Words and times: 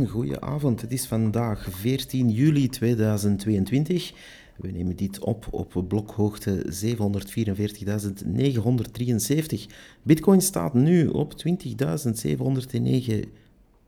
een 0.00 0.08
goede 0.08 0.40
avond. 0.40 0.80
Het 0.80 0.92
is 0.92 1.06
vandaag 1.06 1.68
14 1.70 2.30
juli 2.30 2.68
2022. 2.68 4.12
We 4.56 4.70
nemen 4.70 4.96
dit 4.96 5.18
op 5.18 5.46
op 5.50 5.84
blokhoogte 5.88 6.66
744.973. 9.56 9.72
Bitcoin 10.02 10.40
staat 10.40 10.74
nu 10.74 11.06
op 11.06 11.34
20.709 11.46 13.20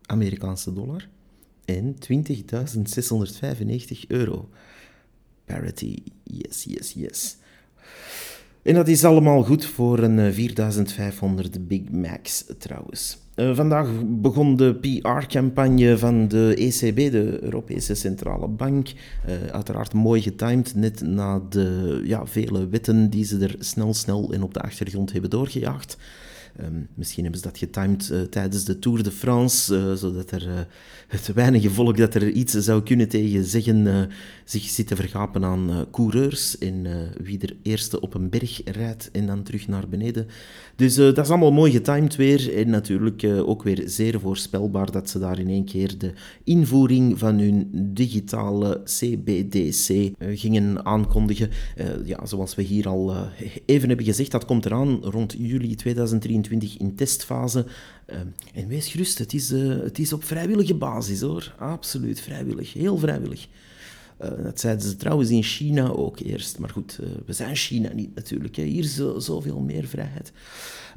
Amerikaanse 0.06 0.72
dollar 0.72 1.08
en 1.64 1.94
20.695 1.94 2.00
euro. 4.08 4.48
Parity, 5.44 5.96
yes, 6.22 6.64
yes, 6.64 6.92
yes. 6.92 7.36
En 8.62 8.74
dat 8.74 8.88
is 8.88 9.04
allemaal 9.04 9.42
goed 9.42 9.64
voor 9.64 9.98
een 9.98 10.32
4500 10.32 11.68
Big 11.68 11.90
Macs 11.90 12.44
trouwens. 12.58 13.18
Uh, 13.38 13.54
vandaag 13.54 13.88
begon 14.06 14.56
de 14.56 14.74
PR-campagne 14.74 15.98
van 15.98 16.28
de 16.28 16.54
ECB, 16.54 16.96
de 16.96 17.38
Europese 17.42 17.94
Centrale 17.94 18.48
Bank. 18.48 18.88
Uh, 19.28 19.34
uiteraard 19.52 19.92
mooi 19.92 20.22
getimed, 20.22 20.74
net 20.74 21.00
na 21.00 21.40
de 21.48 22.00
ja, 22.04 22.26
vele 22.26 22.68
wetten 22.68 23.10
die 23.10 23.24
ze 23.24 23.38
er 23.38 23.56
snel, 23.58 23.94
snel 23.94 24.32
en 24.32 24.42
op 24.42 24.54
de 24.54 24.60
achtergrond 24.60 25.12
hebben 25.12 25.30
doorgejaagd. 25.30 25.96
Um, 26.64 26.88
misschien 26.94 27.22
hebben 27.22 27.40
ze 27.40 27.46
dat 27.46 27.58
getimed 27.58 28.10
uh, 28.12 28.20
tijdens 28.20 28.64
de 28.64 28.78
Tour 28.78 29.02
de 29.02 29.10
France, 29.10 29.76
uh, 29.76 29.92
zodat 29.92 30.30
er 30.30 30.46
uh, 30.46 30.52
het 31.08 31.32
weinige 31.34 31.70
volk 31.70 31.96
dat 31.96 32.14
er 32.14 32.30
iets 32.30 32.52
zou 32.52 32.82
kunnen 32.82 33.08
tegen 33.08 33.44
zeggen 33.44 34.10
zich 34.44 34.62
zit 34.62 34.86
te 34.86 34.96
vergapen 34.96 35.44
aan 35.44 35.86
coureurs 35.90 36.58
en 36.58 36.86
wie 37.22 37.38
er 37.40 37.56
eerste 37.62 38.00
op 38.00 38.14
een 38.14 38.28
berg 38.28 38.60
rijdt 38.64 39.10
en 39.10 39.26
dan 39.26 39.42
terug 39.42 39.68
naar 39.68 39.88
beneden. 39.88 40.26
Dus 40.76 40.94
dat 40.94 41.18
is 41.18 41.28
allemaal 41.28 41.52
mooi 41.52 41.72
getimed 41.72 42.16
weer 42.16 42.56
en 42.56 42.70
natuurlijk 42.70 43.24
ook 43.24 43.62
weer 43.62 43.82
zeer 43.84 44.20
voorspelbaar 44.20 44.90
dat 44.90 45.10
ze 45.10 45.18
daar 45.18 45.38
in 45.38 45.48
één 45.48 45.64
keer 45.64 45.98
de 45.98 46.12
invoering 46.44 47.18
van 47.18 47.38
hun 47.38 47.70
digitale 47.94 48.80
CBDC 48.84 50.10
gingen 50.34 50.84
aankondigen. 50.84 51.50
ja, 52.04 52.26
zoals 52.26 52.54
we 52.54 52.62
hier 52.62 52.88
al 52.88 53.16
even 53.64 53.88
hebben 53.88 54.06
gezegd, 54.06 54.30
dat 54.30 54.44
komt 54.44 54.66
eraan 54.66 54.98
rond 55.02 55.34
juli 55.38 55.74
2023 55.74 56.47
in 56.50 56.94
testfase. 56.94 57.66
Uh, 58.06 58.18
en 58.54 58.68
wees 58.68 58.88
gerust, 58.88 59.18
het 59.18 59.32
is, 59.32 59.52
uh, 59.52 59.82
het 59.82 59.98
is 59.98 60.12
op 60.12 60.24
vrijwillige 60.24 60.74
basis 60.74 61.20
hoor. 61.20 61.54
Absoluut 61.58 62.20
vrijwillig, 62.20 62.72
heel 62.72 62.98
vrijwillig. 62.98 63.48
Uh, 64.22 64.28
dat 64.42 64.60
zeiden 64.60 64.88
ze 64.88 64.96
trouwens 64.96 65.30
in 65.30 65.42
China 65.42 65.88
ook 65.88 66.18
eerst. 66.18 66.58
Maar 66.58 66.70
goed, 66.70 66.98
we 67.26 67.32
zijn 67.32 67.56
China 67.56 67.92
niet 67.94 68.14
natuurlijk. 68.14 68.56
Hè. 68.56 68.62
Hier 68.62 68.84
zo, 68.84 69.18
zoveel 69.18 69.60
meer 69.60 69.86
vrijheid. 69.86 70.32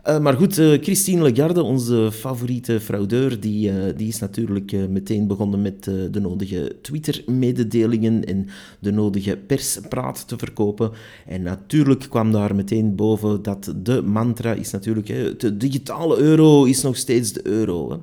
Uh, 0.08 0.20
maar 0.20 0.34
goed, 0.34 0.54
Christine 0.54 1.22
Lagarde, 1.22 1.64
onze 1.64 2.12
favoriete 2.12 2.80
fraudeur, 2.80 3.40
die, 3.40 3.94
die 3.96 4.08
is 4.08 4.20
natuurlijk 4.20 4.90
meteen 4.90 5.28
begonnen 5.28 5.62
met 5.62 5.84
de 5.84 6.20
nodige 6.20 6.76
Twitter-mededelingen 6.82 8.26
en 8.26 8.48
de 8.80 8.92
nodige 8.92 9.38
perspraat 9.38 10.28
te 10.28 10.38
verkopen. 10.38 10.92
En 11.26 11.42
natuurlijk 11.42 12.06
kwam 12.10 12.32
daar 12.32 12.56
meteen 12.56 12.96
boven 12.96 13.42
dat 13.42 13.74
de 13.76 14.02
mantra 14.02 14.54
is 14.54 14.72
natuurlijk, 14.72 15.08
hè, 15.08 15.36
de 15.36 15.58
digitale 15.58 16.18
euro 16.18 16.64
is 16.64 16.82
nog 16.82 16.98
steeds 16.98 17.34
de 17.34 17.48
euro. 17.48 18.02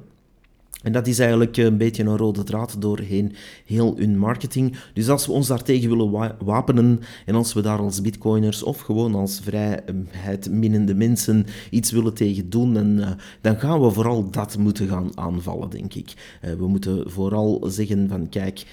En 0.83 0.93
dat 0.93 1.07
is 1.07 1.19
eigenlijk 1.19 1.57
een 1.57 1.77
beetje 1.77 2.03
een 2.03 2.17
rode 2.17 2.43
draad 2.43 2.81
doorheen 2.81 3.33
heel 3.65 3.95
hun 3.97 4.19
marketing. 4.19 4.77
Dus 4.95 5.09
als 5.09 5.27
we 5.27 5.33
ons 5.33 5.47
daartegen 5.47 5.89
willen 5.89 6.37
wapenen 6.45 7.01
en 7.27 7.35
als 7.35 7.53
we 7.53 7.61
daar 7.61 7.79
als 7.79 8.01
bitcoiners 8.01 8.63
of 8.63 8.81
gewoon 8.81 9.15
als 9.15 9.41
vrijheid 9.43 10.51
mensen 10.97 11.47
iets 11.71 11.91
willen 11.91 12.15
tegen 12.15 12.51
doen, 12.51 12.75
dan, 12.75 12.99
uh, 12.99 13.11
dan 13.41 13.59
gaan 13.59 13.81
we 13.81 13.91
vooral 13.91 14.31
dat 14.31 14.59
moeten 14.59 14.89
gaan 14.89 15.11
aanvallen, 15.15 15.71
denk 15.71 15.95
ik. 15.95 16.39
Uh, 16.45 16.53
we 16.53 16.69
moeten 16.69 17.11
vooral 17.11 17.65
zeggen 17.69 18.09
van 18.09 18.29
kijk, 18.29 18.65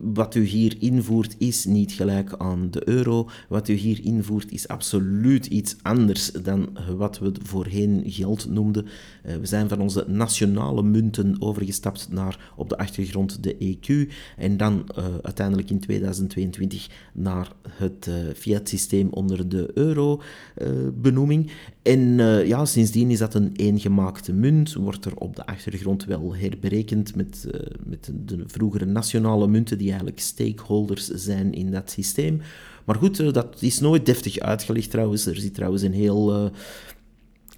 wat 0.00 0.34
u 0.34 0.44
hier 0.44 0.76
invoert 0.78 1.34
is 1.38 1.64
niet 1.64 1.92
gelijk 1.92 2.34
aan 2.38 2.68
de 2.70 2.88
euro. 2.88 3.28
Wat 3.48 3.68
u 3.68 3.74
hier 3.74 4.00
invoert 4.02 4.52
is 4.52 4.68
absoluut 4.68 5.46
iets 5.46 5.76
anders 5.82 6.32
dan 6.32 6.68
wat 6.96 7.18
we 7.18 7.32
voorheen 7.42 8.02
geld 8.06 8.50
noemden. 8.50 8.86
we 9.22 9.46
zijn 9.46 9.68
van 9.68 9.80
onze 9.80 10.04
nationale 10.08 10.82
munten 10.82 11.25
overgestapt 11.38 12.08
naar 12.10 12.52
op 12.56 12.68
de 12.68 12.78
achtergrond 12.78 13.42
de 13.42 13.54
EQ 13.54 14.12
en 14.36 14.56
dan 14.56 14.88
uh, 14.98 15.04
uiteindelijk 15.22 15.70
in 15.70 15.80
2022 15.80 16.88
naar 17.12 17.52
het 17.70 18.06
uh, 18.08 18.14
fiat-systeem 18.34 19.08
onder 19.10 19.48
de 19.48 19.70
euro-benoeming. 19.74 21.46
Eh, 21.82 21.92
en 21.92 22.16
ja, 22.46 22.64
sindsdien 22.64 23.10
is 23.10 23.18
dat 23.18 23.34
een 23.34 23.52
eengemaakte 23.56 24.32
munt, 24.32 24.74
wordt 24.74 25.04
er 25.04 25.16
op 25.16 25.36
de 25.36 25.46
achtergrond 25.46 26.04
wel 26.04 26.34
herberekend 26.34 27.16
met, 27.16 27.46
met 27.84 28.10
de 28.24 28.44
vroegere 28.46 28.84
nationale 28.84 29.48
munten 29.48 29.78
die 29.78 29.88
eigenlijk 29.88 30.20
stakeholders 30.20 31.06
zijn 31.06 31.52
in 31.52 31.70
dat 31.70 31.90
systeem. 31.90 32.40
Maar 32.84 32.96
goed, 32.96 33.34
dat 33.34 33.56
is 33.60 33.80
nooit 33.80 34.06
deftig 34.06 34.38
uitgelegd 34.38 34.90
trouwens. 34.90 35.26
Er 35.26 35.36
zit 35.36 35.54
trouwens 35.54 35.82
een 35.82 35.92
heel 35.92 36.50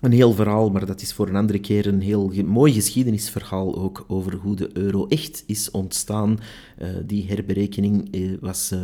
een 0.00 0.12
heel 0.12 0.32
verhaal, 0.32 0.70
maar 0.70 0.86
dat 0.86 1.00
is 1.00 1.12
voor 1.12 1.28
een 1.28 1.36
andere 1.36 1.58
keer 1.58 1.86
een 1.86 2.00
heel 2.00 2.32
mooi 2.44 2.72
geschiedenisverhaal 2.72 3.76
ook 3.76 4.04
over 4.08 4.34
hoe 4.34 4.56
de 4.56 4.70
euro 4.72 5.06
echt 5.06 5.44
is 5.46 5.70
ontstaan. 5.70 6.38
Uh, 6.82 6.88
die 7.04 7.26
herberekening 7.28 8.14
uh, 8.14 8.36
was, 8.40 8.72
uh, 8.72 8.80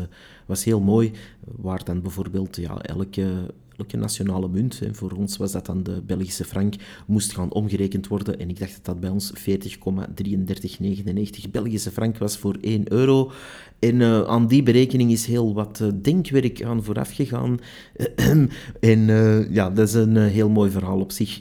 was 0.47 0.65
heel 0.65 0.81
mooi, 0.81 1.13
waar 1.45 1.85
dan 1.85 2.03
bijvoorbeeld 2.03 2.57
ja, 2.57 2.79
elke 2.79 3.55
elke 3.77 3.97
nationale 3.97 4.49
munt, 4.49 4.81
en 4.83 4.95
voor 4.95 5.13
ons 5.13 5.37
was 5.37 5.53
dat 5.53 5.67
dan 5.67 5.83
de 5.83 6.03
Belgische 6.07 6.45
frank, 6.45 6.75
moest 7.07 7.33
gaan 7.33 7.53
omgerekend 7.53 8.07
worden. 8.07 8.39
En 8.39 8.49
ik 8.49 8.59
dacht 8.59 8.75
dat 8.75 8.85
dat 8.85 9.01
bij 9.01 9.11
ons 9.11 9.33
40,3399 9.39 9.43
Belgische 11.51 11.91
frank 11.91 12.19
was 12.19 12.37
voor 12.37 12.57
1 12.61 12.93
euro. 12.93 13.33
En 13.79 14.01
uh, 14.01 14.23
aan 14.23 14.47
die 14.47 14.63
berekening 14.63 15.11
is 15.11 15.27
heel 15.27 15.55
wat 15.55 15.79
uh, 15.83 15.89
denkwerk 16.03 16.63
aan 16.63 16.85
vooraf 16.85 17.11
gegaan. 17.11 17.59
en 18.81 19.09
uh, 19.09 19.53
ja, 19.53 19.71
dat 19.71 19.89
is 19.89 19.95
een 19.95 20.17
heel 20.17 20.49
mooi 20.49 20.71
verhaal 20.71 21.01
op 21.01 21.13
zich 21.13 21.41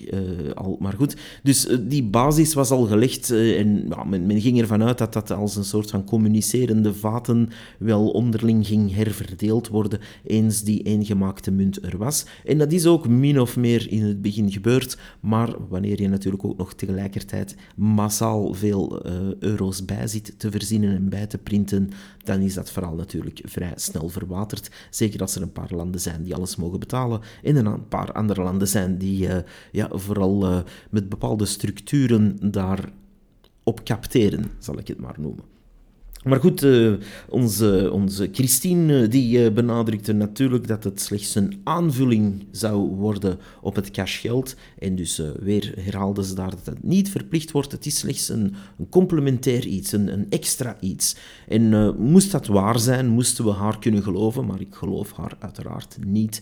al. 0.53 0.77
Maar 0.79 0.93
goed, 0.93 1.15
dus 1.43 1.67
die 1.81 2.03
basis 2.03 2.53
was 2.53 2.71
al 2.71 2.85
gelegd. 2.85 3.31
en 3.31 3.85
ja, 3.89 4.03
men, 4.03 4.25
men, 4.25 4.41
ging 4.41 4.61
ervan 4.61 4.83
uit 4.83 4.97
dat 4.97 5.13
dat 5.13 5.31
als 5.31 5.55
een 5.55 5.63
soort 5.63 5.89
van 5.89 6.03
communicerende 6.03 6.93
vaten 6.93 7.49
wel 7.79 8.09
onderling 8.09 8.67
ging 8.67 8.95
herverdeeld 8.95 9.67
worden 9.67 9.99
eens 10.23 10.61
die 10.61 10.81
eengemaakte 10.81 11.51
munt 11.51 11.85
er 11.85 11.97
was. 11.97 12.22
En 12.45 12.57
dat 12.57 12.71
is 12.71 12.85
ook 12.85 13.07
min 13.07 13.39
of 13.39 13.57
meer 13.57 13.91
in 13.91 14.03
het 14.03 14.21
begin 14.21 14.51
gebeurd. 14.51 14.97
Maar 15.19 15.67
wanneer 15.69 16.01
je 16.01 16.09
natuurlijk 16.09 16.45
ook 16.45 16.57
nog 16.57 16.73
tegelijkertijd 16.73 17.55
massaal 17.75 18.53
veel 18.53 19.05
euro's 19.39 19.85
bij 19.85 20.07
zit 20.07 20.39
te 20.39 20.51
verzinnen 20.51 20.95
en 20.95 21.09
bij 21.09 21.27
te 21.27 21.37
printen, 21.37 21.89
dan 22.23 22.39
is 22.39 22.53
dat 22.53 22.71
verhaal 22.71 22.95
natuurlijk 22.95 23.41
vrij 23.43 23.73
snel 23.75 24.09
verwaterd. 24.09 24.69
Zeker 24.89 25.21
als 25.21 25.35
er 25.35 25.41
een 25.41 25.51
paar 25.51 25.73
landen 25.73 26.01
zijn 26.01 26.23
die 26.23 26.35
alles 26.35 26.55
mogen 26.55 26.79
betalen 26.79 27.21
en 27.43 27.65
een 27.65 27.87
paar 27.87 28.11
andere 28.11 28.43
landen 28.43 28.67
zijn 28.67 28.97
die 28.97 29.27
uh, 29.27 29.37
ja, 29.71 29.89
vooral 29.91 30.49
uh, 30.49 30.59
met 30.89 31.09
bepaalde 31.09 31.45
structuren 31.45 32.51
daar 32.51 32.91
op 33.63 33.83
capteren, 33.83 34.51
zal 34.59 34.79
ik 34.79 34.87
het 34.87 34.99
maar 34.99 35.15
noemen. 35.19 35.52
Maar 36.23 36.39
goed, 36.39 36.63
uh, 36.63 36.93
onze, 37.29 37.89
onze 37.93 38.29
Christine 38.31 39.07
die 39.07 39.39
uh, 39.39 39.51
benadrukte 39.53 40.13
natuurlijk 40.13 40.67
dat 40.67 40.83
het 40.83 41.01
slechts 41.01 41.35
een 41.35 41.61
aanvulling 41.63 42.45
zou 42.51 42.77
worden 42.95 43.37
op 43.61 43.75
het 43.75 43.91
cashgeld. 43.91 44.55
En 44.79 44.95
dus 44.95 45.19
uh, 45.19 45.27
weer 45.39 45.73
herhaalde 45.79 46.23
ze 46.23 46.35
daar 46.35 46.49
dat 46.49 46.65
het 46.65 46.83
niet 46.83 47.09
verplicht 47.09 47.51
wordt. 47.51 47.71
Het 47.71 47.85
is 47.85 47.97
slechts 47.97 48.29
een, 48.29 48.53
een 48.77 48.89
complementair 48.89 49.65
iets, 49.65 49.91
een, 49.91 50.13
een, 50.13 50.25
extra 50.29 50.77
iets. 50.79 51.15
En 51.47 51.95
moest 51.97 52.31
dat 52.31 52.47
waar 52.47 52.79
zijn, 52.79 53.07
moesten 53.07 53.45
we 53.45 53.51
haar 53.51 53.79
kunnen 53.79 54.03
geloven, 54.03 54.45
maar 54.45 54.61
ik 54.61 54.75
geloof 54.75 55.11
haar 55.11 55.35
uiteraard 55.39 55.97
niet. 56.05 56.41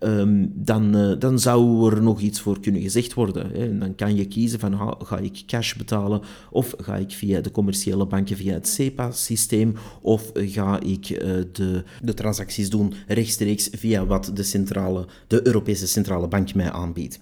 Um, 0.00 0.52
dan, 0.54 1.16
dan 1.18 1.38
zou 1.38 1.90
er 1.94 2.02
nog 2.02 2.20
iets 2.20 2.40
voor 2.40 2.60
kunnen 2.60 2.82
gezegd 2.82 3.14
worden. 3.14 3.50
Hè. 3.50 3.68
En 3.68 3.78
dan 3.78 3.94
kan 3.94 4.16
je 4.16 4.26
kiezen 4.26 4.58
van 4.58 4.76
ga, 4.76 4.94
ga 5.04 5.18
ik 5.18 5.42
cash 5.46 5.74
betalen 5.74 6.20
of 6.50 6.74
ga 6.78 6.96
ik 6.96 7.10
via 7.10 7.40
de 7.40 7.50
commerciële 7.50 8.06
banken, 8.06 8.36
via 8.36 8.52
het 8.52 8.68
CEPA 8.68 9.10
systeem 9.24 9.74
of 10.00 10.30
ga 10.34 10.80
ik 10.80 11.08
uh, 11.08 11.18
de, 11.52 11.84
de 12.02 12.14
transacties 12.14 12.70
doen 12.70 12.94
rechtstreeks 13.06 13.68
via 13.72 14.06
wat 14.06 14.30
de, 14.34 14.42
centrale, 14.42 15.06
de 15.26 15.46
Europese 15.46 15.86
Centrale 15.86 16.28
Bank 16.28 16.54
mij 16.54 16.70
aanbiedt. 16.70 17.20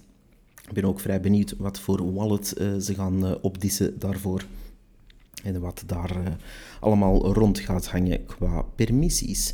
Ik 0.67 0.73
ben 0.73 0.85
ook 0.85 0.99
vrij 0.99 1.21
benieuwd 1.21 1.55
wat 1.57 1.79
voor 1.79 2.13
wallet 2.13 2.53
uh, 2.57 2.75
ze 2.77 2.93
gaan 2.93 3.25
uh, 3.25 3.31
opdissen 3.41 3.99
daarvoor. 3.99 4.45
En 5.43 5.59
wat 5.59 5.83
daar 5.85 6.37
allemaal 6.79 7.33
rond 7.33 7.59
gaat 7.59 7.87
hangen 7.87 8.25
qua 8.25 8.61
permissies. 8.61 9.53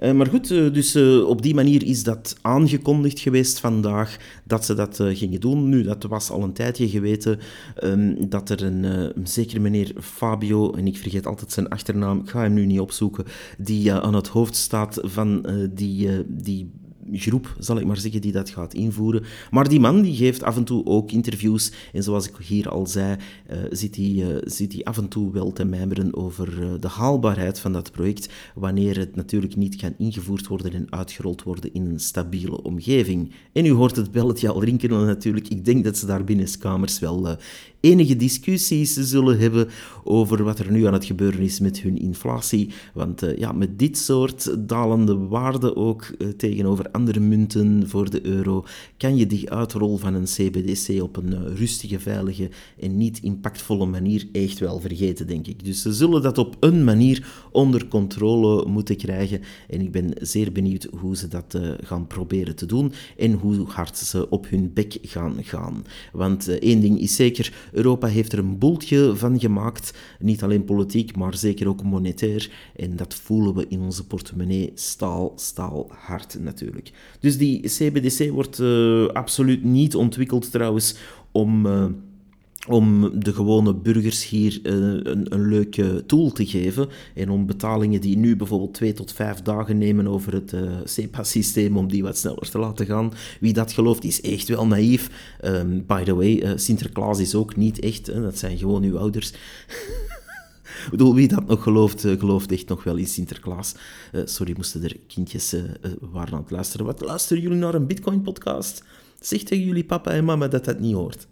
Uh, 0.00 0.12
maar 0.12 0.26
goed, 0.26 0.50
uh, 0.50 0.72
dus 0.72 0.96
uh, 0.96 1.28
op 1.28 1.42
die 1.42 1.54
manier 1.54 1.84
is 1.84 2.02
dat 2.02 2.36
aangekondigd 2.40 3.20
geweest 3.20 3.58
vandaag 3.58 4.16
dat 4.44 4.64
ze 4.64 4.74
dat 4.74 5.00
gingen 5.12 5.40
doen. 5.40 5.68
Nu, 5.68 5.82
dat 5.82 6.02
was 6.02 6.30
al 6.30 6.42
een 6.42 6.52
tijdje 6.52 6.88
geweten 6.88 7.38
um, 7.84 8.28
dat 8.28 8.50
er 8.50 8.62
een, 8.62 8.84
een 8.84 9.26
zekere 9.26 9.60
meneer 9.60 9.92
Fabio, 10.00 10.72
en 10.72 10.86
ik 10.86 10.98
vergeet 10.98 11.26
altijd 11.26 11.52
zijn 11.52 11.68
achternaam, 11.68 12.20
ik 12.20 12.30
ga 12.30 12.40
hem 12.40 12.52
nu 12.52 12.66
niet 12.66 12.80
opzoeken, 12.80 13.24
die 13.58 13.92
aan 13.92 14.14
het 14.14 14.28
hoofd 14.28 14.56
staat 14.56 14.98
van 15.02 15.46
die, 15.74 16.08
die 16.26 16.70
groep, 17.12 17.56
zal 17.58 17.78
ik 17.78 17.86
maar 17.86 17.96
zeggen, 17.96 18.20
die 18.20 18.32
dat 18.32 18.50
gaat 18.50 18.74
invoeren. 18.74 19.22
Maar 19.50 19.68
die 19.68 19.80
man 19.80 20.02
die 20.02 20.14
geeft 20.14 20.42
af 20.42 20.56
en 20.56 20.64
toe 20.64 20.86
ook 20.86 21.12
interviews. 21.12 21.72
En 21.92 22.02
zoals 22.02 22.28
ik 22.28 22.36
hier 22.36 22.68
al 22.68 22.86
zei, 22.86 23.16
uh, 23.50 23.58
zit, 23.70 23.96
hij, 23.96 24.40
zit 24.44 24.72
hij 24.72 24.84
af 24.84 24.98
en 24.98 25.08
toe 25.08 25.32
wel 25.32 25.52
te 25.52 25.64
mijmeren 25.64 26.16
over 26.16 26.80
de 26.80 26.88
haalbaarheid 26.88 27.60
van 27.60 27.72
dat 27.72 27.92
project, 27.92 28.28
wanneer 28.54 28.98
het 28.98 29.16
natuurlijk 29.16 29.56
niet 29.56 29.76
kan 29.76 29.94
ingevoerd 29.98 30.46
worden 30.46 30.72
en 30.72 30.86
uitgerold 30.90 31.42
worden 31.42 31.74
in 31.74 31.86
een 31.86 32.00
stabiele 32.00 32.62
omgeving. 32.62 33.32
En 33.52 33.64
u 33.64 33.70
hoort 33.70 33.96
het 33.96 34.10
belletje 34.10 34.48
al 34.48 34.64
rinkelen 34.64 35.06
natuurlijk. 35.06 35.48
Ik 35.48 35.64
denk 35.64 35.84
dat 35.84 35.96
ze 35.96 36.06
daar 36.06 36.24
binnen 36.24 36.58
kamers 36.58 36.98
wel 36.98 37.38
enige 37.80 38.16
discussies 38.16 38.94
zullen 38.94 39.38
hebben 39.38 39.68
over 40.04 40.44
wat 40.44 40.58
er 40.58 40.70
nu 40.70 40.86
aan 40.86 40.92
het 40.92 41.04
gebeuren 41.04 41.40
is 41.40 41.60
met 41.60 41.80
hun 41.80 41.98
inflatie. 41.98 42.70
Want 42.94 43.22
ja, 43.36 43.52
met 43.52 43.78
dit 43.78 43.98
soort 43.98 44.68
dalende 44.68 45.16
waarden 45.16 45.76
ook 45.76 46.06
tegenover 46.36 46.86
munten 47.20 47.88
voor 47.88 48.10
de 48.10 48.26
euro, 48.26 48.64
kan 48.96 49.16
je 49.16 49.26
die 49.26 49.50
uitrol 49.50 49.96
van 49.96 50.14
een 50.14 50.24
CBDC 50.24 51.02
op 51.02 51.16
een 51.16 51.32
uh, 51.32 51.56
rustige, 51.56 52.00
veilige 52.00 52.50
en 52.78 52.96
niet 52.96 53.20
impactvolle 53.22 53.86
manier 53.86 54.28
echt 54.32 54.58
wel 54.58 54.80
vergeten, 54.80 55.26
denk 55.26 55.46
ik. 55.46 55.64
Dus 55.64 55.82
ze 55.82 55.92
zullen 55.92 56.22
dat 56.22 56.38
op 56.38 56.56
een 56.60 56.84
manier 56.84 57.46
onder 57.52 57.88
controle 57.88 58.66
moeten 58.66 58.96
krijgen. 58.96 59.40
En 59.68 59.80
ik 59.80 59.92
ben 59.92 60.12
zeer 60.20 60.52
benieuwd 60.52 60.88
hoe 60.98 61.16
ze 61.16 61.28
dat 61.28 61.58
gaan 61.82 62.06
proberen 62.06 62.56
te 62.56 62.66
doen 62.66 62.92
en 63.16 63.32
hoe 63.32 63.66
hard 63.66 63.96
ze 63.96 64.28
op 64.28 64.48
hun 64.48 64.72
bek 64.72 64.98
gaan 65.02 65.36
gaan. 65.42 65.84
Want 66.12 66.58
één 66.58 66.80
ding 66.80 67.00
is 67.00 67.14
zeker, 67.14 67.68
Europa 67.72 68.06
heeft 68.06 68.32
er 68.32 68.38
een 68.38 68.58
boeltje 68.58 69.16
van 69.16 69.40
gemaakt, 69.40 69.94
niet 70.18 70.42
alleen 70.42 70.64
politiek, 70.64 71.16
maar 71.16 71.36
zeker 71.36 71.68
ook 71.68 71.82
monetair. 71.82 72.50
En 72.76 72.96
dat 72.96 73.14
voelen 73.14 73.54
we 73.54 73.66
in 73.68 73.80
onze 73.80 74.06
portemonnee 74.06 74.70
staal, 74.74 75.32
staal 75.36 75.90
hard 75.90 76.38
natuurlijk. 76.40 76.89
Dus 77.20 77.38
die 77.38 77.60
CBDC 77.60 78.30
wordt 78.30 78.58
uh, 78.58 79.06
absoluut 79.06 79.64
niet 79.64 79.94
ontwikkeld 79.94 80.50
trouwens 80.50 80.96
om... 81.32 81.66
Uh, 81.66 81.84
om 82.68 83.10
de 83.20 83.32
gewone 83.32 83.74
burgers 83.74 84.28
hier 84.28 84.60
uh, 84.62 84.72
een, 84.72 85.34
een, 85.34 85.48
leuke 85.48 86.04
tool 86.06 86.32
te 86.32 86.46
geven 86.46 86.88
en 87.14 87.30
om 87.30 87.46
betalingen 87.46 88.00
die 88.00 88.16
nu 88.16 88.36
bijvoorbeeld 88.36 88.74
twee 88.74 88.92
tot 88.92 89.12
vijf 89.12 89.42
dagen 89.42 89.78
nemen 89.78 90.06
over 90.06 90.32
het 90.32 90.52
uh, 90.52 90.70
SEPA-systeem, 90.84 91.76
om 91.76 91.88
die 91.88 92.02
wat 92.02 92.18
sneller 92.18 92.50
te 92.50 92.58
laten 92.58 92.86
gaan. 92.86 93.12
Wie 93.40 93.52
dat 93.52 93.72
gelooft, 93.72 94.04
is 94.04 94.20
echt 94.20 94.48
wel 94.48 94.66
naïef. 94.66 95.36
Um, 95.44 95.84
by 95.86 96.02
the 96.02 96.14
way, 96.14 96.58
Sinterklaas 96.58 97.18
is 97.18 97.34
ook 97.34 97.56
niet 97.56 97.78
echt, 97.78 98.06
dat 98.06 98.38
zijn 98.38 98.58
gewoon 98.58 98.82
uw 98.82 98.98
ouders. 98.98 99.32
Wie 100.90 101.28
dat 101.28 101.46
nog 101.46 101.62
gelooft, 101.62 102.00
gelooft 102.00 102.52
echt 102.52 102.68
nog 102.68 102.84
wel 102.84 102.96
in 102.96 103.06
Sinterklaas. 103.06 103.74
sorry, 104.24 104.54
moesten 104.56 104.82
er 104.82 104.96
kindjes 105.06 105.54
waren 106.00 106.34
aan 106.34 106.40
het 106.40 106.50
luisteren. 106.50 106.86
Wat 106.86 107.00
luisteren 107.00 107.42
jullie 107.42 107.58
naar 107.58 107.74
een 107.74 107.86
Bitcoin-podcast? 107.86 108.84
Zeg 109.20 109.42
tegen 109.42 109.64
jullie 109.64 109.84
papa 109.84 110.10
en 110.10 110.24
mama 110.24 110.48
dat 110.48 110.64
dat 110.64 110.80
niet 110.80 110.94
hoort. 110.94 111.26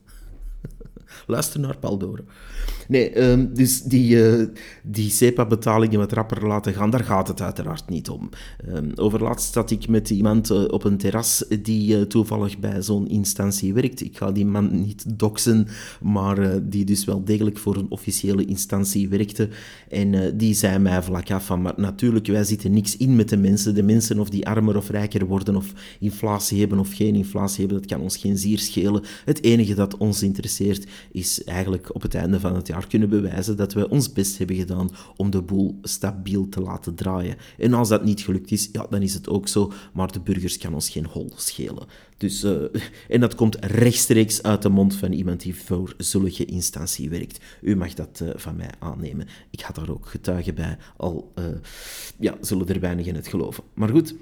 Luister 1.27 1.61
naar 1.61 1.77
Paldoro. 1.79 2.25
Nee, 2.89 3.21
um, 3.23 3.55
dus 3.55 3.83
die, 3.83 4.17
uh, 4.17 4.47
die 4.83 5.11
SEPA-betalingen 5.11 5.99
wat 5.99 6.13
rapper 6.13 6.47
laten 6.47 6.75
gaan, 6.75 6.91
daar 6.91 7.05
gaat 7.05 7.29
het 7.29 7.41
uiteraard 7.41 7.89
niet 7.89 8.09
om. 8.09 8.29
Um, 8.69 8.93
overlaatst 8.95 9.53
zat 9.53 9.71
ik 9.71 9.89
met 9.89 10.11
iemand 10.11 10.51
uh, 10.51 10.65
op 10.69 10.85
een 10.85 10.97
terras 10.97 11.45
die 11.63 11.97
uh, 11.97 12.03
toevallig 12.03 12.59
bij 12.59 12.83
zo'n 12.83 13.09
instantie 13.09 13.75
werkt. 13.75 14.01
Ik 14.01 14.17
ga 14.17 14.33
die 14.33 14.47
man 14.47 14.81
niet 14.81 15.19
doxen, 15.19 15.67
maar 16.03 16.69
die 16.69 16.85
dus 16.85 17.05
wel 17.05 17.25
degelijk 17.25 17.59
voor 17.59 17.77
een 17.77 17.91
officiële 17.91 18.45
instantie 18.45 19.09
werkte. 19.09 19.49
En 19.89 20.37
die 20.37 20.55
zei 20.55 20.79
mij 20.79 21.03
vlak 21.03 21.31
af 21.31 21.47
van, 21.47 21.63
maar 21.63 21.75
natuurlijk, 21.77 22.27
wij 22.27 22.45
zitten 22.45 22.73
niks 22.73 22.97
in 22.97 23.17
met 23.17 23.29
de 23.29 23.37
mensen. 23.37 23.75
De 23.75 23.83
mensen 23.83 24.19
of 24.19 24.29
die 24.29 24.47
armer 24.47 24.77
of 24.77 24.91
rijker 24.91 25.27
worden 25.27 25.57
of 25.57 25.73
inflatie 26.01 26.61
hebben 26.61 26.79
of 26.79 26.93
geen 26.93 27.15
inflatie 27.15 27.61
hebben, 27.61 27.81
dat 27.81 27.91
kan 27.91 28.01
ons 28.01 28.17
geen 28.17 28.39
zier 28.39 28.59
schelen. 28.59 29.03
Het 29.25 29.43
enige 29.43 29.75
dat 29.75 29.97
ons 29.97 30.23
interesseert 30.23 30.87
is 31.13 31.45
eigenlijk 31.45 31.95
op 31.95 32.03
het 32.03 32.15
einde 32.15 32.41
van 32.41 32.55
het 32.55 32.67
jaar 32.67 32.87
kunnen 32.87 33.09
bewijzen 33.09 33.57
dat 33.57 33.73
we 33.73 33.89
ons 33.89 34.13
best 34.13 34.39
hebben 34.39 34.57
gedaan 34.57 34.91
om 35.17 35.31
de 35.31 35.43
boel 35.43 35.79
stabiel 35.83 36.49
te 36.49 36.61
laten 36.61 36.95
draaien. 36.95 37.37
En 37.59 37.73
als 37.73 37.89
dat 37.89 38.05
niet 38.05 38.21
gelukt 38.21 38.51
is, 38.51 38.69
ja, 38.73 38.87
dan 38.91 39.03
is 39.03 39.15
het 39.15 39.29
ook 39.29 39.49
zo, 39.49 39.73
maar 39.93 40.13
de 40.13 40.21
burgers 40.21 40.59
kan 40.59 40.75
ons 40.75 40.91
geen 40.91 41.07
hol 41.07 41.33
schelen. 41.35 41.87
Dus, 42.17 42.45
uh, 42.45 42.63
en 43.09 43.21
dat 43.21 43.35
komt 43.35 43.57
rechtstreeks 43.61 44.43
uit 44.43 44.63
de 44.63 44.69
mond 44.69 44.95
van 44.95 45.13
iemand 45.13 45.41
die 45.41 45.55
voor 45.55 45.95
zulke 45.97 46.45
instantie 46.45 47.11
werkt. 47.11 47.45
U 47.61 47.77
mag 47.77 47.95
dat 47.95 48.21
uh, 48.23 48.31
van 48.35 48.57
mij 48.57 48.71
aannemen. 48.79 49.27
Ik 49.51 49.61
had 49.61 49.75
daar 49.75 49.91
ook 49.91 50.07
getuigen 50.07 50.55
bij, 50.55 50.79
al 50.97 51.33
uh, 51.39 51.45
ja, 52.19 52.37
zullen 52.41 52.69
er 52.69 52.81
weinigen 52.81 53.15
het 53.15 53.29
geloven. 53.29 53.65
Maar 53.75 53.89
goed, 53.89 54.15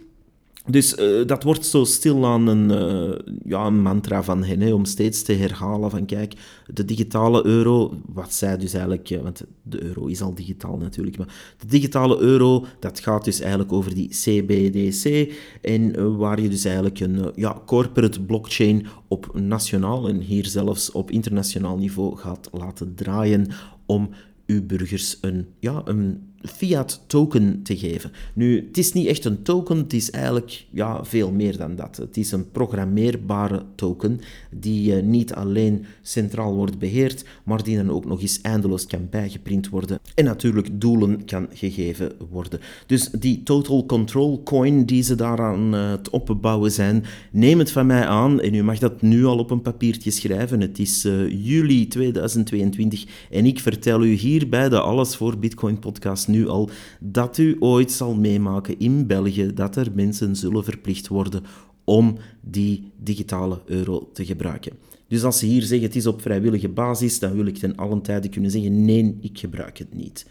dus 0.67 0.99
uh, 0.99 1.27
dat 1.27 1.43
wordt 1.43 1.67
zo 1.67 1.85
stilaan 1.85 2.47
een, 2.47 2.71
uh, 2.71 3.19
ja, 3.45 3.67
een 3.67 3.83
mantra 3.83 4.23
van 4.23 4.45
hen, 4.45 4.73
om 4.73 4.85
steeds 4.85 5.23
te 5.23 5.33
herhalen 5.33 5.91
van 5.91 6.05
kijk, 6.07 6.35
de 6.73 6.85
digitale 6.85 7.47
euro, 7.47 7.95
wat 8.07 8.33
zij 8.33 8.57
dus 8.57 8.73
eigenlijk, 8.73 9.11
uh, 9.11 9.21
want 9.23 9.45
de 9.63 9.83
euro 9.83 10.07
is 10.07 10.23
al 10.23 10.35
digitaal 10.35 10.77
natuurlijk, 10.77 11.19
maar 11.19 11.55
de 11.59 11.67
digitale 11.67 12.19
euro, 12.19 12.65
dat 12.81 13.01
gaat 13.01 13.25
dus 13.25 13.41
eigenlijk 13.41 13.73
over 13.73 13.95
die 13.95 14.09
CBDC, 14.09 15.33
en 15.63 16.17
waar 16.17 16.41
je 16.41 16.49
dus 16.49 16.65
eigenlijk 16.65 17.01
een 17.01 17.33
ja, 17.35 17.63
corporate 17.67 18.23
blockchain 18.23 18.87
op 19.09 19.31
nationaal 19.35 20.09
en 20.09 20.21
hier 20.21 20.47
zelfs 20.47 20.93
op 20.93 21.11
internationaal 21.11 21.77
niveau 21.77 22.17
gaat 22.17 22.49
laten 22.53 22.95
draaien 22.95 23.47
om 23.87 24.11
uw 24.47 24.67
burgers 24.67 25.19
een, 25.21 25.47
ja, 25.61 25.83
een 25.85 26.35
fiat 26.43 27.03
token 27.07 27.61
te 27.63 27.77
geven. 27.77 28.13
Nu, 28.33 28.67
het 28.67 28.79
is 28.79 28.93
niet 28.93 29.07
echt 29.07 29.25
een 29.25 29.43
token, 29.43 29.77
het 29.77 29.93
is 29.93 30.11
eigenlijk 30.11 30.67
ja, 30.71 31.05
veel 31.05 31.31
meer 31.31 31.57
dan 31.57 31.77
dat. 31.77 31.97
Het 31.97 32.17
is 32.17 32.33
een 32.33 32.51
programmeerbare 32.51 33.63
token 33.75 34.21
die 34.51 34.97
uh, 34.97 35.03
niet 35.03 35.35
alleen 35.35 35.85
centraal 36.03 36.55
wordt 36.55 36.79
beheerd, 36.79 37.25
maar 37.45 37.63
die 37.63 37.77
dan 37.77 37.91
ook 37.91 38.05
nog 38.05 38.21
eens 38.21 38.41
eindeloos 38.41 38.87
kan 38.87 39.07
bijgeprint 39.11 39.69
worden 39.69 39.99
en 40.15 40.25
natuurlijk 40.25 40.81
doelen 40.81 41.25
kan 41.25 41.47
gegeven 41.53 42.13
worden. 42.31 42.61
Dus 42.87 43.11
die 43.11 43.43
Total 43.43 43.87
Control 43.87 44.43
Coin 44.43 44.85
die 44.85 45.03
ze 45.03 45.15
daaraan 45.15 45.75
uh, 45.75 45.91
het 45.91 46.11
opbouwen 46.11 46.73
zijn, 46.73 47.05
neem 47.31 47.59
het 47.59 47.71
van 47.71 47.87
mij 47.87 48.07
aan 48.07 48.41
en 48.41 48.55
u 48.55 48.63
mag 48.63 48.79
dat 48.79 49.03
nu 49.03 49.25
al 49.25 49.39
op 49.39 49.51
een 49.51 49.63
papiertje 49.63 50.11
schrijven. 50.11 50.61
Het 50.61 50.79
is 50.79 51.05
uh, 51.05 51.45
juli 51.47 51.89
2022 51.89 53.05
en 53.31 53.47
ik 53.47 53.61
vertel 53.61 54.05
u 54.05 54.13
hier 54.13 54.49
bij 54.49 54.69
de 54.69 54.81
Alles 54.81 55.17
voor 55.17 55.39
Bitcoin 55.39 55.79
podcast 55.79 56.29
nu 56.29 56.36
al 56.45 56.71
dat 57.01 57.39
u 57.39 57.57
ooit 57.59 57.93
zal 57.93 58.15
meemaken 58.15 58.79
in 58.79 59.07
België 59.07 59.53
dat 59.55 59.77
er 59.77 59.91
mensen 59.95 60.37
zullen 60.37 60.65
verplicht 60.65 61.09
worden 61.09 61.43
om 61.85 62.17
die 62.41 62.93
digitale 62.97 63.63
euro 63.67 64.11
te 64.13 64.25
gebruiken. 64.25 64.73
Dus 65.09 65.23
als 65.23 65.39
ze 65.39 65.47
hier 65.47 65.63
zeggen 65.63 65.87
het 65.87 65.97
is 65.97 66.07
op 66.07 66.23
vrijwillige 66.23 66.69
basis, 66.69 67.19
dan 67.19 67.33
wil 67.33 67.47
ik 67.47 67.59
ten 67.59 67.77
allen 67.77 68.03
tijde 68.03 68.29
kunnen 68.29 68.51
zeggen 68.51 68.85
nee, 68.85 69.17
ik 69.21 69.39
gebruik 69.39 69.79
het 69.79 69.95
niet. 69.95 70.27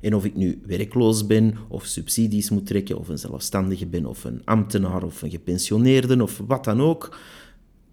En 0.00 0.14
of 0.14 0.24
ik 0.24 0.36
nu 0.36 0.60
werkloos 0.66 1.26
ben, 1.26 1.54
of 1.68 1.84
subsidies 1.84 2.50
moet 2.50 2.66
trekken, 2.66 2.98
of 2.98 3.08
een 3.08 3.18
zelfstandige 3.18 3.86
ben, 3.86 4.06
of 4.06 4.24
een 4.24 4.40
ambtenaar, 4.44 5.02
of 5.02 5.22
een 5.22 5.30
gepensioneerde, 5.30 6.22
of 6.22 6.42
wat 6.46 6.64
dan 6.64 6.80
ook, 6.80 7.18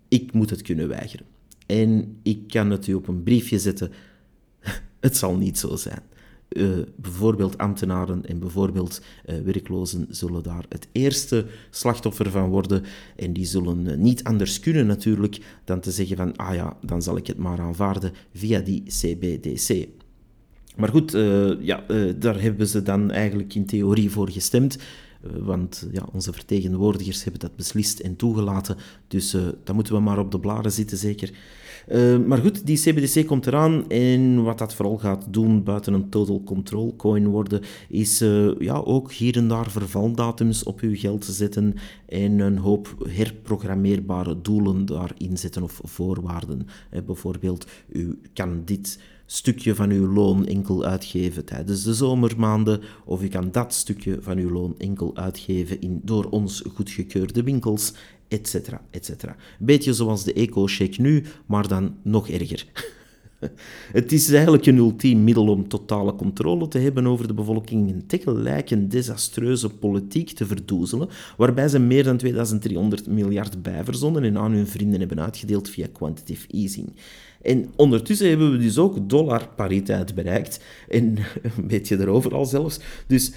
ik 0.07 0.33
moet 0.33 0.49
het 0.49 0.61
kunnen 0.61 0.87
weigeren. 0.87 1.25
En 1.65 2.17
ik 2.23 2.47
kan 2.47 2.69
het 2.69 2.87
u 2.87 2.93
op 2.93 3.07
een 3.07 3.23
briefje 3.23 3.59
zetten, 3.59 3.91
het 4.99 5.17
zal 5.17 5.35
niet 5.35 5.59
zo 5.59 5.75
zijn. 5.75 6.01
Uh, 6.49 6.77
bijvoorbeeld 6.95 7.57
ambtenaren 7.57 8.25
en 8.25 8.39
bijvoorbeeld 8.39 9.01
uh, 9.25 9.35
werklozen 9.39 10.05
zullen 10.09 10.43
daar 10.43 10.65
het 10.69 10.87
eerste 10.91 11.45
slachtoffer 11.69 12.31
van 12.31 12.49
worden. 12.49 12.83
En 13.15 13.33
die 13.33 13.45
zullen 13.45 13.85
uh, 13.85 13.97
niet 13.97 14.23
anders 14.23 14.59
kunnen 14.59 14.87
natuurlijk 14.87 15.39
dan 15.63 15.79
te 15.79 15.91
zeggen 15.91 16.17
van, 16.17 16.35
ah 16.35 16.53
ja, 16.53 16.77
dan 16.81 17.01
zal 17.01 17.17
ik 17.17 17.27
het 17.27 17.37
maar 17.37 17.59
aanvaarden 17.59 18.11
via 18.33 18.59
die 18.59 18.83
CBDC. 18.83 19.87
Maar 20.75 20.89
goed, 20.89 21.11
ja, 21.59 21.83
daar 22.15 22.41
hebben 22.41 22.67
ze 22.67 22.81
dan 22.81 23.11
eigenlijk 23.11 23.55
in 23.55 23.65
theorie 23.65 24.11
voor 24.11 24.29
gestemd. 24.29 24.77
Want 25.39 25.87
ja, 25.91 26.07
onze 26.11 26.33
vertegenwoordigers 26.33 27.23
hebben 27.23 27.41
dat 27.41 27.55
beslist 27.55 27.99
en 27.99 28.15
toegelaten. 28.15 28.77
Dus 29.07 29.37
dan 29.63 29.75
moeten 29.75 29.93
we 29.93 29.99
maar 29.99 30.19
op 30.19 30.31
de 30.31 30.39
blaren 30.39 30.71
zitten, 30.71 30.97
zeker. 30.97 31.31
Uh, 31.91 32.17
maar 32.17 32.37
goed, 32.37 32.65
die 32.65 32.77
CBDC 32.77 33.27
komt 33.27 33.47
eraan 33.47 33.89
en 33.89 34.43
wat 34.43 34.57
dat 34.57 34.73
vooral 34.73 34.97
gaat 34.97 35.25
doen, 35.29 35.63
buiten 35.63 35.93
een 35.93 36.09
total 36.09 36.43
control 36.43 36.95
coin 36.95 37.27
worden, 37.27 37.61
is 37.89 38.21
uh, 38.21 38.59
ja, 38.59 38.75
ook 38.75 39.11
hier 39.11 39.37
en 39.37 39.47
daar 39.47 39.71
vervaldatums 39.71 40.63
op 40.63 40.79
uw 40.79 40.95
geld 40.95 41.25
zetten 41.25 41.75
en 42.05 42.39
een 42.39 42.57
hoop 42.57 43.07
herprogrammeerbare 43.09 44.41
doelen 44.41 44.85
daarin 44.85 45.37
zetten 45.37 45.63
of 45.63 45.79
voorwaarden. 45.83 46.67
Uh, 46.93 47.01
bijvoorbeeld, 47.01 47.67
u 47.87 48.19
kan 48.33 48.61
dit 48.65 48.99
stukje 49.25 49.75
van 49.75 49.89
uw 49.91 50.13
loon 50.13 50.45
enkel 50.45 50.83
uitgeven 50.83 51.45
tijdens 51.45 51.83
de 51.83 51.93
zomermaanden, 51.93 52.81
of 53.05 53.23
u 53.23 53.27
kan 53.27 53.51
dat 53.51 53.73
stukje 53.73 54.17
van 54.21 54.37
uw 54.37 54.49
loon 54.49 54.75
enkel 54.77 55.15
uitgeven 55.15 55.81
in 55.81 56.01
door 56.03 56.25
ons 56.29 56.63
goedgekeurde 56.73 57.43
winkels 57.43 57.93
etc. 58.27 58.55
etc. 58.91 59.11
Beetje 59.59 59.93
zoals 59.93 60.23
de 60.23 60.33
eco-check 60.33 60.97
nu, 60.97 61.23
maar 61.45 61.67
dan 61.67 61.95
nog 62.01 62.29
erger. 62.29 62.65
Het 63.91 64.11
is 64.11 64.31
eigenlijk 64.31 64.65
een 64.65 64.77
ultiem 64.77 65.23
middel 65.23 65.47
om 65.47 65.67
totale 65.67 66.15
controle 66.15 66.67
te 66.67 66.79
hebben 66.79 67.07
over 67.07 67.27
de 67.27 67.33
bevolking 67.33 67.91
en 67.91 68.03
tegelijk 68.07 68.71
een 68.71 68.89
desastreuze 68.89 69.69
politiek 69.69 70.29
te 70.29 70.45
verdoezelen, 70.45 71.09
waarbij 71.37 71.67
ze 71.67 71.79
meer 71.79 72.03
dan 72.03 72.17
2300 72.17 73.07
miljard 73.07 73.61
bijverzonnen 73.61 74.23
en 74.23 74.37
aan 74.37 74.51
hun 74.51 74.67
vrienden 74.67 74.99
hebben 74.99 75.21
uitgedeeld 75.21 75.69
via 75.69 75.87
quantitative 75.93 76.47
easing. 76.47 76.93
En 77.41 77.69
ondertussen 77.75 78.29
hebben 78.29 78.51
we 78.51 78.57
dus 78.57 78.77
ook 78.77 79.09
dollarpariteit 79.09 80.15
bereikt. 80.15 80.63
En 80.89 81.17
een 81.57 81.67
beetje 81.67 81.99
erover 81.99 82.35
al 82.35 82.45
zelfs. 82.45 82.79
Dus 83.07 83.31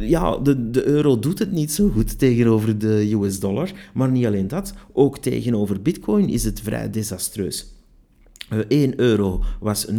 ja, 0.00 0.36
de, 0.36 0.70
de 0.70 0.86
euro 0.86 1.18
doet 1.18 1.38
het 1.38 1.52
niet 1.52 1.72
zo 1.72 1.88
goed 1.88 2.18
tegenover 2.18 2.78
de 2.78 3.12
US 3.14 3.40
dollar. 3.40 3.72
Maar 3.94 4.10
niet 4.10 4.26
alleen 4.26 4.48
dat, 4.48 4.74
ook 4.92 5.18
tegenover 5.18 5.82
bitcoin 5.82 6.28
is 6.28 6.44
het 6.44 6.60
vrij 6.60 6.90
desastreus. 6.90 7.74
1 8.68 8.96
eh, 8.96 8.98
euro 8.98 9.42
was 9.60 9.86
0,0033 9.86 9.94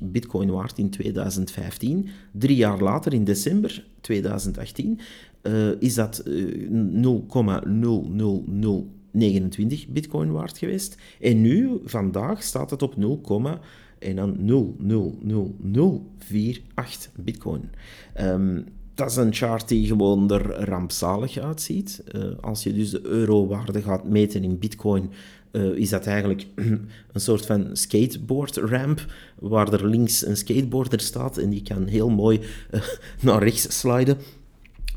bitcoin 0.00 0.50
waard 0.50 0.78
in 0.78 0.90
2015. 0.90 2.08
Drie 2.32 2.56
jaar 2.56 2.82
later, 2.82 3.12
in 3.12 3.24
december 3.24 3.84
2018, 4.00 5.00
uh, 5.42 5.68
is 5.78 5.94
dat 5.94 6.22
uh, 6.26 6.68
0,00029 9.12 9.88
bitcoin 9.88 10.32
waard 10.32 10.58
geweest. 10.58 10.96
En 11.20 11.40
nu, 11.40 11.70
vandaag, 11.84 12.42
staat 12.42 12.70
het 12.70 12.82
op 12.82 12.96
0, 12.96 13.20
en 13.98 14.16
dan 14.16 14.36
0,00048 14.38 17.12
bitcoin. 17.16 17.70
Um, 18.20 18.64
dat 18.98 19.10
is 19.10 19.16
een 19.16 19.34
chart 19.34 19.68
die 19.68 19.86
gewoon 19.86 20.30
er 20.30 20.64
rampzalig 20.64 21.38
uitziet. 21.38 22.02
Uh, 22.14 22.22
als 22.40 22.62
je 22.62 22.72
dus 22.72 22.90
de 22.90 23.06
eurowaarde 23.06 23.82
gaat 23.82 24.08
meten 24.08 24.44
in 24.44 24.58
bitcoin, 24.58 25.10
uh, 25.52 25.64
is 25.64 25.88
dat 25.88 26.06
eigenlijk 26.06 26.46
een 27.12 27.20
soort 27.20 27.46
van 27.46 27.68
skateboard 27.72 28.56
ramp, 28.56 29.06
waar 29.38 29.72
er 29.72 29.88
links 29.88 30.26
een 30.26 30.36
skateboarder 30.36 31.00
staat 31.00 31.36
en 31.36 31.50
die 31.50 31.62
kan 31.62 31.86
heel 31.86 32.08
mooi 32.08 32.40
uh, 32.70 32.80
naar 33.22 33.42
rechts 33.42 33.78
sliden. 33.78 34.16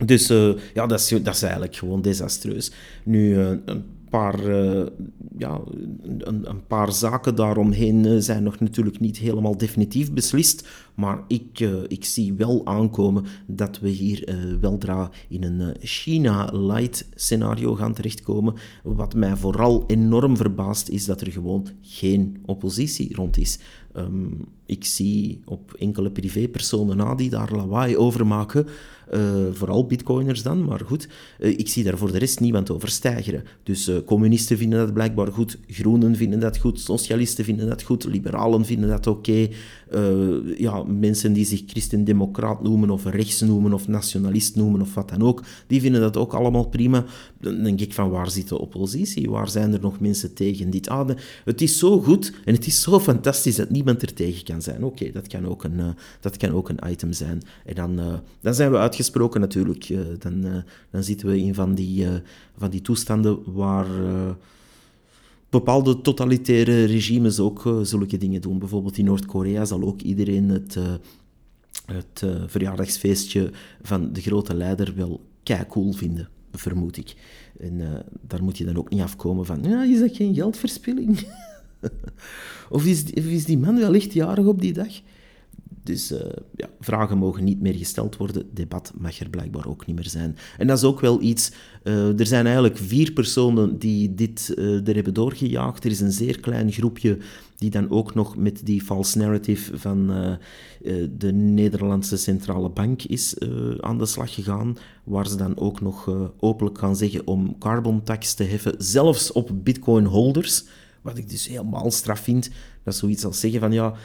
Dus 0.05 0.27
ja, 0.73 0.87
dat 0.87 0.99
is, 0.99 1.07
dat 1.07 1.35
is 1.35 1.41
eigenlijk 1.41 1.75
gewoon 1.75 2.01
desastreus. 2.01 2.71
Nu, 3.03 3.37
een 3.37 3.85
paar, 4.11 4.47
uh, 4.47 4.85
ja, 5.37 5.61
een, 6.01 6.49
een, 6.49 6.67
paar 6.67 6.91
zaken 6.91 7.35
daaromheen 7.35 8.05
uh, 8.05 8.19
zijn 8.19 8.43
nog 8.43 8.59
natuurlijk 8.59 8.99
niet 8.99 9.17
helemaal 9.17 9.57
definitief 9.57 10.13
beslist. 10.13 10.67
Maar 10.95 11.23
ik, 11.27 11.59
uh, 11.59 11.73
ik 11.87 12.05
zie 12.05 12.33
wel 12.33 12.65
aankomen 12.65 13.25
dat 13.47 13.79
we 13.79 13.89
hier 13.89 14.35
weldra 14.61 15.09
in 15.29 15.43
een 15.43 15.75
China-light 15.79 17.09
scenario 17.15 17.75
gaan 17.75 17.93
terechtkomen. 17.93 18.53
Wat 18.83 19.13
mij 19.13 19.35
vooral 19.35 19.83
enorm 19.87 20.37
verbaast 20.37 20.89
is 20.89 21.05
dat 21.05 21.21
er 21.21 21.31
gewoon 21.31 21.67
geen 21.81 22.37
oppositie 22.45 23.15
rond 23.15 23.37
is. 23.37 23.59
Um, 23.97 24.47
ik 24.65 24.85
zie 24.85 25.41
op 25.45 25.73
enkele 25.73 26.11
privépersonen 26.11 26.97
na 26.97 27.15
die 27.15 27.29
daar 27.29 27.51
lawaai 27.51 27.97
over 27.97 28.27
maken. 28.27 28.67
Uh, 29.13 29.19
vooral 29.51 29.85
bitcoiners 29.85 30.43
dan, 30.43 30.65
maar 30.65 30.79
goed. 30.85 31.07
Uh, 31.39 31.59
ik 31.59 31.67
zie 31.67 31.83
daar 31.83 31.97
voor 31.97 32.11
de 32.11 32.17
rest 32.17 32.39
niemand 32.39 32.69
over 32.71 32.89
stijgeren. 32.89 33.43
Dus 33.63 33.87
uh, 33.87 33.95
communisten 34.05 34.57
vinden 34.57 34.79
dat 34.79 34.93
blijkbaar 34.93 35.27
goed, 35.27 35.57
groenen 35.67 36.15
vinden 36.15 36.39
dat 36.39 36.57
goed, 36.57 36.79
socialisten 36.79 37.45
vinden 37.45 37.67
dat 37.67 37.83
goed, 37.83 38.05
liberalen 38.05 38.65
vinden 38.65 38.89
dat 38.89 39.07
oké. 39.07 39.49
Ja, 40.57 40.83
mensen 40.83 41.33
die 41.33 41.45
zich 41.45 41.63
christendemocraat 41.67 42.63
noemen 42.63 42.89
of 42.89 43.05
rechts 43.05 43.41
noemen 43.41 43.73
of 43.73 43.87
nationalist 43.87 44.55
noemen 44.55 44.81
of 44.81 44.93
wat 44.93 45.09
dan 45.09 45.21
ook, 45.21 45.43
die 45.67 45.81
vinden 45.81 46.01
dat 46.01 46.17
ook 46.17 46.33
allemaal 46.33 46.67
prima. 46.67 47.05
Dan 47.39 47.63
denk 47.63 47.79
ik 47.79 47.93
van 47.93 48.09
waar 48.09 48.29
zit 48.29 48.47
de 48.47 48.59
oppositie? 48.59 49.29
Waar 49.29 49.49
zijn 49.49 49.73
er 49.73 49.81
nog 49.81 49.99
mensen 49.99 50.33
tegen 50.33 50.69
dit? 50.69 50.89
Ah, 50.89 51.09
het 51.45 51.61
is 51.61 51.79
zo 51.79 52.01
goed 52.01 52.33
en 52.45 52.53
het 52.53 52.67
is 52.67 52.81
zo 52.81 52.99
fantastisch 52.99 53.55
dat 53.55 53.69
niemand 53.69 54.01
er 54.01 54.13
tegen 54.13 54.43
kan 54.43 54.61
zijn. 54.61 54.83
Oké, 54.83 55.11
dat, 55.11 55.27
kan 55.27 55.47
ook 55.47 55.63
een, 55.63 55.81
dat 56.19 56.37
kan 56.37 56.51
ook 56.51 56.69
een 56.69 56.79
item 56.89 57.13
zijn. 57.13 57.41
En 57.65 57.75
dan, 57.75 57.95
dan 58.41 58.53
zijn 58.53 58.71
we 58.71 58.77
uitgekomen 58.77 58.99
gesproken 59.01 59.41
natuurlijk. 59.41 59.89
Eh, 59.89 59.99
dan, 60.19 60.45
eh, 60.45 60.63
dan 60.91 61.03
zitten 61.03 61.27
we 61.27 61.37
in 61.37 61.53
van 61.53 61.75
die, 61.75 62.05
eh, 62.05 62.11
van 62.57 62.69
die 62.69 62.81
toestanden 62.81 63.39
waar 63.45 63.87
bepaalde 65.51 66.01
totalitaire 66.01 66.85
regimes 66.85 67.39
ook 67.39 67.79
zulke 67.83 68.17
dingen 68.17 68.41
doen. 68.41 68.59
Bijvoorbeeld 68.59 68.97
in 68.97 69.05
Noord-Korea 69.05 69.65
zal 69.65 69.81
ook 69.81 70.01
iedereen 70.01 70.49
het, 70.49 70.77
het 71.85 72.23
verjaardagsfeestje 72.47 73.51
van 73.81 74.13
de 74.13 74.21
grote 74.21 74.53
leider 74.53 74.93
wel 74.95 75.21
kei 75.43 75.65
cool 75.67 75.91
vinden, 75.91 76.29
vermoed 76.51 76.97
ik. 76.97 77.15
En 77.59 78.03
daar 78.27 78.43
moet 78.43 78.57
je 78.57 78.65
dan 78.65 78.77
ook 78.77 78.89
niet 78.89 79.01
afkomen 79.01 79.45
van, 79.45 79.63
ja, 79.63 79.83
is 79.83 79.99
dat 79.99 80.15
geen 80.15 80.35
geldverspilling? 80.35 81.27
of, 82.69 82.85
is, 82.85 83.03
of 83.03 83.25
is 83.25 83.45
die 83.45 83.57
man 83.57 83.79
wel 83.79 83.93
echt 83.93 84.13
jarig 84.13 84.45
op 84.45 84.61
die 84.61 84.73
dag? 84.73 85.01
Dus 85.83 86.11
uh, 86.11 86.19
ja, 86.55 86.69
vragen 86.79 87.17
mogen 87.17 87.43
niet 87.43 87.61
meer 87.61 87.73
gesteld 87.73 88.17
worden. 88.17 88.49
Debat 88.53 88.93
mag 88.97 89.19
er 89.19 89.29
blijkbaar 89.29 89.67
ook 89.67 89.85
niet 89.85 89.95
meer 89.95 90.09
zijn. 90.09 90.37
En 90.57 90.67
dat 90.67 90.77
is 90.77 90.83
ook 90.83 90.99
wel 90.99 91.21
iets. 91.21 91.51
Uh, 91.83 92.19
er 92.19 92.25
zijn 92.25 92.45
eigenlijk 92.45 92.77
vier 92.77 93.11
personen 93.11 93.79
die 93.79 94.15
dit 94.15 94.53
uh, 94.57 94.87
er 94.87 94.95
hebben 94.95 95.13
doorgejaagd. 95.13 95.83
Er 95.83 95.91
is 95.91 95.99
een 95.99 96.11
zeer 96.11 96.39
klein 96.39 96.71
groepje 96.71 97.17
die 97.57 97.69
dan 97.69 97.89
ook 97.89 98.13
nog 98.13 98.35
met 98.37 98.61
die 98.63 98.81
false 98.81 99.17
narrative 99.17 99.77
van 99.77 100.07
de 101.17 101.31
Nederlandse 101.33 102.17
Centrale 102.17 102.69
Bank 102.69 103.03
is 103.03 103.35
aan 103.79 103.97
de 103.97 104.05
slag 104.05 104.33
gegaan. 104.33 104.77
Waar 105.03 105.27
ze 105.27 105.35
dan 105.35 105.57
ook 105.57 105.81
nog 105.81 106.09
openlijk 106.39 106.77
gaan 106.77 106.95
zeggen 106.95 107.27
om 107.27 107.57
carbon 107.57 108.03
tax 108.03 108.33
te 108.33 108.43
heffen, 108.43 108.75
zelfs 108.77 109.31
op 109.31 109.51
bitcoin 109.53 110.05
holders. 110.05 110.63
Wat 111.01 111.17
ik 111.17 111.29
dus 111.29 111.47
helemaal 111.47 111.91
straf 111.91 112.19
vind. 112.19 112.49
Dat 112.83 112.95
zoiets 112.95 113.25
als 113.25 113.39
zeggen 113.39 113.59
van 113.59 113.71
ja, 113.71 113.87
uh, 113.89 113.95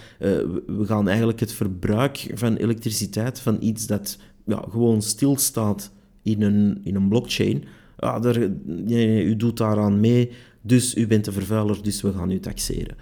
we 0.67 0.85
gaan 0.85 1.09
eigenlijk 1.09 1.41
het 1.41 1.53
verbruik 1.53 2.31
van 2.35 2.57
elektriciteit 2.57 3.41
van 3.41 3.57
iets 3.61 3.87
dat 3.87 4.19
ja, 4.47 4.65
gewoon 4.71 5.03
stilstaat 5.03 5.91
in 6.23 6.43
een, 6.43 6.81
in 6.83 6.95
een 6.95 7.09
blockchain. 7.09 7.65
Ja, 7.99 8.19
daar, 8.19 8.39
u 8.87 9.37
doet 9.37 9.57
daaraan 9.57 10.01
mee, 10.01 10.31
dus 10.61 10.95
u 10.95 11.07
bent 11.07 11.25
de 11.25 11.33
vervuiler, 11.33 11.83
dus 11.83 12.03
we 12.03 12.13
gaan 12.13 12.31
u 12.31 12.41
taxeren. 12.41 12.97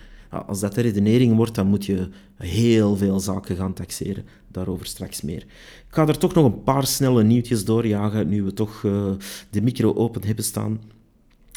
Als 0.46 0.60
dat 0.60 0.74
de 0.74 0.80
redenering 0.80 1.36
wordt, 1.36 1.54
dan 1.54 1.66
moet 1.66 1.84
je 1.84 2.08
heel 2.36 2.96
veel 2.96 3.20
zaken 3.20 3.56
gaan 3.56 3.72
taxeren. 3.72 4.24
Daarover 4.48 4.86
straks 4.86 5.22
meer. 5.22 5.42
Ik 5.42 5.86
ga 5.88 6.06
er 6.08 6.18
toch 6.18 6.34
nog 6.34 6.44
een 6.44 6.62
paar 6.62 6.86
snelle 6.86 7.24
nieuwtjes 7.24 7.64
doorjagen, 7.64 8.28
nu 8.28 8.42
we 8.42 8.52
toch 8.52 8.82
uh, 8.82 9.12
de 9.50 9.62
micro 9.62 9.94
open 9.94 10.24
hebben 10.24 10.44
staan. 10.44 10.80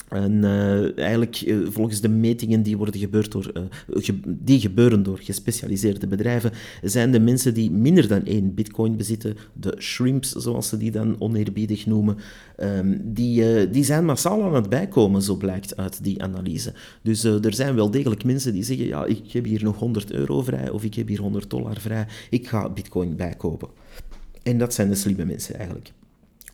En 0.08 0.32
uh, 0.32 0.98
eigenlijk, 0.98 1.40
uh, 1.40 1.66
volgens 1.70 2.00
de 2.00 2.08
metingen 2.08 2.62
die, 2.62 2.76
worden 2.76 3.00
gebeurd 3.00 3.32
door, 3.32 3.52
ge 3.88 4.20
die 4.24 4.60
gebeuren 4.60 5.02
door 5.02 5.18
gespecialiseerde 5.18 6.06
bedrijven, 6.06 6.52
zijn 6.82 7.12
de 7.12 7.20
mensen 7.20 7.54
die 7.54 7.70
minder 7.70 8.08
dan 8.08 8.24
één 8.24 8.54
bitcoin 8.54 8.96
bezitten, 8.96 9.36
de 9.52 9.74
shrimps, 9.78 10.32
zoals 10.32 10.68
ze 10.68 10.76
die 10.76 10.90
dan 10.90 11.16
oneerbiedig 11.18 11.86
noemen, 11.86 12.16
um, 12.60 13.00
die, 13.04 13.70
die 13.70 13.84
zijn 13.84 14.04
massaal 14.04 14.44
aan 14.44 14.54
het 14.54 14.68
bijkomen, 14.68 15.22
zo 15.22 15.36
blijkt 15.36 15.76
uit 15.76 16.04
die 16.04 16.22
analyse. 16.22 16.72
Dus 17.02 17.24
er 17.24 17.54
zijn 17.54 17.74
wel 17.74 17.90
degelijk 17.90 18.24
mensen 18.24 18.52
die 18.52 18.64
zeggen, 18.64 18.86
ja, 18.86 19.04
ik 19.04 19.32
heb 19.32 19.44
hier 19.44 19.62
nog 19.62 19.78
100 19.78 20.12
euro 20.12 20.42
vrij, 20.42 20.70
of 20.70 20.84
ik 20.84 20.94
heb 20.94 21.08
hier 21.08 21.20
100 21.20 21.50
dollar 21.50 21.80
vrij, 21.80 22.06
ik 22.30 22.48
ga 22.48 22.68
bitcoin 22.70 23.16
bijkopen. 23.16 23.68
En 24.42 24.58
dat 24.58 24.74
zijn 24.74 24.88
de 24.88 24.94
slimme 24.94 25.24
mensen 25.24 25.54
eigenlijk. 25.54 25.92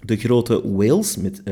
De 0.01 0.17
grote 0.17 0.73
whales 0.73 1.17
met 1.17 1.43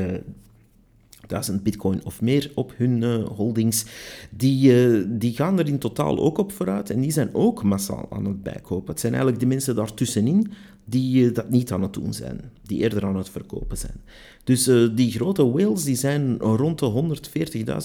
1000 1.33 1.63
bitcoin 1.63 2.05
of 2.05 2.21
meer 2.21 2.51
op 2.55 2.73
hun 2.77 3.01
uh, 3.01 3.25
holdings, 3.25 3.85
die, 4.29 4.87
uh, 4.87 5.05
die 5.07 5.35
gaan 5.35 5.59
er 5.59 5.67
in 5.67 5.79
totaal 5.79 6.19
ook 6.19 6.37
op 6.37 6.51
vooruit 6.51 6.89
en 6.89 7.01
die 7.01 7.11
zijn 7.11 7.29
ook 7.33 7.63
massaal 7.63 8.07
aan 8.09 8.25
het 8.25 8.43
bijkopen. 8.43 8.91
Het 8.91 8.99
zijn 8.99 9.13
eigenlijk 9.13 9.41
de 9.41 9.49
mensen 9.49 9.75
daartussenin 9.75 10.51
die 10.85 11.25
uh, 11.25 11.33
dat 11.33 11.49
niet 11.49 11.71
aan 11.71 11.81
het 11.81 11.93
doen 11.93 12.13
zijn, 12.13 12.51
die 12.61 12.79
eerder 12.79 13.05
aan 13.05 13.15
het 13.15 13.29
verkopen 13.29 13.77
zijn. 13.77 14.01
Dus 14.43 14.67
uh, 14.67 14.89
die 14.95 15.11
grote 15.11 15.51
whales 15.51 15.83
die 15.83 15.95
zijn 15.95 16.37
rond 16.37 16.79
de 16.79 17.19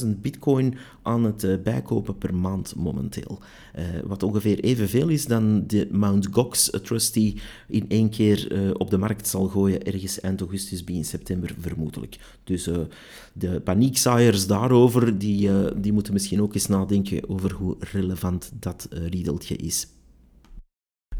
140.000 0.05 0.09
bitcoin 0.21 0.75
aan 1.02 1.25
het 1.25 1.45
uh, 1.45 1.55
bijkopen 1.62 2.19
per 2.19 2.35
maand 2.35 2.75
momenteel. 2.76 3.38
Wat 4.05 4.23
ongeveer 4.23 4.61
evenveel 4.61 5.09
is 5.09 5.26
dan 5.26 5.67
de 5.67 5.88
Mt. 5.90 6.28
Gox 6.31 6.71
Trust 6.83 7.14
die 7.14 7.40
in 7.69 7.85
één 7.88 8.11
keer 8.11 8.49
op 8.78 8.90
de 8.90 8.99
markt 8.99 9.28
zal 9.28 9.47
gooien 9.47 9.85
ergens 9.85 10.21
eind 10.21 10.40
augustus, 10.40 10.85
begin 10.85 11.05
september 11.05 11.55
vermoedelijk. 11.61 12.19
Dus 12.45 12.69
de 13.33 13.61
paniekzaaiers 13.61 14.47
daarover, 14.47 15.19
die, 15.19 15.50
die 15.81 15.93
moeten 15.93 16.12
misschien 16.12 16.43
ook 16.43 16.55
eens 16.55 16.67
nadenken 16.67 17.28
over 17.28 17.52
hoe 17.52 17.76
relevant 17.78 18.50
dat 18.61 18.88
riedeltje 18.90 19.57
is. 19.57 19.87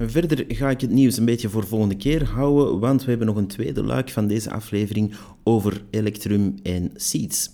Verder 0.00 0.45
ga 0.49 0.71
ik 0.71 0.81
het 0.81 0.90
nieuws 0.90 1.17
een 1.17 1.25
beetje 1.25 1.49
voor 1.49 1.67
volgende 1.67 1.97
keer 1.97 2.25
houden, 2.25 2.78
want 2.78 3.05
we 3.05 3.09
hebben 3.09 3.26
nog 3.26 3.37
een 3.37 3.47
tweede 3.47 3.83
luik 3.83 4.11
van 4.11 4.26
deze 4.26 4.50
aflevering 4.50 5.14
over 5.43 5.85
Electrum 5.90 6.55
en 6.62 6.90
Seeds. 6.95 7.50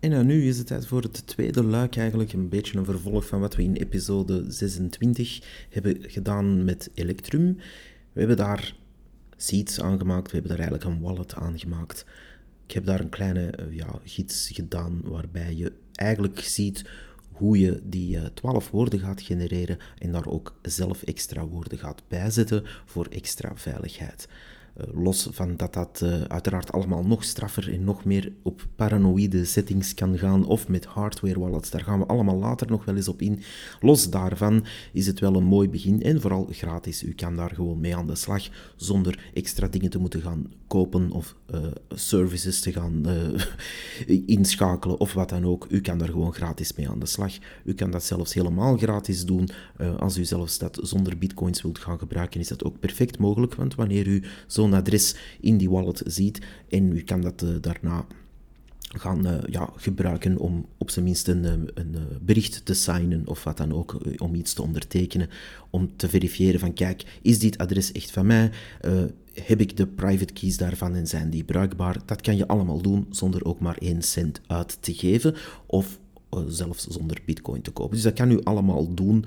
En 0.00 0.10
nou, 0.10 0.24
nu 0.24 0.48
is 0.48 0.58
het 0.58 0.66
tijd 0.66 0.86
voor 0.86 1.02
het 1.02 1.26
tweede 1.26 1.64
luik, 1.64 1.96
eigenlijk 1.96 2.32
een 2.32 2.48
beetje 2.48 2.78
een 2.78 2.84
vervolg 2.84 3.26
van 3.26 3.40
wat 3.40 3.56
we 3.56 3.62
in 3.62 3.74
episode 3.74 4.44
26 4.48 5.40
hebben 5.70 5.96
gedaan 6.00 6.64
met 6.64 6.90
Electrum. 6.94 7.56
We 8.12 8.18
hebben 8.18 8.36
daar 8.36 8.74
Seeds 9.36 9.80
aangemaakt, 9.80 10.30
we 10.30 10.38
hebben 10.38 10.56
daar 10.56 10.68
eigenlijk 10.68 10.90
een 10.90 11.02
wallet 11.02 11.34
aangemaakt. 11.34 12.04
Ik 12.66 12.74
heb 12.74 12.84
daar 12.84 13.00
een 13.00 13.08
kleine 13.08 13.46
eh, 13.46 13.76
ja, 13.76 14.00
gids 14.04 14.50
gedaan 14.52 15.00
waarbij 15.04 15.54
je 15.54 15.72
eigenlijk 15.94 16.40
ziet 16.40 16.90
hoe 17.38 17.58
je 17.58 17.80
die 17.84 18.32
12 18.32 18.70
woorden 18.70 18.98
gaat 19.00 19.22
genereren 19.22 19.78
en 19.98 20.12
daar 20.12 20.26
ook 20.26 20.58
zelf 20.62 21.02
extra 21.02 21.46
woorden 21.46 21.78
gaat 21.78 22.02
bijzetten 22.08 22.64
voor 22.84 23.06
extra 23.06 23.52
veiligheid. 23.54 24.28
Eh, 24.78 24.86
los 25.04 25.28
van 25.30 25.56
dat 25.56 25.74
dat 25.74 26.00
uh, 26.04 26.20
uiteraard 26.20 26.72
allemaal 26.72 27.02
nog 27.02 27.24
straffer 27.24 27.72
en 27.72 27.84
nog 27.84 28.04
meer 28.04 28.32
op 28.42 28.66
paranoïde 28.76 29.44
settings 29.44 29.94
kan 29.94 30.18
gaan, 30.18 30.46
of 30.46 30.68
met 30.68 30.84
hardware 30.84 31.38
wallets, 31.38 31.70
daar 31.70 31.82
gaan 31.82 31.98
we 31.98 32.06
allemaal 32.06 32.36
later 32.36 32.70
nog 32.70 32.84
wel 32.84 32.96
eens 32.96 33.08
op 33.08 33.22
in. 33.22 33.40
Los 33.80 34.10
daarvan 34.10 34.64
is 34.92 35.06
het 35.06 35.20
wel 35.20 35.34
een 35.34 35.44
mooi 35.44 35.68
begin 35.68 36.02
en 36.02 36.20
vooral 36.20 36.48
gratis. 36.50 37.02
U 37.02 37.14
kan 37.14 37.36
daar 37.36 37.50
gewoon 37.54 37.80
mee 37.80 37.96
aan 37.96 38.06
de 38.06 38.14
slag 38.14 38.48
zonder 38.76 39.30
extra 39.34 39.68
dingen 39.68 39.90
te 39.90 39.98
moeten 39.98 40.20
gaan 40.20 40.52
kopen 40.66 41.10
of 41.10 41.34
uh, 41.54 41.60
services 41.90 42.60
te 42.60 42.72
gaan 42.72 43.06
inschakelen 44.26 45.00
of 45.00 45.12
wat 45.12 45.28
dan 45.28 45.44
ook. 45.44 45.66
U 45.70 45.80
kan 45.80 45.98
daar 45.98 46.08
gewoon 46.08 46.34
gratis 46.34 46.74
mee 46.74 46.88
aan 46.88 46.98
de 46.98 47.06
slag. 47.06 47.32
U 47.64 47.74
kan 47.74 47.90
dat 47.90 48.04
zelfs 48.04 48.34
helemaal 48.34 48.76
gratis 48.76 49.24
doen. 49.24 49.48
als 49.98 50.18
u 50.18 50.24
zelfs 50.24 50.58
dat 50.58 50.78
zonder 50.82 51.18
bitcoins 51.18 51.62
wilt 51.62 51.78
gaan 51.78 51.98
gebruiken, 51.98 52.40
is 52.40 52.48
dat 52.48 52.64
ook 52.64 52.80
perfect 52.80 53.18
mogelijk, 53.18 53.54
want 53.54 53.74
wanneer 53.74 54.06
u 54.06 54.22
zo'n 54.46 54.67
adres 54.74 55.14
in 55.40 55.56
die 55.56 55.70
wallet 55.70 56.02
ziet. 56.06 56.40
En 56.68 56.92
u 56.92 57.02
kan 57.02 57.20
dat 57.20 57.42
uh, 57.42 57.50
daarna 57.60 58.06
gaan 58.80 59.26
uh, 59.26 59.38
ja, 59.46 59.70
gebruiken 59.76 60.36
om 60.36 60.66
op 60.78 60.90
zijn 60.90 61.04
minst 61.04 61.28
een, 61.28 61.44
eh, 61.44 61.52
een 61.74 61.96
bericht 62.22 62.64
te 62.64 62.74
signen 62.74 63.26
of 63.26 63.44
wat 63.44 63.56
dan 63.56 63.72
ook, 63.72 64.00
om 64.16 64.34
iets 64.34 64.52
te 64.52 64.62
ondertekenen, 64.62 65.28
om 65.70 65.96
te 65.96 66.08
verifiëren 66.08 66.60
van 66.60 66.72
kijk, 66.72 67.18
is 67.22 67.38
dit 67.38 67.58
adres 67.58 67.92
echt 67.92 68.10
van 68.10 68.26
mij? 68.26 68.50
heb 69.42 69.60
ik 69.60 69.76
de 69.76 69.86
private 69.86 70.32
keys 70.32 70.56
daarvan 70.56 70.94
en 70.94 71.06
zijn 71.06 71.30
die 71.30 71.44
bruikbaar? 71.44 71.96
Dat 72.04 72.20
kan 72.20 72.36
je 72.36 72.46
allemaal 72.46 72.80
doen 72.80 73.06
zonder 73.10 73.44
ook 73.44 73.60
maar 73.60 73.76
één 73.78 74.02
cent 74.02 74.40
uit 74.46 74.78
te 74.80 74.94
geven 74.94 75.34
of 75.66 75.98
zelfs 76.46 76.86
zonder 76.86 77.18
bitcoin 77.24 77.62
te 77.62 77.70
kopen. 77.70 77.94
Dus 77.94 78.04
dat 78.04 78.12
kan 78.12 78.30
u 78.30 78.42
allemaal 78.42 78.94
doen 78.94 79.24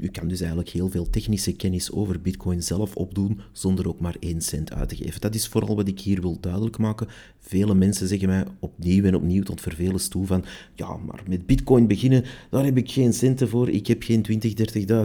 u 0.00 0.08
kan 0.08 0.28
dus 0.28 0.40
eigenlijk 0.40 0.70
heel 0.70 0.88
veel 0.88 1.10
technische 1.10 1.52
kennis 1.52 1.92
over 1.92 2.20
Bitcoin 2.20 2.62
zelf 2.62 2.94
opdoen 2.94 3.40
zonder 3.52 3.88
ook 3.88 4.00
maar 4.00 4.16
één 4.20 4.40
cent 4.40 4.72
uit 4.72 4.88
te 4.88 4.96
geven. 4.96 5.20
Dat 5.20 5.34
is 5.34 5.46
vooral 5.46 5.76
wat 5.76 5.88
ik 5.88 6.00
hier 6.00 6.20
wil 6.20 6.40
duidelijk 6.40 6.78
maken. 6.78 7.08
Vele 7.38 7.74
mensen 7.74 8.08
zeggen 8.08 8.28
mij 8.28 8.44
opnieuw 8.58 9.04
en 9.04 9.14
opnieuw 9.14 9.42
tot 9.42 9.60
vervelens 9.60 10.08
toe 10.08 10.26
van 10.26 10.44
ja, 10.74 10.96
maar 10.96 11.22
met 11.28 11.46
Bitcoin 11.46 11.86
beginnen, 11.86 12.24
daar 12.50 12.64
heb 12.64 12.76
ik 12.76 12.90
geen 12.90 13.12
centen 13.12 13.48
voor. 13.48 13.68
Ik 13.68 13.86
heb 13.86 14.02
geen 14.02 14.22
20, 14.22 14.52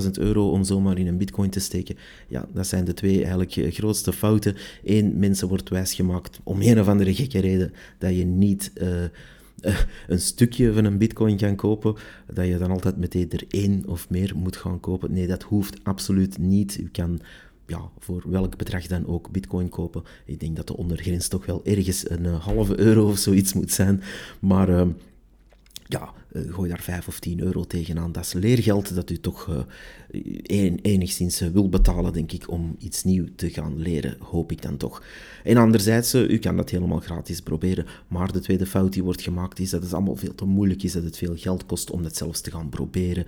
30.000 0.03 0.09
euro 0.11 0.49
om 0.49 0.63
zomaar 0.63 0.97
in 0.97 1.07
een 1.07 1.17
Bitcoin 1.17 1.49
te 1.49 1.59
steken. 1.59 1.95
Ja, 2.27 2.47
dat 2.53 2.67
zijn 2.67 2.85
de 2.85 2.93
twee 2.93 3.17
eigenlijk 3.17 3.55
eh, 3.55 3.71
grootste 3.71 4.13
fouten. 4.13 4.55
Eén, 4.83 5.19
mensen 5.19 5.47
wordt 5.47 5.69
wijsgemaakt 5.69 6.39
om 6.43 6.61
een 6.61 6.79
of 6.79 6.87
andere 6.87 7.15
gekke 7.15 7.39
reden 7.39 7.73
dat 7.97 8.15
je 8.15 8.25
niet... 8.25 8.71
Eh, 8.73 9.03
een 10.07 10.19
stukje 10.19 10.73
van 10.73 10.85
een 10.85 10.97
bitcoin 10.97 11.39
gaan 11.39 11.55
kopen, 11.55 11.95
dat 12.33 12.47
je 12.47 12.57
dan 12.57 12.71
altijd 12.71 12.97
meteen 12.97 13.31
er 13.31 13.43
één 13.49 13.83
of 13.87 14.09
meer 14.09 14.33
moet 14.35 14.57
gaan 14.57 14.79
kopen. 14.79 15.13
Nee, 15.13 15.27
dat 15.27 15.43
hoeft 15.43 15.83
absoluut 15.83 16.37
niet. 16.37 16.77
U 16.77 16.89
kan 16.91 17.19
ja, 17.67 17.89
voor 17.99 18.23
welk 18.25 18.57
bedrag 18.57 18.87
dan 18.87 19.07
ook 19.07 19.31
bitcoin 19.31 19.69
kopen. 19.69 20.03
Ik 20.25 20.39
denk 20.39 20.55
dat 20.55 20.67
de 20.67 20.77
ondergrens 20.77 21.27
toch 21.27 21.45
wel 21.45 21.65
ergens 21.65 22.09
een 22.09 22.23
uh, 22.23 22.43
halve 22.43 22.79
euro 22.79 23.07
of 23.07 23.17
zoiets 23.17 23.53
moet 23.53 23.71
zijn. 23.71 24.01
Maar 24.39 24.69
uh, 24.69 24.87
ja, 25.87 26.13
uh, 26.31 26.53
gooi 26.53 26.69
daar 26.69 26.81
5 26.81 27.07
of 27.07 27.19
10 27.19 27.39
euro 27.39 27.63
tegenaan. 27.63 28.11
Dat 28.11 28.23
is 28.23 28.33
leergeld 28.33 28.95
dat 28.95 29.09
u 29.09 29.19
toch 29.19 29.65
uh, 30.49 30.73
enigszins 30.81 31.41
uh, 31.41 31.49
wil 31.49 31.69
betalen, 31.69 32.13
denk 32.13 32.31
ik, 32.31 32.51
om 32.51 32.75
iets 32.79 33.03
nieuws 33.03 33.29
te 33.35 33.49
gaan 33.49 33.77
leren, 33.77 34.15
hoop 34.19 34.51
ik 34.51 34.61
dan 34.61 34.77
toch. 34.77 35.03
En 35.43 35.57
anderzijds, 35.57 36.13
u 36.13 36.37
kan 36.37 36.57
dat 36.57 36.69
helemaal 36.69 36.99
gratis 36.99 37.41
proberen, 37.41 37.85
maar 38.07 38.31
de 38.31 38.39
tweede 38.39 38.65
fout 38.65 38.93
die 38.93 39.03
wordt 39.03 39.21
gemaakt 39.21 39.59
is 39.59 39.69
dat 39.69 39.83
het 39.83 39.93
allemaal 39.93 40.15
veel 40.15 40.35
te 40.35 40.45
moeilijk 40.45 40.83
is, 40.83 40.91
dat 40.91 41.03
het 41.03 41.17
veel 41.17 41.35
geld 41.35 41.65
kost 41.65 41.91
om 41.91 42.03
dat 42.03 42.15
zelfs 42.15 42.41
te 42.41 42.51
gaan 42.51 42.69
proberen, 42.69 43.25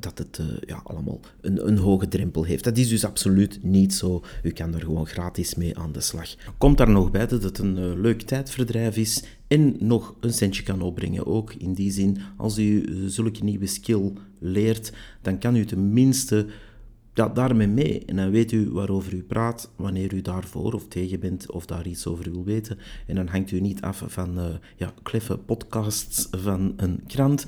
dat 0.00 0.18
het 0.18 0.40
ja, 0.66 0.80
allemaal 0.84 1.20
een, 1.40 1.68
een 1.68 1.78
hoge 1.78 2.08
drempel 2.08 2.44
heeft. 2.44 2.64
Dat 2.64 2.78
is 2.78 2.88
dus 2.88 3.04
absoluut 3.04 3.58
niet 3.62 3.94
zo. 3.94 4.22
U 4.42 4.50
kan 4.50 4.74
er 4.74 4.80
gewoon 4.80 5.06
gratis 5.06 5.54
mee 5.54 5.78
aan 5.78 5.92
de 5.92 6.00
slag. 6.00 6.34
Komt 6.58 6.78
daar 6.78 6.90
nog 6.90 7.10
bij 7.10 7.26
dat 7.26 7.42
het 7.42 7.58
een 7.58 8.00
leuk 8.00 8.22
tijdverdrijf 8.22 8.96
is 8.96 9.22
en 9.48 9.76
nog 9.78 10.14
een 10.20 10.32
centje 10.32 10.62
kan 10.62 10.80
opbrengen. 10.80 11.26
Ook 11.26 11.54
in 11.54 11.72
die 11.72 11.90
zin, 11.90 12.18
als 12.36 12.58
u 12.58 12.82
eh, 12.82 12.94
zulke 13.06 13.44
nieuwe 13.44 13.66
skill 13.66 14.12
leert, 14.38 14.92
dan 15.22 15.38
kan 15.38 15.56
u 15.56 15.64
tenminste 15.64 16.46
ja, 17.14 17.28
daarmee 17.28 17.66
mee. 17.66 18.04
En 18.04 18.16
dan 18.16 18.30
weet 18.30 18.52
u 18.52 18.70
waarover 18.70 19.14
u 19.14 19.22
praat, 19.22 19.70
wanneer 19.76 20.14
u 20.14 20.22
daarvoor 20.22 20.72
of 20.72 20.88
tegen 20.88 21.20
bent 21.20 21.50
of 21.50 21.66
daar 21.66 21.86
iets 21.86 22.06
over 22.06 22.30
wil 22.30 22.44
weten. 22.44 22.78
En 23.06 23.14
dan 23.14 23.26
hangt 23.26 23.50
u 23.50 23.60
niet 23.60 23.80
af 23.80 24.02
van 24.06 24.38
uh, 24.38 24.44
ja, 24.76 24.94
kleffe 25.02 25.38
podcasts 25.38 26.28
van 26.30 26.72
een 26.76 27.02
krant 27.06 27.46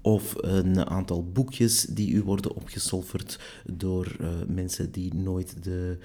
of 0.00 0.34
een 0.36 0.86
aantal 0.86 1.30
boekjes 1.32 1.82
die 1.82 2.12
u 2.12 2.22
worden 2.22 2.54
opgesolverd 2.54 3.40
door 3.66 4.16
uh, 4.20 4.28
mensen 4.48 4.92
die 4.92 5.14
nooit 5.14 5.64
de 5.64 5.98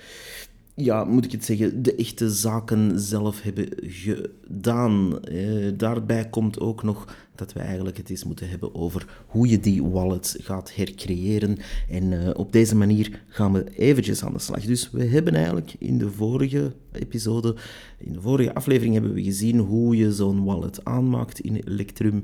ja, 0.80 1.04
moet 1.04 1.26
ik 1.26 1.32
het 1.32 1.46
zeggen, 1.46 1.84
de 1.84 1.96
echte 1.96 2.30
zaken 2.30 3.00
zelf 3.00 3.42
hebben 3.42 3.68
gedaan. 3.82 5.24
Eh, 5.24 5.68
daarbij 5.78 6.30
komt 6.30 6.60
ook 6.60 6.84
nog 6.84 7.16
dat 7.36 7.54
we 7.54 7.60
eigenlijk 7.60 7.98
het 7.98 8.10
eens 8.10 8.24
moeten 8.24 8.50
hebben 8.50 8.76
over 8.76 9.24
hoe 9.28 9.48
je 9.48 9.60
die 9.60 9.84
wallet 9.84 10.38
gaat 10.42 10.76
hercreëren. 10.76 11.58
En 11.90 12.12
uh, 12.12 12.30
op 12.34 12.52
deze 12.52 12.76
manier 12.76 13.24
gaan 13.28 13.54
we 13.54 13.64
eventjes 13.78 14.24
aan 14.24 14.34
de 14.34 14.40
slag. 14.40 14.66
Dus 14.66 14.92
we 14.92 15.06
hebben 15.06 15.34
eigenlijk 15.36 15.76
in 15.80 15.98
de 15.98 16.12
vorige 16.12 16.74
episode, 16.92 17.56
in 17.98 18.14
de 18.14 18.22
vorige 18.22 18.54
aflevering 18.54 18.94
hebben 18.94 19.14
we 19.14 19.24
gezien 19.24 19.58
hoe 19.60 19.98
je 19.98 20.14
zo'n 20.14 20.44
wallet 20.44 20.86
aanmaakt 20.86 21.40
in 21.40 21.56
Electrum. 21.56 22.24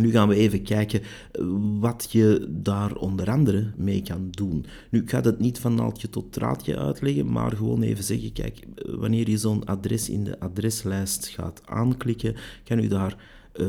Nu 0.00 0.10
gaan 0.10 0.28
we 0.28 0.34
even 0.34 0.62
kijken 0.62 1.00
eh, 1.00 1.44
wat 1.80 2.08
je 2.10 2.46
daar 2.50 2.94
onder 2.94 3.30
andere 3.30 3.72
mee 3.76 4.02
kan 4.02 4.28
doen. 4.30 4.66
Nu, 4.90 5.00
ik 5.00 5.10
ga 5.10 5.20
dat 5.20 5.38
niet 5.38 5.58
van 5.58 5.74
naaldje 5.74 6.08
tot 6.08 6.32
draadje 6.32 6.78
uitleggen, 6.78 7.32
maar 7.32 7.56
gewoon 7.56 7.82
even 7.82 8.04
zeggen, 8.04 8.32
kijk, 8.32 8.58
eh, 8.58 8.94
wanneer 8.94 9.30
je 9.30 9.38
zo'n 9.38 9.64
adres 9.64 10.10
in 10.10 10.24
de 10.24 10.40
adreslijst 10.40 11.26
gaat 11.26 11.62
aanklikken, 11.64 12.34
kan 12.64 12.78
u 12.78 12.88
daar 12.88 13.34
uh, 13.60 13.68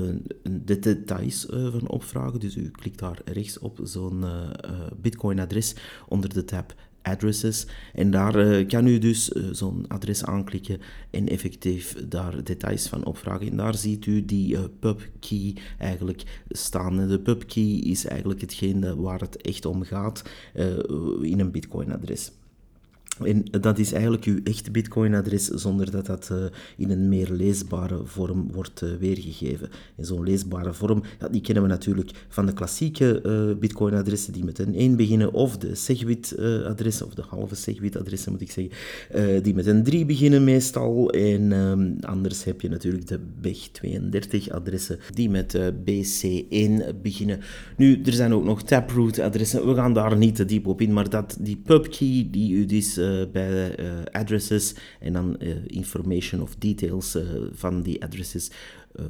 de 0.66 0.80
details 0.80 1.46
van 1.50 1.90
opvragen. 1.90 2.40
Dus 2.40 2.56
u 2.56 2.72
klikt 2.72 3.00
daar 3.00 3.22
rechts 3.26 3.60
op 3.60 3.80
zo'n 3.84 4.26
Bitcoin-adres 5.02 5.76
onder 6.08 6.34
de 6.34 6.46
tab 6.46 6.74
addresses. 7.10 7.68
En 7.94 8.12
daar 8.12 8.36
uh, 8.36 8.68
kan 8.68 8.88
u 8.88 8.98
dus 8.98 9.30
uh, 9.30 9.44
zo'n 9.52 9.86
adres 9.88 10.24
aanklikken 10.24 10.82
en 11.10 11.28
effectief 11.28 11.96
daar 12.08 12.44
details 12.44 12.88
van 12.88 13.06
opvragen. 13.06 13.48
En 13.48 13.58
daar 13.58 13.76
ziet 13.76 14.06
u 14.06 14.26
die 14.26 14.54
uh, 14.54 14.60
pub 14.80 15.10
key 15.20 15.56
eigenlijk 15.78 16.24
staan. 16.50 17.08
de 17.08 17.20
pub 17.20 17.48
key 17.48 17.82
is 17.84 18.06
eigenlijk 18.06 18.42
hetgeen 18.42 18.96
waar 18.96 19.20
het 19.20 19.42
echt 19.42 19.66
om 19.66 19.84
gaat 19.84 20.24
in 21.22 21.40
een 21.40 21.52
Bitcoin 21.52 21.92
adres. 21.92 22.32
En 23.24 23.44
dat 23.62 23.80
is 23.80 23.92
eigenlijk 23.92 24.24
uw 24.24 24.40
echte 24.44 24.72
Bitcoin-adres 24.72 25.46
zonder 25.46 25.92
dat 25.92 26.06
dat 26.06 26.30
uh, 26.32 26.38
in 26.78 26.90
een 26.90 27.10
meer 27.10 27.30
leesbare 27.32 28.00
vorm 28.04 28.52
wordt 28.52 28.82
uh, 28.82 28.90
weergegeven. 29.00 29.70
En 29.96 30.06
zo'n 30.06 30.24
leesbare 30.24 30.74
vorm, 30.74 31.04
ja, 31.20 31.28
die 31.28 31.42
kennen 31.42 31.64
we 31.64 31.70
natuurlijk 31.70 32.12
van 32.30 32.46
de 32.46 32.54
klassieke 32.54 33.22
uh, 33.26 33.60
Bitcoin-adressen 33.60 34.34
die 34.34 34.44
met 34.44 34.60
een 34.60 34.76
1 34.76 34.96
beginnen, 34.96 35.34
of 35.34 35.58
de 35.58 35.76
Segwit-adressen, 35.76 37.06
of 37.06 37.14
de 37.14 37.24
halve 37.28 37.56
Segwit-adressen 37.56 38.32
moet 38.32 38.42
ik 38.42 38.52
zeggen, 38.52 39.44
die 39.44 39.56
met 39.56 39.66
een 39.66 39.84
3 39.84 40.06
beginnen 40.06 40.44
meestal. 40.44 41.10
En 41.10 41.52
um, 41.52 41.98
anders 42.00 42.44
heb 42.44 42.62
je 42.62 42.70
natuurlijk 42.70 43.08
de 43.08 43.20
BEG32-adressen 43.42 45.00
die 45.14 45.30
met 45.30 45.58
BC1 45.86 47.02
beginnen. 47.02 47.40
Nu, 47.78 48.02
er 48.06 48.14
zijn 48.14 48.34
ook 48.34 48.44
nog 48.44 48.64
Taproot-adressen. 48.64 49.68
We 49.68 49.76
gaan 49.76 49.94
daar 49.94 50.18
niet 50.18 50.36
te 50.36 50.46
diep 50.46 50.68
op 50.68 50.82
in, 50.82 50.94
maar 50.94 51.10
dat, 51.10 51.38
die 51.40 51.62
pubkey 51.66 52.28
die 52.32 52.54
u 52.54 52.66
dus 52.66 52.98
eh, 52.98 53.07
bij 53.32 53.80
uh, 53.80 53.86
addresses 54.12 54.76
en 55.00 55.14
dan 55.14 55.36
uh, 55.40 55.56
information 55.66 56.42
of 56.42 56.56
details 56.56 57.18
van 57.52 57.82
die 57.82 58.04
addresses 58.04 58.52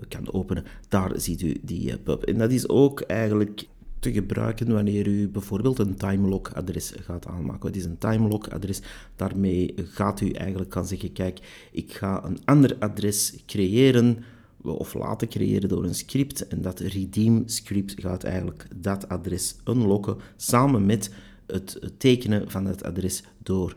kan 0.08 0.34
openen. 0.34 0.64
Daar 0.90 1.12
ziet 1.16 1.42
u 1.42 1.58
die 1.62 1.98
pub. 1.98 2.24
En 2.24 2.38
dat 2.38 2.52
is 2.52 2.70
ook 2.70 3.02
eigenlijk 3.02 3.66
te 4.00 4.12
gebruiken 4.12 4.74
wanneer 4.74 5.08
u 5.08 5.28
bijvoorbeeld 5.28 5.80
een 5.80 5.96
timelock 5.96 6.52
adres 6.54 6.94
gaat 7.02 7.28
aanmaken. 7.28 7.68
Het 7.68 7.76
is 7.76 7.86
een 7.86 7.98
timelock 7.98 8.48
adres. 8.48 8.82
Daarmee 9.16 9.74
gaat 9.76 10.22
u 10.22 10.30
eigenlijk 10.30 10.70
kan 10.70 10.86
zeggen, 10.86 11.14
kijk, 11.14 11.68
ik 11.72 11.94
ga 11.94 12.24
een 12.26 12.40
ander 12.46 12.76
adres 12.80 13.34
creëren 13.46 14.24
of 14.62 14.94
laten 14.94 15.28
creëren 15.28 15.70
door 15.70 15.84
een 15.84 15.96
script. 15.96 16.48
En 16.48 16.62
dat 16.62 16.80
redeem 16.80 17.44
script 17.46 17.94
gaat 17.98 18.24
eigenlijk 18.24 18.68
dat 18.76 19.10
adres 19.10 19.56
unlocken 19.66 20.18
samen 20.36 20.86
met 20.86 21.12
het 21.46 21.80
tekenen 21.98 22.52
van 22.52 22.66
het 22.66 22.84
adres 22.84 23.24
door 23.44 23.76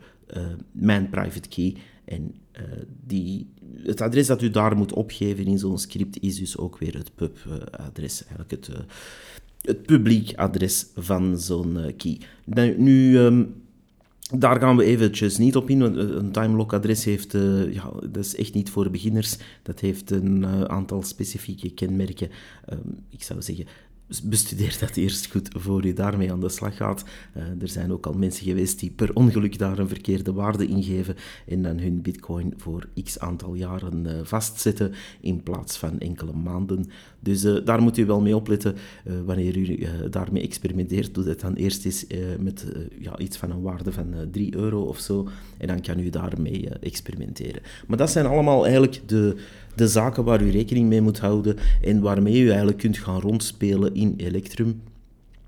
mijn 0.71 1.09
private 1.09 1.49
key. 1.49 1.75
En 2.05 2.35
uh, 2.53 2.61
die, 3.05 3.47
het 3.83 4.01
adres 4.01 4.27
dat 4.27 4.41
u 4.41 4.49
daar 4.49 4.77
moet 4.77 4.93
opgeven 4.93 5.45
in 5.45 5.59
zo'n 5.59 5.77
script 5.77 6.19
is 6.19 6.37
dus 6.37 6.57
ook 6.57 6.77
weer 6.77 6.97
het 6.97 7.15
pub-adres, 7.15 8.21
eigenlijk 8.21 8.51
het, 8.51 8.67
uh, 8.67 8.75
het 9.61 9.81
publiek 9.81 10.33
adres 10.35 10.85
van 10.95 11.39
zo'n 11.39 11.93
key. 11.97 12.17
Nu, 12.45 12.75
nu 12.77 13.17
um, 13.17 13.53
daar 14.37 14.59
gaan 14.59 14.77
we 14.77 14.83
eventjes 14.83 15.37
niet 15.37 15.55
op 15.55 15.69
in, 15.69 15.81
een 15.81 16.31
timelock-adres 16.31 17.03
heeft, 17.05 17.33
uh, 17.33 17.73
ja, 17.73 17.91
dat 18.09 18.25
is 18.25 18.35
echt 18.35 18.53
niet 18.53 18.69
voor 18.69 18.89
beginners. 18.89 19.37
Dat 19.63 19.79
heeft 19.79 20.11
een 20.11 20.45
aantal 20.69 21.03
specifieke 21.03 21.69
kenmerken. 21.69 22.29
Um, 22.73 22.97
ik 23.09 23.23
zou 23.23 23.41
zeggen, 23.41 23.65
bestudeer 24.19 24.77
dat 24.79 24.95
eerst 24.95 25.31
goed 25.31 25.49
voor 25.57 25.85
je 25.85 25.93
daarmee 25.93 26.31
aan 26.31 26.39
de 26.39 26.49
slag 26.49 26.75
gaat. 26.75 27.03
Uh, 27.37 27.43
er 27.61 27.67
zijn 27.67 27.91
ook 27.91 28.05
al 28.05 28.13
mensen 28.13 28.45
geweest 28.45 28.79
die 28.79 28.91
per 28.91 29.15
ongeluk 29.15 29.57
daar 29.57 29.79
een 29.79 29.87
verkeerde 29.87 30.33
waarde 30.33 30.67
ingeven 30.67 31.15
en 31.47 31.61
dan 31.61 31.79
hun 31.79 32.01
bitcoin 32.01 32.53
voor 32.57 32.87
x 33.03 33.19
aantal 33.19 33.53
jaren 33.53 34.05
uh, 34.05 34.11
vastzetten 34.23 34.93
in 35.21 35.43
plaats 35.43 35.77
van 35.77 35.99
enkele 35.99 36.33
maanden. 36.33 36.85
Dus 37.19 37.43
uh, 37.43 37.65
daar 37.65 37.81
moet 37.81 37.97
u 37.97 38.05
wel 38.05 38.21
mee 38.21 38.35
opletten. 38.35 38.75
wanneer 39.25 39.57
u 39.57 39.87
daarmee 40.09 40.43
experimenteert, 40.43 41.13
doe 41.13 41.23
dat 41.23 41.39
dan 41.39 41.53
eerst 41.53 41.85
eens 41.85 42.05
met 42.39 42.65
ja, 42.99 43.17
iets 43.17 43.37
van 43.37 43.51
een 43.51 43.61
waarde 43.61 43.91
van 43.91 44.13
3 44.31 44.55
euro 44.55 44.81
of 44.81 44.99
zo. 44.99 45.27
En 45.57 45.67
dan 45.67 45.81
kan 45.81 45.99
u 45.99 46.09
daarmee 46.09 46.69
experimenteren. 46.69 47.61
Maar 47.87 47.97
dat 47.97 48.11
zijn 48.11 48.25
allemaal 48.25 48.63
eigenlijk 48.63 49.01
de 49.05 49.35
de 49.75 49.87
zaken 49.87 50.23
waar 50.23 50.41
u 50.41 50.49
rekening 50.49 50.89
mee 50.89 51.01
moet 51.01 51.19
houden 51.19 51.57
en 51.81 52.01
waarmee 52.01 52.41
u 52.41 52.47
eigenlijk 52.47 52.77
kunt 52.77 52.97
gaan 52.97 53.19
rondspelen 53.19 53.95
in 53.95 54.13
Electrum. 54.17 54.81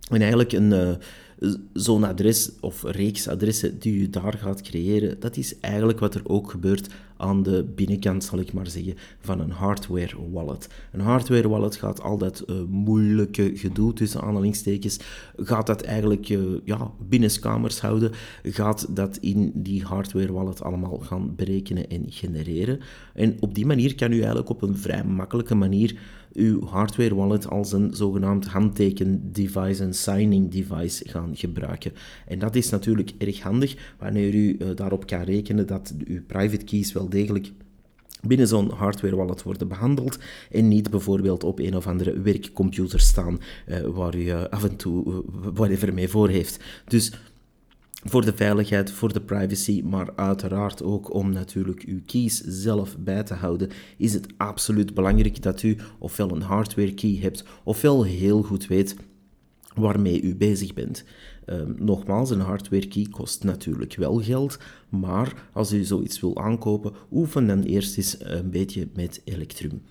En 0.09 0.19
eigenlijk 0.19 0.51
een, 0.51 0.71
uh, 0.71 1.51
zo'n 1.73 2.03
adres 2.03 2.51
of 2.59 2.83
reeks 2.83 3.27
adressen 3.27 3.79
die 3.79 3.93
u 3.93 4.09
daar 4.09 4.33
gaat 4.33 4.61
creëren, 4.61 5.19
dat 5.19 5.37
is 5.37 5.59
eigenlijk 5.59 5.99
wat 5.99 6.15
er 6.15 6.21
ook 6.23 6.51
gebeurt 6.51 6.87
aan 7.23 7.43
de 7.43 7.63
binnenkant, 7.75 8.23
zal 8.23 8.39
ik 8.39 8.53
maar 8.53 8.67
zeggen, 8.67 8.95
van 9.19 9.39
een 9.39 9.51
hardware 9.51 10.29
wallet. 10.31 10.67
Een 10.91 10.99
hardware 10.99 11.49
wallet 11.49 11.75
gaat 11.75 12.01
al 12.01 12.17
dat 12.17 12.43
uh, 12.47 12.55
moeilijke 12.67 13.51
gedoe 13.55 13.93
tussen 13.93 14.21
aanhalingstekens, 14.21 14.99
gaat 15.37 15.67
dat 15.67 15.81
eigenlijk 15.81 16.29
uh, 16.29 16.39
ja, 16.63 16.91
binnenskamers 17.09 17.81
houden, 17.81 18.11
gaat 18.43 18.95
dat 18.95 19.17
in 19.17 19.51
die 19.55 19.83
hardware 19.83 20.33
wallet 20.33 20.63
allemaal 20.63 20.97
gaan 20.97 21.35
berekenen 21.35 21.89
en 21.89 22.05
genereren. 22.07 22.79
En 23.13 23.37
op 23.39 23.55
die 23.55 23.65
manier 23.65 23.95
kan 23.95 24.11
u 24.11 24.17
eigenlijk 24.17 24.49
op 24.49 24.61
een 24.61 24.77
vrij 24.77 25.03
makkelijke 25.03 25.55
manier 25.55 25.99
uw 26.33 26.65
hardware 26.65 27.15
wallet 27.15 27.49
als 27.49 27.71
een 27.71 27.95
zogenaamd 27.95 28.45
handteken 28.45 29.31
device, 29.31 29.83
een 29.83 29.93
signing 29.93 30.51
device 30.51 31.09
gaan 31.09 31.35
gebruiken. 31.35 31.91
En 32.27 32.39
dat 32.39 32.55
is 32.55 32.69
natuurlijk 32.69 33.11
erg 33.17 33.41
handig 33.41 33.75
wanneer 33.99 34.33
u 34.33 34.55
uh, 34.59 34.67
daarop 34.75 35.05
kan 35.05 35.21
rekenen 35.21 35.67
dat 35.67 35.93
uw 36.05 36.21
private 36.27 36.65
keys 36.65 36.93
wel 36.93 37.09
degelijk 37.09 37.51
binnen 38.27 38.47
zo'n 38.47 38.71
hardware 38.71 39.15
wallet 39.15 39.43
worden 39.43 39.67
behandeld 39.67 40.17
en 40.51 40.67
niet 40.67 40.89
bijvoorbeeld 40.89 41.43
op 41.43 41.59
een 41.59 41.75
of 41.75 41.87
andere 41.87 42.21
werkcomputer 42.21 42.99
staan 42.99 43.39
uh, 43.67 43.79
waar 43.79 44.15
u 44.15 44.19
uh, 44.19 44.43
af 44.43 44.63
en 44.63 44.75
toe 44.75 45.23
whatever 45.53 45.93
mee 45.93 46.09
voor 46.09 46.29
heeft. 46.29 46.63
Dus 46.87 47.11
voor 48.03 48.25
de 48.25 48.33
veiligheid, 48.33 48.91
voor 48.91 49.13
de 49.13 49.21
privacy, 49.21 49.81
maar 49.81 50.15
uiteraard 50.15 50.83
ook 50.83 51.13
om 51.13 51.31
natuurlijk 51.31 51.83
uw 51.87 52.01
keys 52.05 52.41
zelf 52.41 52.97
bij 52.97 53.23
te 53.23 53.33
houden, 53.33 53.69
is 53.97 54.13
het 54.13 54.27
absoluut 54.37 54.93
belangrijk 54.93 55.41
dat 55.41 55.63
u 55.63 55.77
ofwel 55.99 56.31
een 56.31 56.41
hardware 56.41 56.93
key 56.93 57.17
hebt, 57.21 57.43
ofwel 57.63 58.03
heel 58.03 58.43
goed 58.43 58.67
weet 58.67 58.95
waarmee 59.75 60.21
u 60.21 60.35
bezig 60.35 60.73
bent. 60.73 61.03
Um, 61.45 61.75
nogmaals, 61.77 62.29
een 62.29 62.39
hardware 62.39 62.87
key 62.87 63.07
kost 63.11 63.43
natuurlijk 63.43 63.95
wel 63.95 64.21
geld, 64.21 64.57
maar 64.89 65.49
als 65.53 65.73
u 65.73 65.83
zoiets 65.83 66.19
wil 66.19 66.37
aankopen, 66.37 66.93
oefen 67.11 67.47
dan 67.47 67.61
eerst 67.61 67.97
eens 67.97 68.15
een 68.19 68.49
beetje 68.49 68.87
met 68.93 69.21
Electrum. 69.23 69.81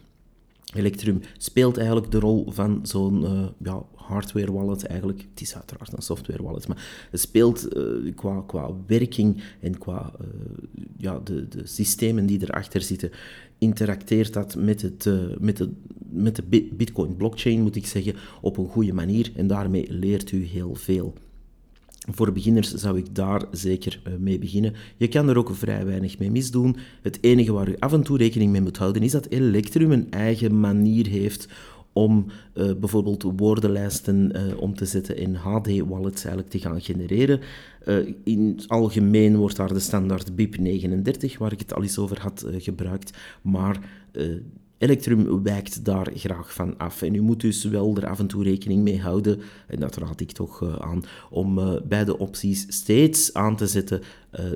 Electrum 0.75 1.21
speelt 1.39 1.77
eigenlijk 1.77 2.11
de 2.11 2.19
rol 2.19 2.47
van 2.49 2.79
zo'n 2.83 3.23
uh, 3.23 3.47
ja, 3.63 3.83
hardware 4.07 4.53
wallet 4.53 4.87
eigenlijk. 4.87 5.27
Het 5.31 5.41
is 5.41 5.55
uiteraard 5.55 5.93
een 5.93 6.03
software 6.03 6.43
wallet, 6.43 6.69
maar 6.69 7.07
het 7.11 7.21
speelt 7.21 7.77
uh, 7.77 8.15
qua, 8.15 8.43
qua 8.47 8.71
werking 8.87 9.43
en 9.61 9.79
qua 9.79 10.13
uh, 10.21 10.27
ja, 10.97 11.21
de, 11.25 11.49
de 11.49 11.67
systemen 11.67 12.27
die 12.27 12.43
erachter 12.43 12.81
zitten, 12.81 13.11
interacteert 13.59 14.33
dat 14.33 14.55
met, 14.57 14.83
het, 14.83 15.11
met, 15.39 15.57
de, 15.57 15.71
met 16.11 16.37
de 16.37 16.69
Bitcoin 16.73 17.17
blockchain, 17.17 17.63
moet 17.63 17.77
ik 17.77 17.87
zeggen, 17.87 18.15
op 18.41 18.57
een 18.57 18.69
goede 18.69 18.93
manier. 18.93 19.33
En 19.37 19.47
daarmee 19.47 19.87
leert 19.93 20.33
u 20.33 20.45
heel 20.45 20.75
veel. 20.75 21.15
Voor 22.11 22.33
beginners 22.33 22.75
zou 22.75 22.99
ik 22.99 23.15
daar 23.15 23.45
zeker 23.51 24.01
eh, 24.05 24.13
mee 24.19 24.39
beginnen. 24.39 24.75
Je 24.97 25.09
kan 25.09 25.29
er 25.29 25.39
ook 25.39 25.55
vrij 25.55 25.87
weinig 25.87 26.19
mee 26.19 26.31
misdoen. 26.31 26.77
Het 27.03 27.19
enige 27.21 27.53
waar 27.53 27.69
u 27.69 27.77
af 27.79 27.93
en 27.93 28.03
toe 28.03 28.19
rekening 28.19 28.51
mee 28.51 28.61
moet 28.61 28.77
houden 28.77 29.03
is 29.03 29.13
dat 29.13 29.27
Electrum 29.27 29.93
een 29.93 30.11
eigen 30.11 30.61
manier 30.61 31.07
heeft 31.07 31.49
om 31.93 32.27
uh, 32.55 32.73
bijvoorbeeld 32.75 33.25
woordenlijsten 33.37 34.33
uh, 34.37 34.61
om 34.61 34.75
te 34.75 34.85
zetten 34.85 35.17
in 35.17 35.35
HD-wallets 35.35 36.25
eigenlijk 36.25 36.49
te 36.49 36.59
gaan 36.59 36.81
genereren. 36.81 37.41
Uh, 37.87 38.15
in 38.25 38.55
het 38.57 38.69
algemeen 38.69 39.37
wordt 39.37 39.57
daar 39.57 39.73
de 39.73 39.81
standaard 39.81 40.31
BIP39, 40.31 41.39
waar 41.39 41.53
ik 41.53 41.59
het 41.59 41.75
al 41.75 41.83
eens 41.83 41.99
over 41.99 42.21
had, 42.21 42.47
gebruikt. 42.59 43.19
Maar 43.43 43.81
Electrum 44.79 45.43
wijkt 45.43 45.85
daar 45.85 46.11
graag 46.15 46.55
van 46.55 46.79
af. 46.79 47.03
En 47.03 47.15
u 47.15 47.21
moet 47.21 47.41
dus 47.41 47.65
wel 47.65 47.97
er 47.97 48.07
af 48.07 48.19
en 48.19 48.27
toe 48.27 48.43
rekening 48.43 48.83
mee 48.83 49.01
houden, 49.01 49.41
en 49.67 49.81
dat 49.81 49.97
raad 49.97 50.21
ik 50.21 50.33
toch 50.33 50.81
aan, 50.81 51.03
om 51.31 51.81
beide 51.89 52.19
opties 52.19 52.67
steeds 52.69 53.35
aan 53.35 53.57
te 53.57 53.67
zetten 53.67 54.01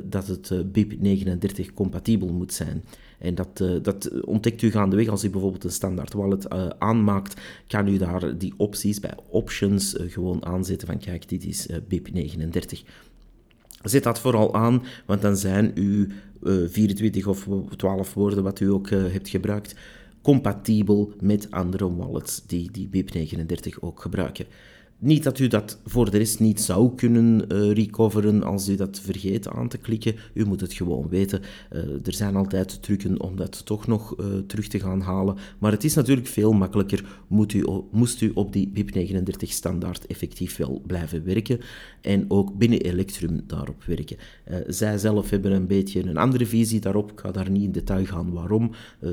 dat 0.05 0.27
het 0.27 0.53
BIP39 0.79 1.75
compatibel 1.75 2.33
moet 2.33 2.53
zijn. 2.53 2.83
En 3.19 3.35
dat, 3.35 3.57
dat 3.83 4.25
ontdekt 4.25 4.63
u 4.63 4.71
gaandeweg 4.71 5.09
als 5.09 5.25
u 5.25 5.31
bijvoorbeeld 5.31 5.65
een 5.65 5.71
standaard 5.71 6.13
wallet 6.13 6.51
aanmaakt, 6.79 7.41
kan 7.67 7.89
u 7.89 7.97
daar 7.97 8.39
die 8.39 8.55
opties 8.57 9.01
bij 9.01 9.15
options 9.29 9.95
gewoon 9.99 10.45
aanzetten 10.45 10.89
van 10.89 10.99
kijk, 10.99 11.29
dit 11.29 11.45
is 11.45 11.69
BIP39. 11.71 12.89
Zet 13.83 14.03
dat 14.03 14.21
vooral 14.21 14.55
aan, 14.55 14.83
want 15.07 15.23
dan 15.23 15.37
zijn 15.37 15.73
uw 15.75 16.07
24 16.69 17.27
of 17.27 17.49
12 17.77 18.15
woorden 18.15 18.43
wat 18.43 18.61
u 18.61 18.71
ook 18.71 18.91
hebt 18.91 19.29
gebruikt 19.29 19.75
compatibel 20.27 21.13
met 21.21 21.51
andere 21.51 21.97
wallets 21.97 22.43
die 22.47 22.71
die 22.71 22.89
BIP39 22.89 23.81
ook 23.81 24.01
gebruiken. 24.01 24.47
Niet 24.99 25.23
dat 25.23 25.39
u 25.39 25.49
dat 25.49 25.81
voor 25.85 26.11
de 26.11 26.19
rest 26.19 26.41
niet 26.41 26.61
zou 26.61 26.95
kunnen 26.95 27.45
uh, 27.53 27.73
recoveren 27.73 28.43
als 28.43 28.69
u 28.69 28.75
dat 28.75 29.01
vergeet 29.01 29.49
aan 29.49 29.69
te 29.69 29.79
klikken. 29.79 30.15
U 30.35 30.45
moet 30.45 30.61
het 30.61 30.73
gewoon 30.73 31.09
weten. 31.09 31.41
Uh, 31.73 31.81
er 32.07 32.13
zijn 32.13 32.37
altijd 32.37 32.83
trucken 32.83 33.21
om 33.21 33.37
dat 33.37 33.67
toch 33.67 33.87
nog 33.87 34.21
uh, 34.21 34.27
terug 34.47 34.69
te 34.69 34.81
gaan 34.81 35.01
halen. 35.01 35.37
Maar 35.59 35.73
het 35.73 35.85
is 35.85 35.95
natuurlijk 35.95 36.27
veel 36.27 36.53
makkelijker 36.53 37.05
moet 37.27 37.53
u, 37.53 37.67
moest 37.91 38.21
u 38.21 38.31
op 38.35 38.53
die 38.53 38.73
BIP39 38.75 39.49
standaard 39.49 40.07
effectief 40.07 40.57
wel 40.57 40.83
blijven 40.87 41.25
werken. 41.25 41.61
En 42.01 42.25
ook 42.29 42.59
binnen 42.59 42.81
Electrum 42.81 43.41
daarop 43.47 43.85
werken. 43.85 44.17
zij 44.67 44.99
zelf 44.99 45.31
hebben 45.31 45.53
een 45.53 45.67
beetje 45.67 46.03
een 46.03 46.17
andere 46.17 46.47
visie 46.47 46.81
daarop. 46.81 47.13
Ik 47.13 47.21
ga 47.21 47.31
daar 47.31 47.51
niet 47.51 47.63
in 47.63 47.73
detail 47.73 48.05
gaan 48.05 48.33
waarom. 48.33 48.71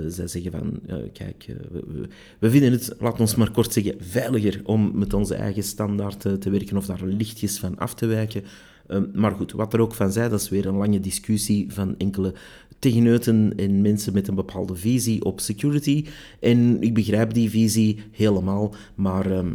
zij 0.08 0.28
zeggen 0.28 0.52
van, 0.52 0.80
kijk, 1.14 1.46
we, 1.72 2.08
we, 2.40 2.50
vinden 2.50 2.72
het, 2.72 2.96
laat 3.00 3.20
ons 3.20 3.36
maar 3.36 3.52
kort 3.52 3.74
zeggen, 3.74 3.96
veiliger 4.00 4.62
om 4.64 4.92
met 4.98 5.14
onze 5.14 5.36
eigen 5.36 5.64
standaard 5.74 6.20
te 6.20 6.50
werken 6.50 6.78
of 6.78 6.86
daar 6.86 7.04
lichtjes 7.04 7.60
van 7.60 7.78
af 7.78 7.94
te 7.94 8.06
wijken. 8.06 8.44
Ehm, 8.88 9.06
maar 9.14 9.32
goed, 9.32 9.52
wat 9.52 9.74
er 9.74 9.80
ook 9.80 9.94
van 9.94 10.12
zij, 10.12 10.30
dat 10.30 10.42
is 10.42 10.50
weer 10.50 10.66
een 10.66 10.76
lange 10.76 11.00
discussie 11.00 11.74
van 11.74 11.98
enkele 11.98 12.34
techneuten 12.80 13.54
en 13.56 13.82
mensen 13.82 14.14
met 14.14 14.28
een 14.28 14.36
bepaalde 14.36 14.76
visie 14.76 15.26
op 15.26 15.40
security. 15.40 16.06
En 16.40 16.82
ik 16.82 16.94
begrijp 16.94 17.34
die 17.34 17.50
visie 17.50 18.04
helemaal, 18.12 18.74
maar... 18.96 19.32
Ehm, 19.32 19.54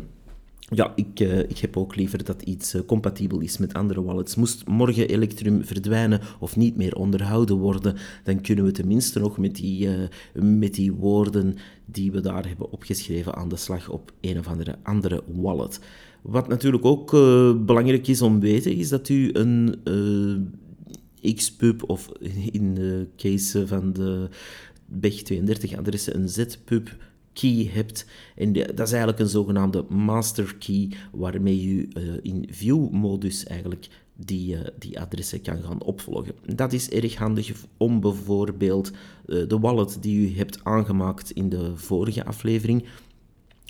ja, 0.70 0.92
ik, 0.94 1.20
uh, 1.20 1.38
ik 1.38 1.59
heb 1.59 1.76
ook 1.76 1.96
liever 1.96 2.24
dat 2.24 2.42
iets 2.42 2.74
uh, 2.74 2.83
compatibel 2.87 3.40
is 3.40 3.59
met 3.59 3.74
andere 3.74 4.02
wallets. 4.02 4.35
Moest 4.35 4.66
morgen 4.66 5.09
Electrum 5.09 5.64
verdwijnen 5.64 6.20
of 6.38 6.57
niet 6.57 6.76
meer 6.76 6.94
onderhouden 6.96 7.57
worden, 7.57 7.96
dan 8.24 8.40
kunnen 8.40 8.64
we 8.64 8.70
tenminste 8.70 9.18
nog 9.18 9.38
met 9.38 9.57
die, 9.57 9.88
met 10.33 10.74
die 10.74 10.92
woorden 10.92 11.57
die 11.85 12.12
we 12.12 12.20
daar 12.20 12.46
hebben 12.46 12.72
opgeschreven 12.72 13.35
aan 13.35 13.48
de 13.48 13.57
slag 13.57 13.90
op 13.90 14.12
een 14.20 14.38
of 14.38 14.48
andere 14.48 14.78
andere 14.83 15.22
wallet. 15.26 15.81
Wat 16.22 16.48
natuurlijk 16.48 16.85
ook 16.85 17.11
belangrijk 17.66 18.07
is 18.07 18.22
om 18.22 18.40
te 18.40 18.46
weten, 18.46 18.76
is 18.76 18.88
dat 18.88 19.09
u 19.09 19.31
een 19.33 19.74
Xpub 21.35 21.90
of 21.90 22.12
in 22.59 22.74
de 22.74 23.09
case 23.16 23.66
van 23.66 23.92
de 23.92 24.28
BEG32 25.00 25.76
adressen 25.76 26.16
een 26.16 26.28
Zpub 26.28 26.96
key 27.33 27.70
hebt. 27.72 28.07
En 28.37 28.52
dat 28.52 28.81
is 28.81 28.90
eigenlijk 28.90 29.18
een 29.18 29.28
zogenaamde 29.28 29.85
master 29.88 30.57
key, 30.59 30.90
waarmee 31.12 31.68
je 31.68 31.88
uh, 31.96 32.02
in 32.22 32.48
view-modus 32.50 33.44
eigenlijk 33.44 33.88
die, 34.16 34.54
uh, 34.54 34.61
die 34.78 35.00
adressen 35.00 35.40
kan 35.40 35.62
gaan 35.62 35.83
opvolgen. 35.83 36.35
Dat 36.54 36.72
is 36.72 36.90
erg 36.90 37.14
handig 37.14 37.52
om 37.76 38.00
bijvoorbeeld 38.00 38.90
uh, 38.90 39.48
de 39.48 39.59
wallet 39.59 39.98
die 40.00 40.31
u 40.31 40.37
hebt 40.37 40.64
aangemaakt 40.64 41.31
in 41.31 41.48
de 41.48 41.76
vorige 41.76 42.24
aflevering, 42.24 42.85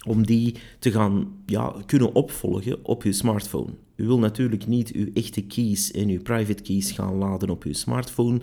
om 0.08 0.26
die 0.26 0.54
te 0.78 0.90
gaan 0.90 1.32
ja, 1.46 1.74
kunnen 1.86 2.14
opvolgen 2.14 2.84
op 2.84 3.02
uw 3.02 3.12
smartphone. 3.12 3.70
U 3.96 4.06
wil 4.06 4.18
natuurlijk 4.18 4.66
niet 4.66 4.92
uw 4.92 5.06
echte 5.14 5.42
keys 5.42 5.90
en 5.90 6.08
uw 6.08 6.22
private 6.22 6.62
keys 6.62 6.90
gaan 6.90 7.14
laden 7.14 7.50
op 7.50 7.64
uw 7.64 7.72
smartphone, 7.72 8.40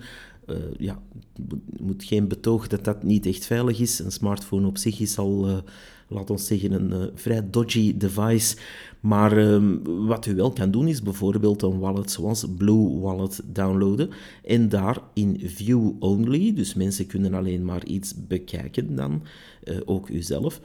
uh, 0.47 0.55
ja, 0.77 1.01
moet 1.79 2.03
geen 2.03 2.27
betoog 2.27 2.67
dat 2.67 2.83
dat 2.83 3.03
niet 3.03 3.25
echt 3.25 3.45
veilig 3.45 3.79
is. 3.79 3.99
Een 3.99 4.11
smartphone 4.11 4.67
op 4.67 4.77
zich 4.77 4.99
is 4.99 5.17
al, 5.17 5.49
uh, 5.49 5.57
laat 6.07 6.41
zeggen, 6.41 6.71
een 6.71 6.91
uh, 6.91 7.07
vrij 7.13 7.49
dodgy 7.49 7.97
device. 7.97 8.57
Maar 8.99 9.37
ehm, 9.37 9.77
wat 9.83 10.25
u 10.25 10.35
wel 10.35 10.51
kan 10.51 10.71
doen 10.71 10.87
is 10.87 11.01
bijvoorbeeld 11.01 11.61
een 11.61 11.79
wallet 11.79 12.11
zoals 12.11 12.45
Blue 12.57 12.99
Wallet 12.99 13.41
downloaden 13.45 14.09
en 14.43 14.69
daar 14.69 14.99
in 15.13 15.41
view 15.43 15.91
only, 15.99 16.53
dus 16.53 16.73
mensen 16.73 17.07
kunnen 17.07 17.33
alleen 17.33 17.65
maar 17.65 17.85
iets 17.85 18.27
bekijken 18.27 18.95
dan, 18.95 19.23
ook 19.85 20.09
uzelf, 20.09 20.61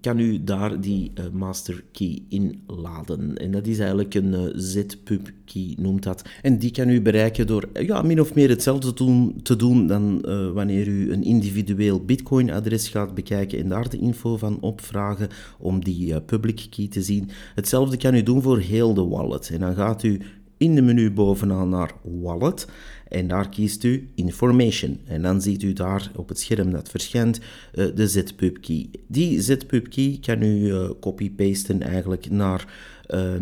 kan 0.00 0.18
u 0.18 0.44
daar 0.44 0.80
die 0.80 1.12
uh, 1.14 1.24
master 1.32 1.84
key 1.92 2.22
inladen. 2.28 3.36
En 3.36 3.50
dat 3.50 3.66
is 3.66 3.78
eigenlijk 3.78 4.14
een 4.14 4.32
uh, 4.32 4.40
ZPub 4.54 5.30
key, 5.44 5.76
noemt 5.78 6.02
dat. 6.02 6.22
En 6.42 6.58
die 6.58 6.70
kan 6.70 6.88
u 6.88 7.02
bereiken 7.02 7.46
door 7.46 7.68
ja, 7.72 8.02
min 8.02 8.20
of 8.20 8.34
meer 8.34 8.48
hetzelfde 8.48 8.92
te 8.92 9.04
doen, 9.04 9.40
te 9.42 9.56
doen 9.56 9.86
dan 9.86 10.20
wanneer 10.54 10.88
u 10.88 11.12
een 11.12 11.22
individueel 11.22 12.04
Bitcoin-adres 12.04 12.88
gaat 12.88 13.14
bekijken 13.14 13.58
en 13.58 13.68
daar 13.68 13.88
de 13.88 13.98
info 13.98 14.36
van 14.36 14.60
opvragen 14.60 15.28
om 15.58 15.84
die 15.84 16.20
public 16.20 16.66
key 16.70 16.88
te 16.88 17.02
zien. 17.02 17.30
Hetzelfde 17.54 17.96
kan 17.96 18.14
u 18.14 18.22
doen 18.22 18.42
voor 18.42 18.58
heel 18.58 18.94
de 18.94 19.04
wallet. 19.04 19.50
En 19.50 19.60
dan 19.60 19.74
gaat 19.74 20.02
u 20.02 20.20
in 20.62 20.74
de 20.74 20.82
menu 20.82 21.10
bovenaan 21.10 21.68
naar 21.68 21.92
Wallet. 22.02 22.66
En 23.12 23.28
daar 23.28 23.48
kiest 23.48 23.84
u 23.84 24.08
Information. 24.14 25.00
En 25.06 25.22
dan 25.22 25.40
ziet 25.40 25.62
u 25.62 25.72
daar 25.72 26.10
op 26.16 26.28
het 26.28 26.38
scherm 26.38 26.70
dat 26.70 26.88
verschijnt 26.88 27.38
uh, 27.38 27.86
de 27.94 28.08
ZPub 28.08 28.60
key. 28.60 28.90
Die 29.06 29.40
ZPub 29.40 29.88
key 29.88 30.18
kan 30.20 30.42
u 30.42 30.56
uh, 30.58 30.90
copy-pasten 31.00 31.82
eigenlijk 31.82 32.30
naar 32.30 32.74
uh, 33.08 33.34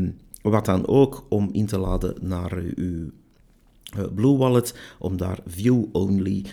wat 0.42 0.64
dan 0.64 0.86
ook 0.86 1.26
om 1.28 1.48
in 1.52 1.66
te 1.66 1.78
laden 1.78 2.14
naar 2.20 2.62
uw 2.74 3.10
eh, 3.96 4.04
Blue 4.14 4.36
Wallet, 4.36 4.74
om 4.98 5.16
daar 5.16 5.38
View 5.46 5.84
Only 5.92 6.44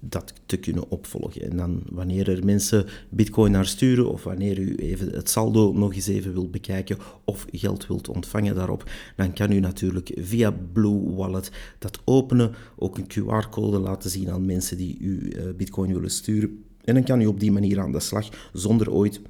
dat 0.00 0.32
te 0.46 0.56
kunnen 0.56 0.90
opvolgen. 0.90 1.42
En 1.42 1.56
dan 1.56 1.82
wanneer 1.90 2.28
er 2.30 2.44
mensen 2.44 2.86
bitcoin 3.08 3.52
naar 3.52 3.66
sturen 3.66 4.10
of 4.10 4.24
wanneer 4.24 4.58
u 4.58 4.74
even 4.74 5.12
het 5.12 5.30
saldo 5.30 5.72
nog 5.72 5.94
eens 5.94 6.06
even 6.06 6.32
wilt 6.32 6.50
bekijken 6.50 6.98
of 7.24 7.46
geld 7.52 7.86
wilt 7.86 8.08
ontvangen 8.08 8.54
daarop, 8.54 8.90
dan 9.16 9.32
kan 9.32 9.52
u 9.52 9.60
natuurlijk 9.60 10.12
via 10.20 10.52
Blue 10.72 11.14
Wallet 11.14 11.50
dat 11.78 12.00
openen, 12.04 12.54
ook 12.76 12.98
een 12.98 13.08
QR-code 13.08 13.78
laten 13.78 14.10
zien 14.10 14.30
aan 14.30 14.46
mensen 14.46 14.76
die 14.76 14.98
u 14.98 15.30
eh, 15.30 15.44
bitcoin 15.56 15.92
willen 15.92 16.10
sturen. 16.10 16.64
En 16.84 16.94
dan 16.94 17.04
kan 17.04 17.20
u 17.20 17.26
op 17.26 17.40
die 17.40 17.52
manier 17.52 17.80
aan 17.80 17.92
de 17.92 18.00
slag 18.00 18.28
zonder 18.52 18.90
ooit 18.90 19.20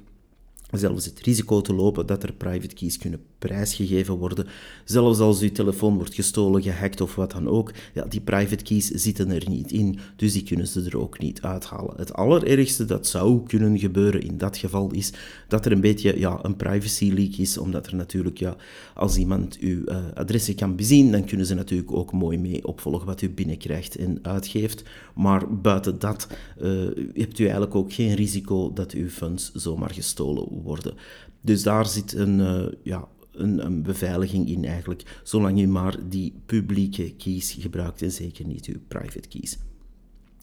zelfs 0.71 1.05
het 1.05 1.19
risico 1.19 1.61
te 1.61 1.73
lopen 1.73 2.05
dat 2.05 2.23
er 2.23 2.33
private 2.33 2.75
keys 2.75 2.97
kunnen 2.97 3.19
prijsgegeven 3.39 4.15
worden. 4.15 4.47
Zelfs 4.85 5.19
als 5.19 5.41
uw 5.41 5.51
telefoon 5.51 5.95
wordt 5.95 6.13
gestolen, 6.13 6.61
gehackt 6.61 7.01
of 7.01 7.15
wat 7.15 7.31
dan 7.31 7.47
ook, 7.47 7.71
ja, 7.93 8.05
die 8.05 8.21
private 8.21 8.63
keys 8.63 8.87
zitten 8.87 9.31
er 9.31 9.49
niet 9.49 9.71
in, 9.71 9.99
dus 10.15 10.33
die 10.33 10.43
kunnen 10.43 10.67
ze 10.67 10.83
er 10.83 10.97
ook 10.97 11.19
niet 11.19 11.41
uithalen. 11.41 11.93
Het 11.97 12.13
allerergste 12.13 12.85
dat 12.85 13.07
zou 13.07 13.43
kunnen 13.43 13.79
gebeuren 13.79 14.21
in 14.21 14.37
dat 14.37 14.57
geval 14.57 14.91
is 14.91 15.11
dat 15.47 15.65
er 15.65 15.71
een 15.71 15.81
beetje 15.81 16.19
ja, 16.19 16.39
een 16.41 16.55
privacy 16.55 17.11
leak 17.11 17.33
is, 17.33 17.57
omdat 17.57 17.87
er 17.87 17.95
natuurlijk, 17.95 18.37
ja, 18.37 18.55
als 18.95 19.17
iemand 19.17 19.57
uw 19.59 19.81
uh, 19.85 19.97
adressen 20.13 20.55
kan 20.55 20.75
bezien, 20.75 21.11
dan 21.11 21.25
kunnen 21.25 21.45
ze 21.45 21.53
natuurlijk 21.53 21.91
ook 21.91 22.11
mooi 22.11 22.37
mee 22.37 22.67
opvolgen 22.67 23.05
wat 23.05 23.21
u 23.21 23.29
binnenkrijgt 23.29 23.95
en 23.95 24.19
uitgeeft. 24.21 24.83
Maar 25.15 25.55
buiten 25.61 25.99
dat 25.99 26.27
uh, 26.61 26.69
hebt 27.13 27.39
u 27.39 27.43
eigenlijk 27.43 27.75
ook 27.75 27.93
geen 27.93 28.15
risico 28.15 28.73
dat 28.73 28.91
uw 28.91 29.09
funds 29.09 29.51
zomaar 29.53 29.93
gestolen 29.93 30.43
worden. 30.49 30.60
Dus 31.41 31.63
daar 31.63 31.85
zit 31.85 32.13
een, 32.13 32.39
uh, 32.39 32.65
ja, 32.83 33.07
een, 33.31 33.65
een, 33.65 33.83
beveiliging 33.83 34.49
in 34.49 34.65
eigenlijk, 34.65 35.19
zolang 35.23 35.61
u 35.61 35.67
maar 35.67 35.95
die 36.09 36.33
publieke 36.45 37.13
keys 37.13 37.57
gebruikt 37.59 38.01
en 38.01 38.11
zeker 38.11 38.45
niet 38.45 38.65
uw 38.65 38.79
private 38.87 39.27
keys. 39.27 39.57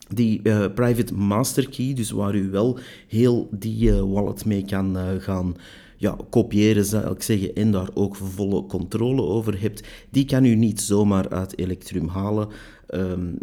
Die 0.09 0.40
uh, 0.42 0.66
private 0.74 1.14
master 1.14 1.68
key, 1.68 1.94
dus 1.94 2.11
waar 2.11 2.35
u 2.35 2.50
wel 2.50 2.78
heel 3.09 3.48
die 3.50 3.90
uh, 3.90 4.00
wallet 4.00 4.44
mee 4.44 4.64
kan 4.64 4.96
gaan 5.20 5.57
ja, 5.96 6.16
kopiëren, 6.31 6.85
zou 6.85 7.14
ik 7.14 7.22
zeggen, 7.22 7.54
en 7.54 7.70
daar 7.70 7.88
ook 7.94 8.16
volle 8.16 8.66
controle 8.66 9.22
over 9.22 9.61
hebt, 9.61 9.88
die 10.11 10.24
kan 10.24 10.44
u 10.44 10.54
niet 10.54 10.81
zomaar 10.81 11.28
uit 11.28 11.59
Electrum 11.59 12.09
halen. 12.09 12.48
Um, 12.90 13.38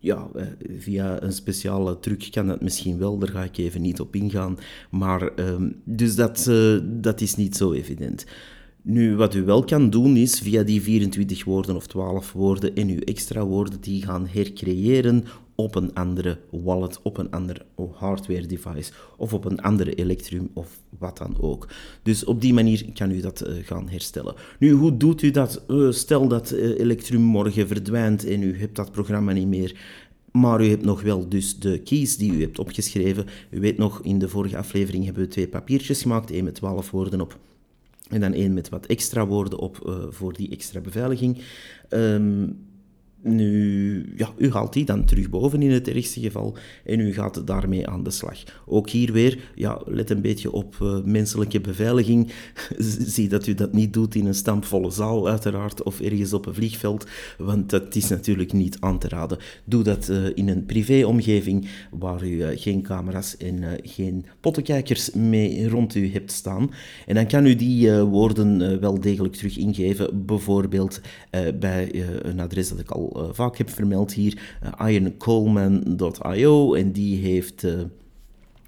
ja, 0.00 0.28
eh, 0.34 0.46
via 0.78 1.22
een 1.22 1.32
speciale 1.32 1.98
truc 1.98 2.28
kan 2.30 2.46
dat 2.46 2.60
misschien 2.60 2.98
wel, 2.98 3.18
daar 3.18 3.28
ga 3.28 3.42
ik 3.42 3.56
even 3.56 3.80
niet 3.80 4.00
op 4.00 4.14
ingaan. 4.14 4.58
Maar 4.90 5.30
um, 5.36 5.76
dus 5.84 6.14
dat, 6.14 6.46
uh, 6.48 6.78
dat 6.82 7.20
is 7.20 7.36
niet 7.36 7.56
zo 7.56 7.72
evident. 7.72 8.26
Nu, 8.82 9.16
wat 9.16 9.34
u 9.34 9.44
wel 9.44 9.64
kan 9.64 9.90
doen 9.90 10.16
is 10.16 10.40
via 10.40 10.62
die 10.62 10.82
24 10.82 11.44
woorden 11.44 11.76
of 11.76 11.86
12 11.86 12.32
woorden 12.32 12.74
en 12.74 12.88
uw 12.88 12.98
extra 12.98 13.44
woorden 13.44 13.80
die 13.80 14.02
gaan 14.02 14.26
hercreëren 14.26 15.24
op 15.62 15.74
een 15.74 15.94
andere 15.94 16.38
wallet, 16.50 17.02
op 17.02 17.16
een 17.18 17.30
ander 17.30 17.66
hardware 17.92 18.46
device 18.46 18.92
of 19.16 19.34
op 19.34 19.44
een 19.44 19.60
andere 19.60 19.94
Electrum 19.94 20.50
of 20.52 20.78
wat 20.98 21.18
dan 21.18 21.36
ook. 21.40 21.68
Dus 22.02 22.24
op 22.24 22.40
die 22.40 22.54
manier 22.54 22.84
kan 22.94 23.10
u 23.10 23.20
dat 23.20 23.46
uh, 23.46 23.54
gaan 23.64 23.88
herstellen. 23.88 24.34
Nu, 24.58 24.70
hoe 24.70 24.96
doet 24.96 25.22
u 25.22 25.30
dat? 25.30 25.62
Uh, 25.68 25.90
stel 25.90 26.28
dat 26.28 26.52
uh, 26.52 26.78
Electrum 26.78 27.20
morgen 27.20 27.66
verdwijnt 27.66 28.24
en 28.24 28.42
u 28.42 28.58
hebt 28.58 28.76
dat 28.76 28.92
programma 28.92 29.32
niet 29.32 29.46
meer. 29.46 29.76
Maar 30.32 30.64
u 30.64 30.68
hebt 30.68 30.84
nog 30.84 31.02
wel 31.02 31.28
dus 31.28 31.58
de 31.58 31.78
keys 31.78 32.16
die 32.16 32.32
u 32.32 32.40
hebt 32.40 32.58
opgeschreven. 32.58 33.26
U 33.50 33.60
weet 33.60 33.78
nog, 33.78 34.00
in 34.02 34.18
de 34.18 34.28
vorige 34.28 34.56
aflevering 34.56 35.04
hebben 35.04 35.22
we 35.22 35.28
twee 35.28 35.48
papiertjes 35.48 36.02
gemaakt. 36.02 36.30
één 36.30 36.44
met 36.44 36.54
12 36.54 36.90
woorden 36.90 37.20
op 37.20 37.38
en 38.08 38.20
dan 38.20 38.32
één 38.32 38.54
met 38.54 38.68
wat 38.68 38.86
extra 38.86 39.26
woorden 39.26 39.58
op 39.58 40.06
voor 40.10 40.32
die 40.32 40.50
extra 40.50 40.80
beveiliging. 40.80 41.38
Um, 41.88 42.58
nu, 43.22 44.12
ja, 44.16 44.32
u 44.36 44.50
haalt 44.50 44.72
die 44.72 44.84
dan 44.84 45.04
terug 45.04 45.30
boven 45.30 45.62
in 45.62 45.70
het 45.70 45.88
ergste 45.88 46.20
geval 46.20 46.56
en 46.84 47.00
u 47.00 47.12
gaat 47.12 47.46
daarmee 47.46 47.88
aan 47.88 48.02
de 48.02 48.10
slag. 48.10 48.38
Ook 48.66 48.90
hier 48.90 49.12
weer, 49.12 49.38
ja, 49.54 49.80
let 49.86 50.10
een 50.10 50.20
beetje 50.20 50.52
op 50.52 50.76
uh, 50.82 50.98
menselijke 51.04 51.60
beveiliging. 51.60 52.32
Zie 53.14 53.28
dat 53.28 53.46
u 53.46 53.54
dat 53.54 53.72
niet 53.72 53.92
doet 53.92 54.14
in 54.14 54.26
een 54.26 54.34
stampvolle 54.34 54.90
zaal, 54.90 55.28
uiteraard, 55.28 55.82
of 55.82 56.00
ergens 56.00 56.32
op 56.32 56.46
een 56.46 56.54
vliegveld, 56.54 57.06
want 57.38 57.70
dat 57.70 57.94
is 57.94 58.08
natuurlijk 58.08 58.52
niet 58.52 58.76
aan 58.80 58.98
te 58.98 59.08
raden. 59.08 59.38
Doe 59.64 59.82
dat 59.82 60.08
uh, 60.08 60.26
in 60.34 60.48
een 60.48 60.66
privéomgeving 60.66 61.68
waar 61.90 62.24
u 62.24 62.30
uh, 62.30 62.48
geen 62.54 62.82
camera's 62.82 63.36
en 63.36 63.78
geen 63.82 64.24
pottenkijkers 64.40 65.10
mee 65.10 65.68
rond 65.68 65.94
u 65.94 66.12
hebt 66.12 66.32
staan. 66.32 66.70
En 67.06 67.14
dan 67.14 67.26
kan 67.26 67.46
u 67.46 67.56
die 67.56 67.92
woorden 67.92 68.80
wel 68.80 69.00
degelijk 69.00 69.34
terug 69.34 69.58
ingeven, 69.58 70.26
bijvoorbeeld 70.26 71.00
bij 71.60 72.04
een 72.22 72.40
adres 72.40 72.68
dat 72.68 72.78
ik 72.78 72.90
al 72.90 73.09
uh, 73.16 73.28
vaak 73.32 73.56
heb 73.58 73.70
vermeld 73.70 74.12
hier, 74.12 74.58
uh, 74.64 74.90
ironcoleman.io. 74.90 76.74
En 76.74 76.92
die 76.92 77.18
heeft, 77.18 77.62
uh, 77.62 77.80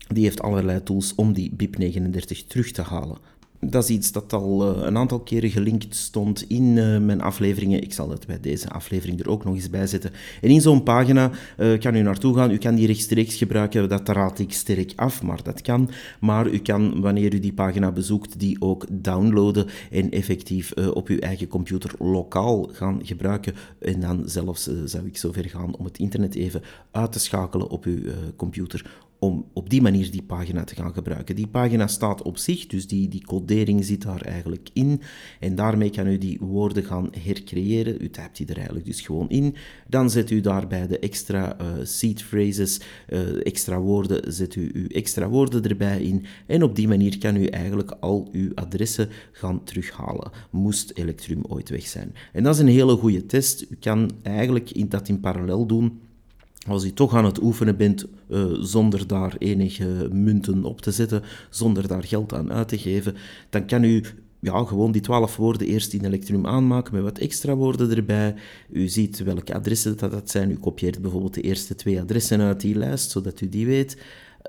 die 0.08 0.24
heeft 0.24 0.42
allerlei 0.42 0.82
tools 0.82 1.14
om 1.14 1.32
die 1.32 1.52
BIP39 1.52 2.46
terug 2.46 2.70
te 2.70 2.82
halen 2.82 3.18
dat 3.66 3.82
is 3.82 3.90
iets 3.90 4.12
dat 4.12 4.32
al 4.32 4.76
uh, 4.76 4.82
een 4.82 4.96
aantal 4.96 5.20
keren 5.20 5.50
gelinkt 5.50 5.94
stond 5.94 6.44
in 6.48 6.62
uh, 6.62 6.98
mijn 6.98 7.20
afleveringen. 7.20 7.82
Ik 7.82 7.92
zal 7.92 8.10
het 8.10 8.26
bij 8.26 8.40
deze 8.40 8.68
aflevering 8.68 9.20
er 9.20 9.28
ook 9.28 9.44
nog 9.44 9.54
eens 9.54 9.70
bij 9.70 9.86
zetten. 9.86 10.10
En 10.40 10.50
in 10.50 10.60
zo'n 10.60 10.82
pagina 10.82 11.30
uh, 11.58 11.78
kan 11.78 11.94
u 11.94 12.02
naartoe 12.02 12.36
gaan. 12.36 12.50
U 12.50 12.58
kan 12.58 12.74
die 12.74 12.86
rechtstreeks 12.86 13.34
gebruiken. 13.36 13.88
Dat 13.88 14.08
raad 14.08 14.38
ik 14.38 14.52
sterk 14.52 14.92
af, 14.96 15.22
maar 15.22 15.42
dat 15.42 15.60
kan. 15.60 15.90
Maar 16.20 16.48
u 16.48 16.58
kan, 16.58 17.00
wanneer 17.00 17.34
u 17.34 17.38
die 17.38 17.52
pagina 17.52 17.92
bezoekt, 17.92 18.38
die 18.38 18.56
ook 18.60 18.86
downloaden 18.90 19.66
en 19.90 20.10
effectief 20.10 20.72
op 20.72 21.08
uw 21.08 21.18
eigen 21.18 21.48
computer 21.48 21.90
lokaal 21.98 22.68
gaan 22.72 23.00
gebruiken. 23.02 23.54
En 23.78 24.00
dan 24.00 24.22
zelfs 24.24 24.70
zou 24.84 25.06
ik 25.06 25.16
zover 25.16 25.48
gaan 25.48 25.76
om 25.76 25.84
het 25.84 25.98
internet 25.98 26.34
even 26.34 26.62
uit 26.90 27.12
te 27.12 27.18
schakelen 27.18 27.68
op 27.68 27.84
uw 27.84 27.98
computer 28.36 28.84
om 29.22 29.44
op 29.52 29.70
die 29.70 29.82
manier 29.82 30.10
die 30.10 30.22
pagina 30.22 30.64
te 30.64 30.74
gaan 30.74 30.92
gebruiken. 30.92 31.36
Die 31.36 31.46
pagina 31.46 31.86
staat 31.86 32.22
op 32.22 32.36
zich, 32.36 32.66
dus 32.66 32.86
die, 32.86 33.08
die 33.08 33.24
codering 33.24 33.84
zit 33.84 34.02
daar 34.02 34.20
eigenlijk 34.20 34.68
in. 34.72 35.00
En 35.40 35.54
daarmee 35.54 35.90
kan 35.90 36.06
u 36.06 36.18
die 36.18 36.38
woorden 36.40 36.84
gaan 36.84 37.08
hercreëren. 37.18 38.02
U 38.02 38.10
typt 38.10 38.36
die 38.36 38.46
er 38.46 38.56
eigenlijk 38.56 38.86
dus 38.86 39.00
gewoon 39.00 39.28
in. 39.28 39.54
Dan 39.88 40.10
zet 40.10 40.30
u 40.30 40.40
daarbij 40.40 40.86
de 40.86 40.98
extra 40.98 41.56
uh, 41.60 41.66
seed 41.82 42.22
phrases, 42.22 42.80
uh, 43.08 43.46
extra 43.46 43.80
woorden, 43.80 44.32
zet 44.32 44.54
u 44.54 44.70
uw 44.72 44.86
extra 44.86 45.28
woorden 45.28 45.62
erbij 45.62 46.02
in. 46.02 46.24
En 46.46 46.62
op 46.62 46.76
die 46.76 46.88
manier 46.88 47.18
kan 47.18 47.36
u 47.36 47.46
eigenlijk 47.46 47.90
al 47.90 48.28
uw 48.32 48.50
adressen 48.54 49.08
gaan 49.32 49.64
terughalen, 49.64 50.30
moest 50.50 50.90
Electrum 50.94 51.44
ooit 51.48 51.68
weg 51.68 51.86
zijn. 51.86 52.14
En 52.32 52.42
dat 52.42 52.54
is 52.54 52.60
een 52.60 52.66
hele 52.66 52.96
goede 52.96 53.26
test. 53.26 53.66
U 53.70 53.76
kan 53.80 54.10
eigenlijk 54.22 54.90
dat 54.90 55.08
in 55.08 55.20
parallel 55.20 55.66
doen 55.66 56.00
als 56.68 56.84
u 56.84 56.92
toch 56.92 57.14
aan 57.14 57.24
het 57.24 57.42
oefenen 57.42 57.76
bent 57.76 58.06
uh, 58.28 58.44
zonder 58.60 59.06
daar 59.06 59.34
enige 59.38 60.08
munten 60.12 60.64
op 60.64 60.80
te 60.80 60.90
zetten, 60.90 61.22
zonder 61.50 61.88
daar 61.88 62.04
geld 62.04 62.34
aan 62.34 62.52
uit 62.52 62.68
te 62.68 62.78
geven, 62.78 63.14
dan 63.50 63.66
kan 63.66 63.84
u 63.84 64.02
ja, 64.40 64.64
gewoon 64.64 64.92
die 64.92 65.00
twaalf 65.00 65.36
woorden 65.36 65.66
eerst 65.66 65.92
in 65.92 66.04
Electrum 66.04 66.46
aanmaken 66.46 66.94
met 66.94 67.02
wat 67.02 67.18
extra 67.18 67.54
woorden 67.54 67.96
erbij. 67.96 68.34
U 68.70 68.88
ziet 68.88 69.22
welke 69.22 69.54
adressen 69.54 69.96
dat, 69.96 70.10
dat 70.10 70.30
zijn. 70.30 70.50
U 70.50 70.56
kopieert 70.56 71.02
bijvoorbeeld 71.02 71.34
de 71.34 71.40
eerste 71.40 71.74
twee 71.74 72.00
adressen 72.00 72.40
uit 72.40 72.60
die 72.60 72.74
lijst, 72.74 73.10
zodat 73.10 73.40
u 73.40 73.48
die 73.48 73.66
weet. 73.66 73.96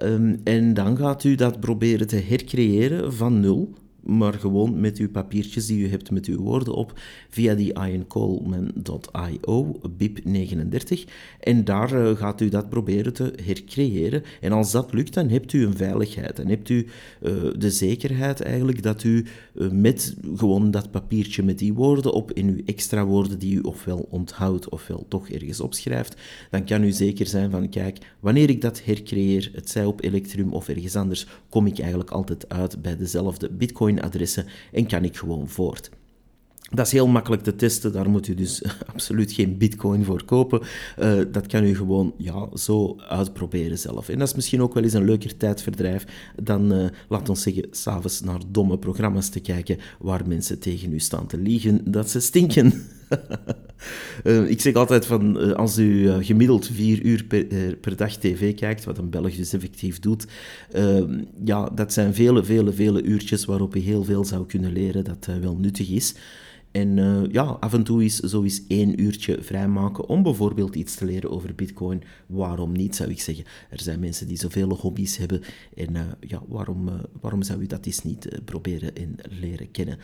Um, 0.04 0.40
en 0.44 0.74
dan 0.74 0.98
gaat 0.98 1.24
u 1.24 1.36
dat 1.36 1.60
proberen 1.60 2.08
te 2.08 2.16
hercreëren 2.16 3.14
van 3.14 3.40
nul 3.40 3.74
maar 4.04 4.34
gewoon 4.34 4.80
met 4.80 4.98
uw 4.98 5.10
papiertjes 5.10 5.66
die 5.66 5.86
u 5.86 5.90
hebt 5.90 6.12
met 6.12 6.26
uw 6.26 6.38
woorden 6.38 6.74
op, 6.74 7.00
via 7.30 7.56
die 7.56 7.74
iancoleman.io, 7.74 9.80
BIP39. 10.00 11.04
En 11.40 11.64
daar 11.64 11.94
uh, 11.94 12.16
gaat 12.16 12.42
u 12.42 12.50
dat 12.50 12.70
proberen 12.70 13.14
te 13.14 13.34
hercreëren. 13.44 14.24
En 14.42 14.52
als 14.52 14.72
dat 14.72 14.94
lukt, 14.94 15.14
dan 15.14 15.30
hebt 15.30 15.54
u 15.54 15.66
een 15.66 15.78
veiligheid. 15.78 16.36
Dan 16.36 16.48
hebt 16.48 16.70
u 16.70 16.88
uh, 17.22 17.32
de 17.58 17.72
zekerheid 17.72 18.42
eigenlijk 18.42 18.84
dat 18.84 19.04
u 19.04 19.26
uh, 19.54 19.72
met 19.72 20.16
gewoon 20.36 20.72
dat 20.72 20.92
papiertje 20.92 21.44
met 21.44 21.60
die 21.60 21.74
woorden 21.74 22.14
op, 22.14 22.32
in 22.32 22.48
uw 22.48 22.62
extra 22.66 23.06
woorden 23.06 23.40
die 23.40 23.56
u 23.56 23.60
ofwel 23.60 24.08
onthoudt 24.10 24.70
ofwel 24.70 25.06
toch 25.08 25.30
ergens 25.30 25.60
opschrijft, 25.60 26.16
dan 26.50 26.66
kan 26.66 26.84
u 26.84 26.92
zeker 26.92 27.28
zijn 27.28 27.52
van, 27.52 27.70
kijk, 27.70 27.98
wanneer 28.20 28.50
ik 28.50 28.62
dat 28.62 28.84
hercreëer, 28.84 29.50
het 29.54 29.70
zij 29.70 29.86
op 29.86 30.04
Electrum 30.04 30.54
of 30.54 30.68
ergens 30.68 30.96
anders, 30.96 31.28
kom 31.50 31.68
ik 31.68 31.80
eigenlijk 31.80 32.10
altijd 32.10 32.50
uit 32.50 32.82
bij 32.82 32.98
dezelfde 32.98 33.50
Bitcoin-adressen 33.94 34.46
en 34.72 34.88
kan 34.88 35.04
ik 35.04 35.18
gewoon 35.18 35.50
voort. 35.50 35.90
Dat 36.70 36.86
is 36.86 36.92
heel 36.92 37.08
makkelijk 37.08 37.44
te 37.44 37.56
testen, 37.56 37.92
daar 37.92 38.10
moet 38.10 38.28
u 38.28 38.34
dus 38.34 38.64
absoluut 38.94 39.32
geen 39.32 39.58
bitcoin 39.58 40.06
voor 40.06 40.26
kopen. 40.26 40.62
Uh, 41.00 41.22
dat 41.32 41.48
kan 41.48 41.64
u 41.64 41.76
gewoon 41.76 42.14
ja, 42.18 42.48
zo 42.54 42.96
uitproberen 43.00 43.80
zelf. 43.80 44.10
En 44.10 44.20
dat 44.20 44.28
is 44.28 44.36
misschien 44.36 44.62
ook 44.62 44.74
wel 44.74 44.84
eens 44.84 44.94
een 44.94 45.06
leuker 45.06 45.38
tijdverdrijf 45.38 46.06
dan, 46.42 46.74
uh, 46.74 46.86
laat 47.10 47.30
ons 47.30 47.42
zeggen, 47.42 47.68
s'avonds 47.72 48.22
naar 48.22 48.40
domme 48.48 48.78
programma's 48.78 49.30
te 49.30 49.40
kijken 49.40 49.78
waar 50.00 50.28
mensen 50.28 50.60
tegen 50.60 50.94
u 50.94 51.00
staan 51.00 51.28
te 51.28 51.38
liegen 51.38 51.92
dat 51.92 52.10
ze 52.10 52.20
stinken. 52.20 52.74
uh, 54.24 54.50
ik 54.56 54.62
zeg 54.62 54.74
altijd 54.74 55.06
van, 55.06 55.56
als 55.56 55.78
u 55.78 56.10
gemiddeld 56.24 56.68
vier 56.68 57.02
uur 57.02 57.26
per, 57.82 57.96
dag 57.96 58.16
tv 58.16 58.56
kijkt, 58.56 58.84
wat 58.84 58.98
een 58.98 59.10
Belg 59.10 59.36
dus 59.36 59.54
effectief 59.54 60.00
doet, 60.00 60.26
ja, 61.44 61.70
dat 61.70 61.94
zijn 61.94 62.14
vele, 62.14 62.44
vele, 62.44 62.74
vele 62.74 63.04
uurtjes 63.04 63.46
waarop 63.46 63.76
u 63.76 63.80
heel 63.80 64.04
veel 64.04 64.26
zou 64.26 64.46
kunnen 64.46 64.72
leren 64.72 65.04
dat 65.04 65.28
wel 65.42 65.58
nuttig 65.58 65.90
is. 65.90 66.16
En 66.74 66.98
ja, 67.32 67.44
af 67.44 67.74
en 67.74 67.84
toe 67.84 68.04
is 68.04 68.20
zo 68.20 68.44
eens 68.44 68.62
één 68.68 69.02
uurtje 69.02 69.42
vrijmaken 69.42 70.08
om 70.08 70.24
bijvoorbeeld 70.24 70.76
iets 70.76 70.96
te 70.96 71.06
leren 71.06 71.32
over 71.32 71.56
Bitcoin. 71.56 72.04
Waarom 72.28 72.72
niet, 72.72 72.96
zou 72.96 73.10
ik 73.10 73.22
zeggen. 73.22 73.46
Er 73.70 73.82
zijn 73.82 74.00
mensen 74.00 74.28
die 74.28 74.38
zoveel 74.38 74.70
hobby's 74.70 75.18
hebben. 75.18 75.42
En 75.76 76.18
ja, 76.20 76.42
waarom, 76.48 76.90
waarom 77.22 77.44
zou 77.44 77.62
u 77.62 77.68
dat 77.68 77.86
eens 77.86 78.04
niet 78.04 78.28
proberen 78.46 78.96
en 78.96 79.16
leren 79.30 79.72
kennen? 79.72 79.98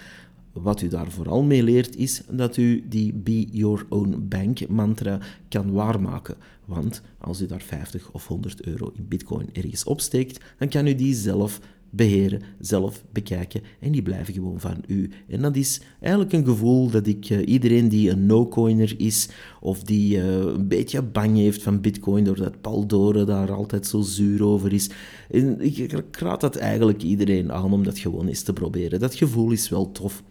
Wat 0.62 0.82
u 0.82 0.88
daar 0.88 1.12
vooral 1.12 1.43
mee 1.43 1.63
leert, 1.63 1.95
is 1.95 2.22
dat 2.32 2.58
u 2.58 2.84
die 2.89 3.13
Be 3.13 3.48
Your 3.52 3.86
Own 3.89 4.26
Bank 4.30 4.67
mantra 4.67 5.19
kan 5.50 5.72
waarmaken. 5.72 6.36
Want 6.65 7.02
als 7.17 7.41
u 7.41 7.45
daar 7.45 7.62
50 7.62 8.12
of 8.12 8.28
100 8.28 8.65
euro 8.65 8.91
in 8.95 9.08
Bitcoin 9.08 9.50
ergens 9.54 9.84
opsteekt, 9.84 10.43
dan 10.58 10.69
kan 10.69 10.88
u 10.88 10.95
die 10.95 11.15
zelf 11.15 11.60
beheren, 11.89 12.41
zelf 12.60 13.04
bekijken 13.12 13.62
en 13.80 13.91
die 13.91 14.02
blijven 14.02 14.34
gewoon 14.34 14.60
van 14.60 14.84
u. 14.88 15.10
En 15.28 15.41
dat 15.41 15.56
is 15.56 15.82
eigenlijk 16.00 16.34
een 16.34 16.45
gevoel 16.45 16.89
dat 16.89 17.08
ik 17.08 17.30
uh, 17.30 17.48
iedereen 17.48 17.89
die 17.89 18.10
een 18.10 18.26
no-coiner 18.26 18.93
is 18.98 19.30
of 19.62 19.84
die 19.84 20.17
uh, 20.17 20.26
een 20.36 20.67
beetje 20.67 21.02
bang 21.02 21.36
heeft 21.36 21.63
van 21.63 21.82
bitcoin 21.82 22.24
doordat 22.24 22.62
Paul 22.62 22.86
Dore 22.88 23.24
daar 23.24 23.52
altijd 23.52 23.88
zo 23.88 24.02
zuur 24.02 24.43
over 24.43 24.74
is, 24.74 24.89
en 25.30 25.62
ik 25.62 26.17
raad 26.17 26.41
dat 26.41 26.56
eigenlijk 26.56 27.04
iedereen 27.04 27.52
aan 27.52 27.74
om 27.74 27.84
dat 27.84 28.00
gewoon 28.00 28.28
eens 28.28 28.43
te 28.43 28.54
proberen. 28.54 29.00
Dat 29.00 29.15
gevoel 29.15 29.52
is 29.52 29.69
wel 29.69 29.91
tof 29.91 30.24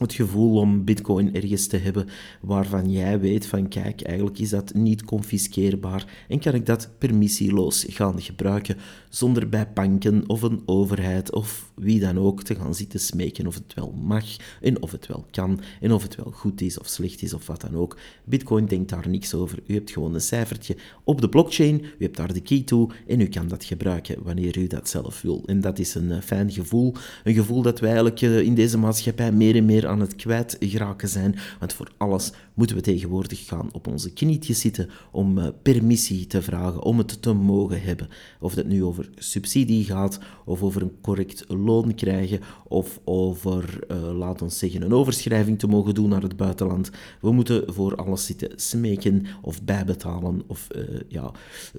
het 0.00 0.12
gevoel 0.12 0.58
om 0.58 0.84
bitcoin 0.84 1.34
ergens 1.34 1.66
te 1.66 1.76
hebben 1.76 2.08
waarvan 2.40 2.90
jij 2.90 3.20
weet 3.20 3.46
van 3.46 3.68
kijk, 3.68 4.02
eigenlijk 4.02 4.38
is 4.38 4.50
dat 4.50 4.74
niet 4.74 5.04
confiskeerbaar 5.04 6.24
en 6.28 6.40
kan 6.40 6.54
ik 6.54 6.66
dat 6.66 6.90
permissieloos 6.98 7.86
gaan 7.88 8.22
gebruiken 8.22 8.76
zonder 9.08 9.48
bij 9.48 9.72
banken 9.72 10.28
of 10.28 10.42
een 10.42 10.62
overheid 10.66 11.32
of 11.32 11.69
wie 11.80 12.00
dan 12.00 12.18
ook 12.18 12.42
te 12.42 12.54
gaan 12.54 12.74
zitten 12.74 13.00
smeken 13.00 13.46
of 13.46 13.54
het 13.54 13.74
wel 13.74 13.94
mag 14.02 14.24
en 14.60 14.82
of 14.82 14.90
het 14.90 15.06
wel 15.06 15.26
kan 15.30 15.60
en 15.80 15.92
of 15.92 16.02
het 16.02 16.16
wel 16.16 16.32
goed 16.32 16.60
is 16.60 16.78
of 16.78 16.86
slecht 16.86 17.22
is 17.22 17.34
of 17.34 17.46
wat 17.46 17.60
dan 17.60 17.76
ook. 17.76 17.98
Bitcoin 18.24 18.66
denkt 18.66 18.88
daar 18.88 19.08
niks 19.08 19.34
over. 19.34 19.58
U 19.66 19.74
hebt 19.74 19.90
gewoon 19.90 20.14
een 20.14 20.20
cijfertje 20.20 20.76
op 21.04 21.20
de 21.20 21.28
blockchain, 21.28 21.80
u 21.80 22.04
hebt 22.04 22.16
daar 22.16 22.32
de 22.32 22.40
key 22.40 22.62
toe 22.62 22.90
en 23.06 23.20
u 23.20 23.26
kan 23.26 23.48
dat 23.48 23.64
gebruiken 23.64 24.22
wanneer 24.22 24.58
u 24.58 24.66
dat 24.66 24.88
zelf 24.88 25.22
wil. 25.22 25.42
En 25.46 25.60
dat 25.60 25.78
is 25.78 25.94
een 25.94 26.12
eh, 26.12 26.20
fijn 26.20 26.50
gevoel, 26.50 26.94
een 27.24 27.34
gevoel 27.34 27.62
dat 27.62 27.80
wij 27.80 27.88
eigenlijk 27.88 28.20
eh, 28.20 28.40
in 28.40 28.54
deze 28.54 28.78
maatschappij 28.78 29.32
meer 29.32 29.56
en 29.56 29.64
meer 29.64 29.86
aan 29.86 30.00
het 30.00 30.16
kwijtraken 30.16 31.08
zijn. 31.08 31.36
Want 31.58 31.72
voor 31.72 31.90
alles 31.96 32.32
moeten 32.60 32.78
we 32.78 32.82
tegenwoordig 32.82 33.46
gaan 33.46 33.68
op 33.72 33.86
onze 33.86 34.12
knietjes 34.12 34.60
zitten 34.60 34.88
om 35.10 35.38
uh, 35.38 35.46
permissie 35.62 36.26
te 36.26 36.42
vragen, 36.42 36.82
om 36.82 36.98
het 36.98 37.22
te 37.22 37.32
mogen 37.32 37.82
hebben. 37.82 38.08
Of 38.40 38.54
dat 38.54 38.66
nu 38.66 38.84
over 38.84 39.10
subsidie 39.14 39.84
gaat, 39.84 40.18
of 40.44 40.62
over 40.62 40.82
een 40.82 41.00
correct 41.00 41.44
loon 41.48 41.94
krijgen, 41.94 42.40
of 42.68 43.00
over, 43.04 43.78
uh, 43.90 44.18
laat 44.18 44.42
zeggen, 44.46 44.82
een 44.82 44.92
overschrijving 44.92 45.58
te 45.58 45.66
mogen 45.66 45.94
doen 45.94 46.08
naar 46.08 46.22
het 46.22 46.36
buitenland. 46.36 46.90
We 47.20 47.32
moeten 47.32 47.74
voor 47.74 47.96
alles 47.96 48.26
zitten 48.26 48.50
smeken 48.56 49.26
of 49.42 49.62
bijbetalen. 49.62 50.42
Of 50.46 50.66
uh, 50.76 51.00
ja, 51.08 51.30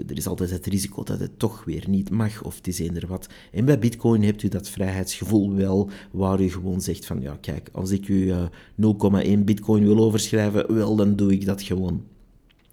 er 0.07 0.17
is 0.17 0.27
altijd 0.27 0.49
het 0.49 0.65
risico 0.65 1.03
dat 1.03 1.19
het 1.19 1.39
toch 1.39 1.63
weer 1.65 1.83
niet 1.87 2.09
mag, 2.09 2.43
of 2.43 2.55
het 2.55 2.67
is 2.67 2.79
eender 2.79 3.07
wat. 3.07 3.27
En 3.51 3.65
bij 3.65 3.79
Bitcoin 3.79 4.23
hebt 4.23 4.43
u 4.43 4.47
dat 4.47 4.69
vrijheidsgevoel 4.69 5.53
wel, 5.53 5.89
waar 6.11 6.41
u 6.41 6.49
gewoon 6.49 6.81
zegt 6.81 7.05
van 7.05 7.21
ja, 7.21 7.37
kijk, 7.41 7.69
als 7.71 7.91
ik 7.91 8.07
u 8.07 8.31
0,1 8.31 9.39
Bitcoin 9.39 9.85
wil 9.85 9.97
overschrijven, 9.97 10.70
wel, 10.73 10.95
dan 10.95 11.15
doe 11.15 11.31
ik 11.31 11.45
dat 11.45 11.61
gewoon. 11.61 12.03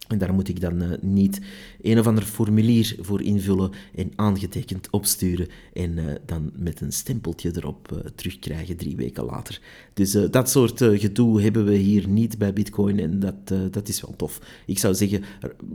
En 0.09 0.19
daar 0.19 0.35
moet 0.35 0.49
ik 0.49 0.61
dan 0.61 0.83
uh, 0.83 0.89
niet 1.01 1.41
een 1.83 1.99
of 1.99 2.07
ander 2.07 2.25
formulier 2.25 2.97
voor 3.01 3.23
invullen 3.23 3.71
en 3.95 4.13
aangetekend 4.17 4.91
opsturen 4.91 5.49
en 5.73 5.99
uh, 5.99 6.05
dan 6.27 6.51
met 6.57 6.81
een 6.81 6.93
stempeltje 6.93 7.51
erop 7.55 7.93
uh, 7.93 7.99
terugkrijgen 8.15 8.77
drie 8.77 8.97
weken 8.97 9.25
later. 9.25 9.61
Dus 9.95 10.11
dat 10.31 10.51
soort 10.51 10.83
gedoe 10.83 11.43
hebben 11.43 11.65
we 11.65 11.75
hier 11.75 12.09
niet 12.09 12.39
bij 12.39 12.53
Bitcoin 12.53 12.99
en 12.99 13.21
dat, 13.21 13.73
dat 13.73 13.89
is 13.89 14.01
wel 14.01 14.15
tof. 14.17 14.41
Ik 14.67 14.79
zou 14.79 14.95
zeggen, 14.95 15.25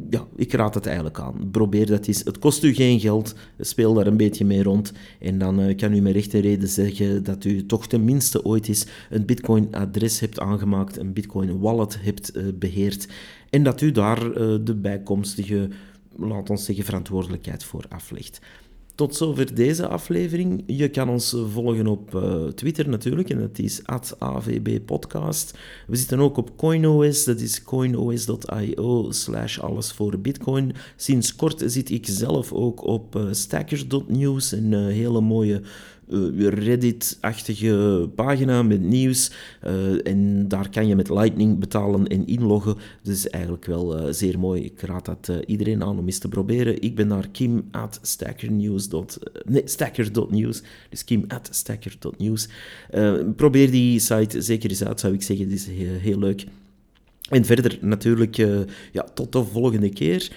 ja, 0.09 0.27
ik 0.35 0.53
raad 0.53 0.73
het 0.73 0.85
eigenlijk 0.85 1.19
aan. 1.19 1.49
Probeer 1.51 1.85
dat 1.85 2.07
eens. 2.07 2.23
Het 2.23 2.39
kost 2.39 2.63
u 2.63 2.73
geen 2.73 2.99
geld, 2.99 3.35
speel 3.59 3.93
daar 3.93 4.07
een 4.07 4.17
beetje 4.17 4.45
mee 4.45 4.63
rond 4.63 4.91
en 5.19 5.37
dan 5.37 5.75
kan 5.75 5.93
u 5.93 6.01
met 6.01 6.13
rechte 6.13 6.39
reden 6.39 6.67
zeggen 6.67 7.23
dat 7.23 7.43
u 7.43 7.65
toch 7.65 7.87
tenminste 7.87 8.45
ooit 8.45 8.67
eens 8.67 8.85
een 9.09 9.25
Bitcoin-adres 9.25 10.19
hebt 10.19 10.39
aangemaakt, 10.39 10.97
een 10.97 11.13
Bitcoin-wallet 11.13 11.97
hebt 12.01 12.59
beheerd 12.59 13.07
en 13.53 13.63
dat 13.63 13.81
u 13.81 13.91
daar 13.91 14.27
uh, 14.27 14.55
de 14.63 14.75
bijkomstige, 14.75 15.69
laat 16.15 16.49
ons 16.49 16.65
zeggen, 16.65 16.85
verantwoordelijkheid 16.85 17.63
voor 17.63 17.85
aflegt. 17.89 18.41
Tot 18.95 19.15
zover 19.15 19.55
deze 19.55 19.87
aflevering. 19.87 20.63
Je 20.67 20.89
kan 20.89 21.09
ons 21.09 21.35
volgen 21.51 21.87
op 21.87 22.15
uh, 22.15 22.47
Twitter 22.47 22.89
natuurlijk, 22.89 23.29
en 23.29 23.39
dat 23.39 23.59
is 23.59 23.81
@avbpodcast. 24.19 25.57
We 25.87 25.95
zitten 25.95 26.19
ook 26.19 26.37
op 26.37 26.57
CoinOS, 26.57 27.23
dat 27.23 27.39
is 27.39 27.63
coinos.io 27.63 29.11
slash 29.11 29.59
alles 29.59 29.91
voor 29.91 30.19
bitcoin. 30.19 30.73
Sinds 30.95 31.35
kort 31.35 31.63
zit 31.65 31.89
ik 31.89 32.05
zelf 32.07 32.51
ook 32.53 32.83
op 32.83 33.15
uh, 33.15 33.27
stackers.news, 33.31 34.51
een 34.51 34.73
hele 34.73 35.21
mooie 35.21 35.61
Reddit-achtige 36.37 38.09
pagina 38.15 38.63
met 38.63 38.81
nieuws. 38.81 39.31
Uh, 39.67 40.07
en 40.07 40.47
daar 40.47 40.69
kan 40.69 40.87
je 40.87 40.95
met 40.95 41.09
Lightning 41.09 41.59
betalen 41.59 42.07
en 42.07 42.27
inloggen. 42.27 42.75
Dus 43.01 43.29
eigenlijk 43.29 43.65
wel 43.65 43.99
uh, 43.99 44.13
zeer 44.13 44.39
mooi. 44.39 44.63
Ik 44.63 44.81
raad 44.81 45.05
dat 45.05 45.31
iedereen 45.45 45.83
aan 45.83 45.99
om 45.99 46.05
eens 46.05 46.17
te 46.17 46.29
proberen. 46.29 46.81
Ik 46.81 46.95
ben 46.95 47.07
naar 47.07 47.27
kim 47.31 47.67
at 47.71 47.99
stackernews. 48.01 48.89
nee. 49.45 49.63
Dus 50.89 51.03
kim 51.03 51.25
at 51.27 51.65
probeer 53.35 53.71
die 53.71 53.99
site 53.99 54.41
zeker 54.41 54.69
eens 54.69 54.83
uit, 54.83 54.99
zou 54.99 55.13
ik 55.13 55.21
zeggen. 55.21 55.45
Het 55.45 55.55
is 55.55 55.67
heel, 55.67 55.99
heel 55.99 56.19
leuk. 56.19 56.45
En 57.29 57.45
verder 57.45 57.77
natuurlijk, 57.81 58.35
ja, 58.91 59.03
tot 59.13 59.31
de 59.31 59.43
volgende 59.43 59.89
keer. 59.89 60.31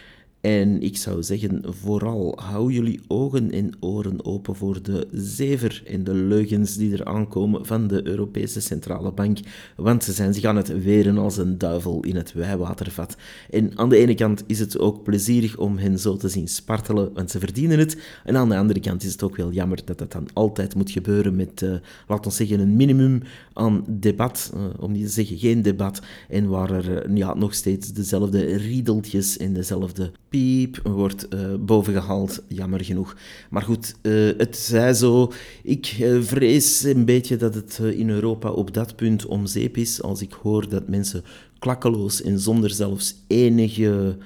En 0.46 0.82
ik 0.82 0.96
zou 0.96 1.22
zeggen, 1.22 1.62
vooral 1.64 2.38
hou 2.42 2.72
jullie 2.72 3.00
ogen 3.06 3.50
en 3.50 3.70
oren 3.80 4.24
open 4.24 4.54
voor 4.54 4.82
de 4.82 5.06
zever 5.12 5.82
en 5.86 6.04
de 6.04 6.14
leugens 6.14 6.76
die 6.76 6.92
er 6.92 7.04
aankomen 7.04 7.66
van 7.66 7.86
de 7.86 8.06
Europese 8.06 8.60
Centrale 8.60 9.12
Bank. 9.12 9.38
Want 9.76 10.04
ze 10.04 10.12
zijn 10.12 10.34
zich 10.34 10.44
aan 10.44 10.56
het 10.56 10.82
weren 10.82 11.18
als 11.18 11.36
een 11.36 11.58
duivel 11.58 12.02
in 12.02 12.16
het 12.16 12.32
wijwatervat. 12.32 13.16
En 13.50 13.72
aan 13.74 13.88
de 13.88 13.96
ene 13.96 14.14
kant 14.14 14.44
is 14.46 14.58
het 14.58 14.78
ook 14.78 15.02
plezierig 15.02 15.56
om 15.56 15.78
hen 15.78 15.98
zo 15.98 16.16
te 16.16 16.28
zien 16.28 16.48
spartelen, 16.48 17.10
want 17.14 17.30
ze 17.30 17.38
verdienen 17.38 17.78
het. 17.78 17.96
En 18.24 18.36
aan 18.36 18.48
de 18.48 18.56
andere 18.56 18.80
kant 18.80 19.02
is 19.02 19.12
het 19.12 19.22
ook 19.22 19.36
wel 19.36 19.52
jammer 19.52 19.84
dat 19.84 19.98
dat 19.98 20.12
dan 20.12 20.28
altijd 20.32 20.74
moet 20.74 20.90
gebeuren 20.90 21.36
met, 21.36 21.62
uh, 21.62 21.74
laten 22.08 22.30
we 22.30 22.36
zeggen, 22.36 22.60
een 22.60 22.76
minimum 22.76 23.22
aan 23.52 23.84
debat. 23.88 24.52
Uh, 24.54 24.62
om 24.78 24.92
niet 24.92 25.06
te 25.06 25.12
zeggen 25.12 25.38
geen 25.38 25.62
debat. 25.62 26.02
En 26.28 26.48
waar 26.48 26.70
er 26.70 27.08
uh, 27.08 27.16
ja, 27.16 27.34
nog 27.34 27.54
steeds 27.54 27.92
dezelfde 27.92 28.56
riedeltjes 28.56 29.36
en 29.36 29.52
dezelfde 29.52 30.10
piep 30.36 30.80
wordt 30.82 31.26
uh, 31.34 31.54
bovengehaald, 31.60 32.42
jammer 32.48 32.84
genoeg. 32.84 33.16
Maar 33.50 33.62
goed, 33.62 33.94
uh, 34.02 34.38
het 34.38 34.56
zij 34.56 34.94
zo. 34.94 35.32
Ik 35.62 35.96
uh, 36.00 36.22
vrees 36.22 36.82
een 36.82 37.04
beetje 37.04 37.36
dat 37.36 37.54
het 37.54 37.78
in 37.78 38.10
Europa 38.10 38.50
op 38.50 38.74
dat 38.74 38.96
punt 38.96 39.26
om 39.26 39.46
zeep 39.46 39.76
is. 39.76 40.02
Als 40.02 40.20
ik 40.20 40.32
hoor 40.32 40.68
dat 40.68 40.88
mensen 40.88 41.24
klakkeloos 41.58 42.22
en 42.22 42.38
zonder 42.38 42.70
zelfs 42.70 43.14
enige, 43.26 44.16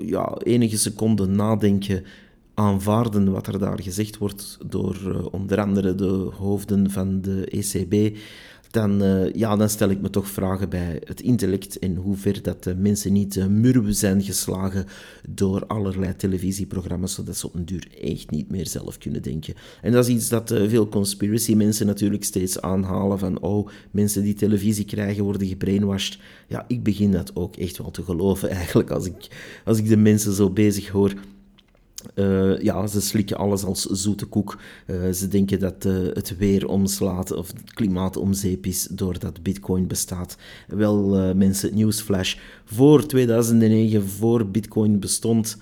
ja, 0.00 0.36
enige 0.42 0.78
seconde 0.78 1.26
nadenken 1.26 2.04
aanvaarden 2.54 3.32
wat 3.32 3.46
er 3.46 3.58
daar 3.58 3.82
gezegd 3.82 4.18
wordt 4.18 4.58
door 4.66 5.28
onder 5.32 5.60
andere 5.60 5.94
de 5.94 6.30
hoofden 6.38 6.90
van 6.90 7.20
de 7.20 7.46
ECB, 7.46 8.16
dan, 8.76 9.02
uh, 9.02 9.32
ja, 9.32 9.56
dan 9.56 9.68
stel 9.68 9.90
ik 9.90 10.00
me 10.00 10.10
toch 10.10 10.28
vragen 10.28 10.68
bij 10.68 11.00
het 11.04 11.20
intellect 11.20 11.78
en 11.78 11.96
hoe 11.96 12.16
ver 12.16 12.42
dat 12.42 12.66
uh, 12.66 12.74
mensen 12.74 13.12
niet 13.12 13.36
uh, 13.36 13.84
zijn 13.88 14.22
geslagen 14.22 14.86
door 15.28 15.66
allerlei 15.66 16.16
televisieprogramma's, 16.16 17.14
zodat 17.14 17.36
ze 17.36 17.46
op 17.46 17.54
een 17.54 17.64
duur 17.64 17.86
echt 18.02 18.30
niet 18.30 18.50
meer 18.50 18.66
zelf 18.66 18.98
kunnen 18.98 19.22
denken. 19.22 19.54
En 19.82 19.92
dat 19.92 20.08
is 20.08 20.14
iets 20.14 20.28
dat 20.28 20.54
veel 20.66 20.88
conspiracy 20.88 21.54
mensen 21.54 21.86
natuurlijk 21.86 22.24
steeds 22.24 22.60
aanhalen 22.60 23.18
van 23.18 23.40
oh, 23.40 23.68
mensen 23.90 24.22
die 24.22 24.34
televisie 24.34 24.84
krijgen 24.84 25.24
worden 25.24 25.46
gebrainwashed. 25.46 26.18
Ja, 26.48 26.64
ik 26.68 26.82
begin 26.82 27.12
dat 27.12 27.30
ook 27.34 27.56
echt 27.56 27.78
wel 27.78 27.90
te 27.90 28.02
geloven 28.02 28.48
eigenlijk 28.50 28.90
als 28.90 29.06
ik, 29.06 29.28
als 29.64 29.78
ik 29.78 29.88
de 29.88 29.96
mensen 29.96 30.32
zo 30.32 30.50
bezig 30.50 30.88
hoor. 30.88 31.14
Uh, 32.14 32.60
ja, 32.60 32.86
ze 32.86 33.00
slikken 33.00 33.36
alles 33.36 33.64
als 33.64 33.82
zoete 33.82 34.26
koek. 34.26 34.58
Uh, 34.86 35.12
ze 35.12 35.28
denken 35.28 35.58
dat 35.58 35.84
uh, 35.84 35.94
het 36.12 36.36
weer 36.36 36.68
omslaat 36.68 37.32
of 37.32 37.46
het 37.46 37.72
klimaat 37.72 38.16
om 38.16 38.32
zeep 38.32 38.66
is 38.66 38.88
doordat 38.90 39.42
bitcoin 39.42 39.86
bestaat. 39.86 40.36
Wel, 40.66 41.34
mensen, 41.34 41.74
nieuwsflash. 41.74 42.36
Voor 42.64 43.06
2009, 43.06 44.08
voor 44.08 44.46
bitcoin 44.46 45.00
bestond, 45.00 45.56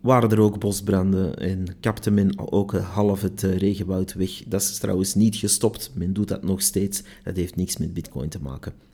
waren 0.00 0.30
er 0.30 0.40
ook 0.40 0.58
bosbranden 0.58 1.36
en 1.36 1.64
kapte 1.80 2.10
men 2.10 2.52
ook 2.52 2.72
half 2.72 3.22
het 3.22 3.42
regenwoud 3.42 4.14
weg. 4.14 4.42
Dat 4.46 4.60
is 4.60 4.78
trouwens 4.78 5.14
niet 5.14 5.36
gestopt. 5.36 5.90
Men 5.94 6.12
doet 6.12 6.28
dat 6.28 6.42
nog 6.42 6.62
steeds. 6.62 7.02
Dat 7.24 7.36
heeft 7.36 7.56
niks 7.56 7.76
met 7.76 7.94
bitcoin 7.94 8.28
te 8.28 8.40
maken 8.42 8.87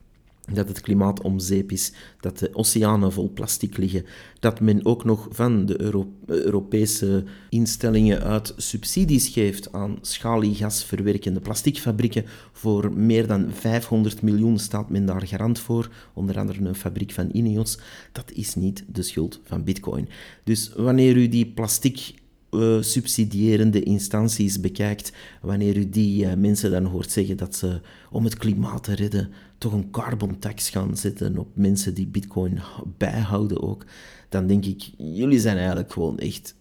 dat 0.53 0.69
het 0.69 0.81
klimaat 0.81 1.21
om 1.23 1.39
zeep 1.39 1.73
is, 1.73 1.93
dat 2.21 2.39
de 2.39 2.55
oceanen 2.55 3.13
vol 3.13 3.31
plastic 3.35 3.77
liggen, 3.77 4.05
dat 4.39 4.61
men 4.61 4.85
ook 4.85 5.05
nog 5.05 5.29
van 5.31 5.67
de 5.67 5.81
Europese 6.27 7.25
instellingen 7.49 8.23
uit 8.23 8.55
subsidies 8.57 9.29
geeft 9.29 9.73
aan 9.73 9.99
schaliegasverwerkende 10.01 11.41
plasticfabrieken. 11.41 12.25
Voor 12.53 12.93
meer 12.93 13.27
dan 13.27 13.51
500 13.53 14.23
miljoen 14.23 14.59
staat 14.59 14.91
men 14.91 15.07
daar 15.07 15.27
garant 15.27 15.59
voor, 15.59 15.91
onder 16.15 16.39
andere 16.39 16.65
een 16.65 16.75
fabriek 16.75 17.13
van 17.13 17.29
Ineos. 17.33 17.79
Dat 18.13 18.33
is 18.33 18.55
niet 18.55 18.85
de 18.87 19.03
schuld 19.03 19.41
van 19.45 19.65
Bitcoin. 19.65 20.09
Dus 20.45 20.73
wanneer 20.77 21.17
u 21.17 21.29
die 21.29 21.47
plastic 21.47 22.15
uh, 22.55 22.83
subsidierende 22.83 23.83
instanties 23.83 24.61
bekijkt, 24.61 25.13
wanneer 25.41 25.77
u 25.77 25.89
die 25.89 26.25
uh, 26.25 26.35
mensen 26.35 26.71
dan 26.71 26.85
hoort 26.85 27.11
zeggen 27.11 27.37
dat 27.37 27.57
ze 27.57 27.81
om 28.11 28.25
het 28.25 28.37
klimaat 28.37 28.85
te 28.85 28.95
redden 28.95 29.31
toch 29.65 29.73
een 29.73 29.91
carbon 29.91 30.39
tax 30.39 30.71
gaan 30.71 30.97
zetten 30.97 31.39
op 31.39 31.49
mensen 31.55 31.95
die 31.95 32.07
bitcoin 32.07 32.61
bijhouden 32.99 33.63
ook, 33.63 33.85
dan 34.29 34.47
denk 34.47 34.65
ik, 34.65 34.91
jullie 34.97 35.41
zijn 35.41 35.57
eigenlijk 35.57 35.93
gewoon 35.93 36.19
echt 36.19 36.55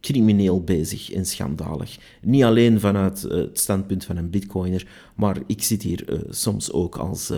crimineel 0.00 0.64
bezig 0.64 1.12
en 1.12 1.26
schandalig. 1.26 1.98
Niet 2.22 2.42
alleen 2.42 2.80
vanuit 2.80 3.24
uh, 3.24 3.30
het 3.30 3.58
standpunt 3.58 4.04
van 4.04 4.16
een 4.16 4.30
bitcoiner, 4.30 4.86
maar 5.14 5.36
ik 5.46 5.62
zit 5.62 5.82
hier 5.82 6.24
soms 6.30 6.72
ook 6.72 6.96
als 6.96 7.32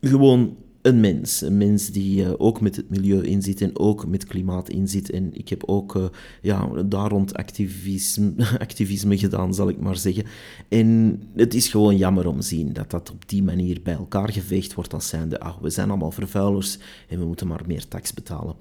gewoon 0.00 0.56
een 0.84 1.00
mens. 1.00 1.40
Een 1.40 1.56
mens 1.56 1.90
die 1.90 2.24
uh, 2.24 2.32
ook 2.36 2.60
met 2.60 2.76
het 2.76 2.90
milieu 2.90 3.22
inzit 3.22 3.60
en 3.60 3.78
ook 3.78 4.06
met 4.06 4.24
klimaat 4.24 4.68
inzit. 4.68 5.10
En 5.10 5.34
ik 5.34 5.48
heb 5.48 5.62
ook 5.66 5.94
uh, 5.94 6.04
ja, 6.42 6.68
daar 6.86 7.10
rond 7.10 7.34
activisme, 7.34 8.34
activisme 8.58 9.18
gedaan, 9.18 9.54
zal 9.54 9.68
ik 9.68 9.80
maar 9.80 9.96
zeggen. 9.96 10.24
En 10.68 11.20
het 11.34 11.54
is 11.54 11.68
gewoon 11.68 11.96
jammer 11.96 12.26
om 12.26 12.40
te 12.40 12.46
zien 12.46 12.72
dat 12.72 12.90
dat 12.90 13.10
op 13.10 13.28
die 13.28 13.42
manier 13.42 13.80
bij 13.82 13.94
elkaar 13.94 14.32
geveegd 14.32 14.74
wordt 14.74 14.94
als 14.94 15.08
zijnde, 15.08 15.40
ah, 15.40 15.60
we 15.62 15.70
zijn 15.70 15.88
allemaal 15.88 16.10
vervuilers 16.10 16.78
en 17.08 17.18
we 17.18 17.24
moeten 17.24 17.46
maar 17.46 17.62
meer 17.66 17.88
tax 17.88 18.14
betalen. 18.14 18.54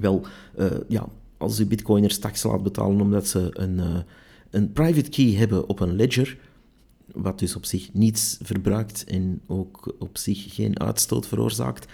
Wel, 0.00 0.26
uh, 0.58 0.66
ja, 0.88 1.08
als 1.36 1.60
u 1.60 1.66
bitcoiners 1.66 2.18
tax 2.18 2.42
laat 2.42 2.62
betalen 2.62 3.00
omdat 3.00 3.28
ze 3.28 3.48
een, 3.52 3.80
een 4.50 4.72
private 4.72 5.10
key 5.10 5.32
hebben 5.32 5.68
op 5.68 5.80
een 5.80 5.96
ledger 5.96 6.38
wat 7.12 7.38
dus 7.38 7.56
op 7.56 7.64
zich 7.64 7.92
niets 7.92 8.38
verbruikt 8.42 9.04
en 9.04 9.40
ook 9.46 9.94
op 9.98 10.18
zich 10.18 10.54
geen 10.54 10.80
uitstoot 10.80 11.26
veroorzaakt. 11.26 11.86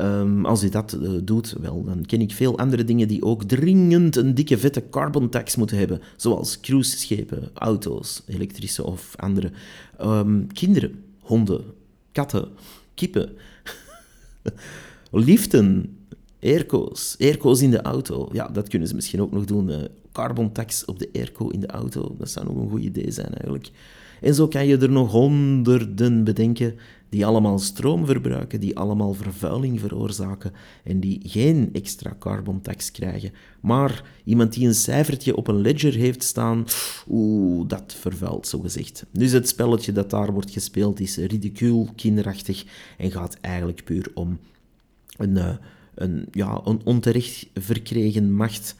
Um, 0.00 0.46
als 0.46 0.62
u 0.62 0.68
dat 0.68 0.98
uh, 1.00 1.10
doet, 1.22 1.54
wel, 1.60 1.84
dan 1.84 2.06
ken 2.06 2.20
ik 2.20 2.32
veel 2.32 2.58
andere 2.58 2.84
dingen 2.84 3.08
die 3.08 3.22
ook 3.22 3.44
dringend 3.44 4.16
een 4.16 4.34
dikke 4.34 4.58
vette 4.58 4.88
carbon 4.90 5.28
tax 5.28 5.56
moeten 5.56 5.78
hebben, 5.78 6.00
zoals 6.16 6.60
cruiseschepen, 6.60 7.50
auto's, 7.54 8.22
elektrische 8.26 8.84
of 8.84 9.16
andere. 9.16 9.50
Um, 10.00 10.52
kinderen, 10.52 11.04
honden, 11.20 11.64
katten, 12.12 12.48
kippen, 12.94 13.32
liften, 15.10 15.96
airco's, 16.42 17.16
airco's 17.18 17.62
in 17.62 17.70
de 17.70 17.82
auto. 17.82 18.28
Ja, 18.32 18.48
dat 18.48 18.68
kunnen 18.68 18.88
ze 18.88 18.94
misschien 18.94 19.22
ook 19.22 19.32
nog 19.32 19.44
doen. 19.44 19.68
Uh, 19.68 19.76
carbon 20.12 20.52
tax 20.52 20.84
op 20.84 20.98
de 20.98 21.08
airco 21.14 21.48
in 21.48 21.60
de 21.60 21.66
auto, 21.66 22.14
dat 22.18 22.30
zou 22.30 22.46
nog 22.46 22.56
een 22.56 22.70
goed 22.70 22.82
idee 22.82 23.10
zijn 23.10 23.34
eigenlijk. 23.34 23.70
En 24.20 24.34
zo 24.34 24.48
kan 24.48 24.66
je 24.66 24.76
er 24.76 24.90
nog 24.90 25.10
honderden 25.10 26.24
bedenken 26.24 26.74
die 27.08 27.26
allemaal 27.26 27.58
stroom 27.58 28.06
verbruiken, 28.06 28.60
die 28.60 28.78
allemaal 28.78 29.14
vervuiling 29.14 29.80
veroorzaken 29.80 30.52
en 30.84 31.00
die 31.00 31.20
geen 31.22 31.68
extra 31.72 32.16
carbon 32.18 32.60
tax 32.60 32.90
krijgen. 32.90 33.32
Maar 33.60 34.02
iemand 34.24 34.52
die 34.52 34.66
een 34.66 34.74
cijfertje 34.74 35.36
op 35.36 35.48
een 35.48 35.60
ledger 35.60 35.94
heeft 35.94 36.22
staan, 36.22 36.64
oeh, 37.08 37.68
dat 37.68 37.96
vervuilt 37.98 38.46
zogezegd. 38.46 39.06
Dus 39.12 39.32
het 39.32 39.48
spelletje 39.48 39.92
dat 39.92 40.10
daar 40.10 40.32
wordt 40.32 40.50
gespeeld 40.50 41.00
is 41.00 41.16
ridicuul, 41.16 41.88
kinderachtig 41.96 42.64
en 42.98 43.10
gaat 43.10 43.36
eigenlijk 43.40 43.84
puur 43.84 44.10
om 44.14 44.38
een, 45.16 45.36
eh, 45.36 45.56
een, 45.94 46.26
ja, 46.30 46.60
een 46.64 46.80
onterecht 46.84 47.46
verkregen 47.54 48.32
macht 48.32 48.76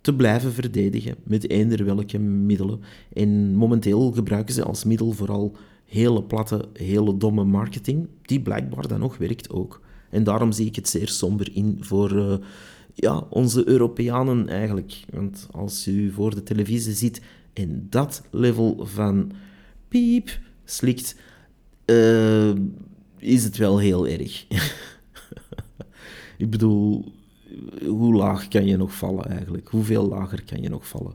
te 0.00 0.14
blijven 0.14 0.52
verdedigen 0.52 1.16
met 1.24 1.50
eender 1.50 1.84
welke 1.84 2.18
middelen. 2.18 2.80
En 3.12 3.54
momenteel 3.54 4.12
gebruiken 4.12 4.54
ze 4.54 4.64
als 4.64 4.84
middel 4.84 5.12
vooral 5.12 5.56
hele 5.84 6.22
platte, 6.22 6.68
hele 6.72 7.16
domme 7.16 7.44
marketing, 7.44 8.08
die 8.22 8.40
blijkbaar 8.40 8.88
dan 8.88 9.00
nog 9.00 9.16
werkt 9.16 9.50
ook. 9.50 9.80
En 10.10 10.24
daarom 10.24 10.52
zie 10.52 10.66
ik 10.66 10.76
het 10.76 10.88
zeer 10.88 11.08
somber 11.08 11.48
in 11.52 11.76
voor 11.80 12.12
uh, 12.12 12.34
ja, 12.94 13.26
onze 13.30 13.68
Europeanen 13.68 14.48
eigenlijk. 14.48 15.00
Want 15.10 15.46
als 15.50 15.86
u 15.86 16.10
voor 16.10 16.34
de 16.34 16.42
televisie 16.42 16.92
ziet 16.92 17.20
en 17.52 17.86
dat 17.90 18.22
level 18.30 18.86
van 18.86 19.32
piep 19.88 20.38
slikt, 20.64 21.16
uh, 21.86 22.52
is 23.18 23.44
het 23.44 23.56
wel 23.56 23.78
heel 23.78 24.08
erg. 24.08 24.46
ik 26.38 26.50
bedoel, 26.50 27.12
hoe 27.86 28.14
laag 28.14 28.48
kan 28.48 28.66
je 28.66 28.76
nog 28.76 28.94
vallen 28.94 29.24
eigenlijk? 29.24 29.68
Hoeveel 29.68 30.08
lager 30.08 30.44
kan 30.44 30.62
je 30.62 30.68
nog 30.68 30.88
vallen? 30.88 31.14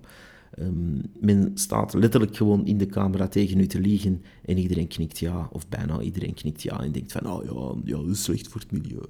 Um, 0.59 1.01
men 1.19 1.51
staat 1.53 1.93
letterlijk 1.93 2.35
gewoon 2.35 2.65
in 2.65 2.77
de 2.77 2.85
camera 2.85 3.27
tegen 3.27 3.59
u 3.59 3.67
te 3.67 3.79
liegen 3.79 4.21
en 4.45 4.57
iedereen 4.57 4.87
knikt 4.87 5.19
ja, 5.19 5.49
of 5.51 5.67
bijna 5.69 6.01
iedereen 6.01 6.33
knikt 6.33 6.63
ja 6.63 6.83
en 6.83 6.91
denkt 6.91 7.11
van, 7.11 7.31
oh 7.31 7.43
ja, 7.43 7.93
ja 7.93 8.01
dat 8.01 8.15
is 8.15 8.23
slecht 8.23 8.47
voor 8.47 8.61
het 8.61 8.71
milieu. 8.71 9.05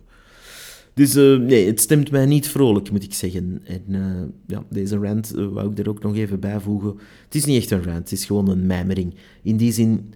Dus 0.93 1.15
uh, 1.15 1.39
nee, 1.39 1.65
het 1.65 1.79
stemt 1.79 2.11
mij 2.11 2.25
niet 2.25 2.47
vrolijk, 2.47 2.91
moet 2.91 3.03
ik 3.03 3.13
zeggen. 3.13 3.61
En 3.65 3.83
uh, 3.87 4.21
ja, 4.47 4.63
deze 4.69 4.97
rant 4.97 5.35
uh, 5.35 5.47
wou 5.47 5.71
ik 5.71 5.79
er 5.79 5.89
ook 5.89 6.03
nog 6.03 6.15
even 6.15 6.39
bijvoegen. 6.39 6.95
Het 7.23 7.35
is 7.35 7.45
niet 7.45 7.57
echt 7.57 7.71
een 7.71 7.83
rant, 7.83 7.97
het 7.97 8.11
is 8.11 8.25
gewoon 8.25 8.49
een 8.49 8.65
mijmering. 8.65 9.15
In 9.43 9.57
die 9.57 9.71
zin 9.71 10.13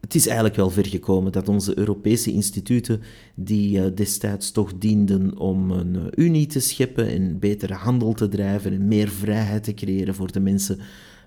het 0.00 0.14
is 0.14 0.26
eigenlijk 0.26 0.56
wel 0.56 0.70
ver 0.70 0.86
gekomen 0.86 1.32
dat 1.32 1.48
onze 1.48 1.78
Europese 1.78 2.32
instituten, 2.32 3.00
die 3.34 3.82
eh, 3.82 3.94
destijds 3.94 4.50
toch 4.50 4.72
dienden 4.78 5.38
om 5.38 5.70
een 5.70 5.96
eh, 5.96 6.24
unie 6.24 6.46
te 6.46 6.60
scheppen 6.60 7.08
en 7.08 7.38
betere 7.38 7.74
handel 7.74 8.12
te 8.12 8.28
drijven 8.28 8.72
en 8.72 8.88
meer 8.88 9.08
vrijheid 9.08 9.64
te 9.64 9.74
creëren 9.74 10.14
voor 10.14 10.32
de 10.32 10.40
mensen, 10.40 10.78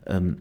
ehm, 0.04 0.34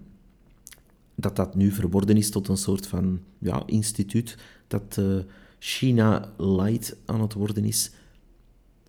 dat 1.15 1.37
dat 1.37 1.55
nu 1.55 1.71
verworden 1.71 2.17
is 2.17 2.31
tot 2.31 2.49
een 2.49 2.57
soort 2.57 2.87
van 2.87 3.21
ja, 3.39 3.63
instituut 3.67 4.37
dat 4.67 4.97
uh, 5.01 5.19
China 5.59 6.33
light 6.39 6.97
aan 7.05 7.21
het 7.21 7.33
worden 7.33 7.65
is 7.65 7.91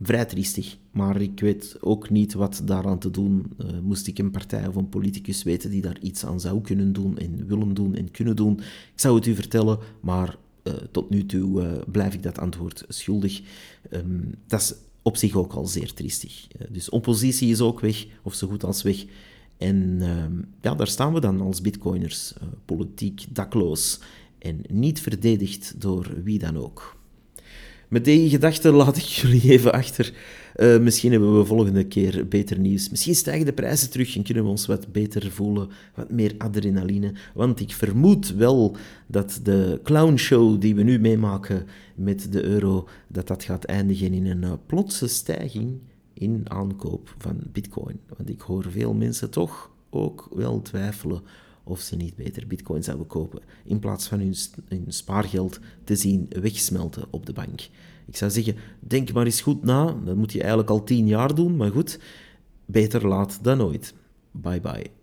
vrij 0.06 0.26
triestig. 0.26 0.78
Maar 0.92 1.22
ik 1.22 1.40
weet 1.40 1.78
ook 1.80 2.10
niet 2.10 2.34
wat 2.34 2.62
daaraan 2.66 3.00
te 3.00 3.12
doen. 3.12 3.54
Uh, 3.58 3.68
moest 3.82 4.08
ik 4.08 4.20
een 4.20 4.32
partij 4.32 4.68
of 4.68 4.76
een 4.76 4.90
politicus 4.90 5.44
weten 5.44 5.70
die 5.70 5.82
daar 5.82 6.00
iets 6.02 6.26
aan 6.26 6.40
zou 6.40 6.62
kunnen 6.62 6.94
doen 6.94 7.18
en 7.18 7.48
willen 7.48 7.74
doen 7.74 7.96
en 7.96 8.12
kunnen 8.12 8.36
doen, 8.36 8.60
ik 8.94 9.00
zou 9.00 9.16
het 9.16 9.26
u 9.26 9.36
vertellen, 9.36 9.80
maar 10.00 10.38
uh, 10.64 10.74
tot 10.74 11.10
nu 11.10 11.26
toe 11.26 11.62
uh, 11.62 11.72
blijf 11.92 12.14
ik 12.14 12.24
dat 12.24 12.40
antwoord 12.40 12.86
schuldig. 12.88 13.42
Um, 13.92 14.36
dat 14.48 14.62
is 14.62 14.74
op 15.02 15.18
zich 15.18 15.36
ook 15.36 15.54
al 15.54 15.66
zeer 15.66 15.94
triestig. 15.94 16.48
dus 16.70 16.90
oppositie 16.90 17.52
is 17.52 17.62
ook 17.62 17.80
weg, 17.80 18.06
of 18.22 18.34
zo 18.34 18.48
goed 18.48 18.64
als 18.64 18.82
weg. 18.82 19.06
En 19.58 19.98
ehm, 20.02 20.34
ja, 20.62 20.76
daar 20.76 20.88
staan 20.88 21.14
we 21.14 21.20
dan 21.20 21.42
als 21.42 21.62
bitcoiners, 21.62 22.34
politiek 22.66 23.26
dakloos 23.30 24.00
en 24.40 24.62
niet 24.70 25.02
verdedigd 25.02 25.82
door 25.82 26.12
wie 26.24 26.40
dan 26.40 26.58
ook. 26.58 27.03
Met 27.94 28.06
die 28.06 28.30
gedachte 28.30 28.72
laat 28.72 28.98
ik 28.98 29.04
jullie 29.04 29.52
even 29.52 29.72
achter. 29.72 30.14
Uh, 30.56 30.80
misschien 30.80 31.12
hebben 31.12 31.38
we 31.38 31.46
volgende 31.46 31.84
keer 31.88 32.28
beter 32.28 32.60
nieuws. 32.60 32.90
Misschien 32.90 33.16
stijgen 33.16 33.46
de 33.46 33.54
prijzen 33.54 33.90
terug 33.90 34.16
en 34.16 34.24
kunnen 34.24 34.44
we 34.44 34.50
ons 34.50 34.66
wat 34.66 34.92
beter 34.92 35.32
voelen, 35.32 35.70
wat 35.96 36.12
meer 36.12 36.36
adrenaline. 36.38 37.14
Want 37.34 37.60
ik 37.60 37.74
vermoed 37.74 38.34
wel 38.34 38.78
dat 39.08 39.40
de 39.44 39.80
clownshow 39.84 40.62
die 40.62 40.76
we 40.76 40.84
nu 40.84 41.00
meemaken 41.00 41.68
met 41.96 42.32
de 42.32 42.44
euro, 42.44 42.88
dat 43.08 43.28
dat 43.28 43.44
gaat 43.44 43.64
eindigen 43.64 44.14
in 44.14 44.26
een 44.26 44.44
uh, 44.44 44.54
plotse 44.66 45.08
stijging 45.08 45.80
in 46.14 46.44
aankoop 46.48 47.16
van 47.18 47.38
bitcoin. 47.52 48.00
Want 48.18 48.30
ik 48.30 48.42
hoor 48.42 48.66
veel 48.70 48.94
mensen 48.94 49.30
toch 49.30 49.72
ook 49.90 50.28
wel 50.32 50.62
twijfelen 50.62 51.22
of 51.64 51.80
ze 51.80 51.96
niet 51.96 52.16
beter 52.16 52.48
bitcoin 52.48 52.84
zouden 52.84 53.08
kopen, 53.08 53.42
in 53.66 53.80
plaats 53.80 54.08
van 54.08 54.20
hun, 54.20 54.36
hun 54.68 54.86
spaargeld 54.88 55.60
te 55.84 55.96
zien 55.96 56.28
wegsmelten 56.30 57.06
op 57.10 57.26
de 57.26 57.34
bank. 57.34 57.70
Ik 58.06 58.16
zou 58.16 58.32
zeggen, 58.32 58.56
denk 58.80 59.14
maar 59.14 59.26
eens 59.26 59.42
goed 59.42 59.64
na. 59.64 59.96
Dat 60.06 60.16
moet 60.16 60.32
je 60.32 60.40
eigenlijk 60.40 60.70
al 60.70 60.84
tien 60.84 61.08
jaar 61.08 61.36
doen, 61.36 61.56
maar 61.56 61.72
goed, 61.72 62.00
beter 62.66 63.08
laat 63.08 63.40
dan 63.42 63.58
nooit. 63.58 63.94
Bye 64.32 64.62
bye. 64.62 65.03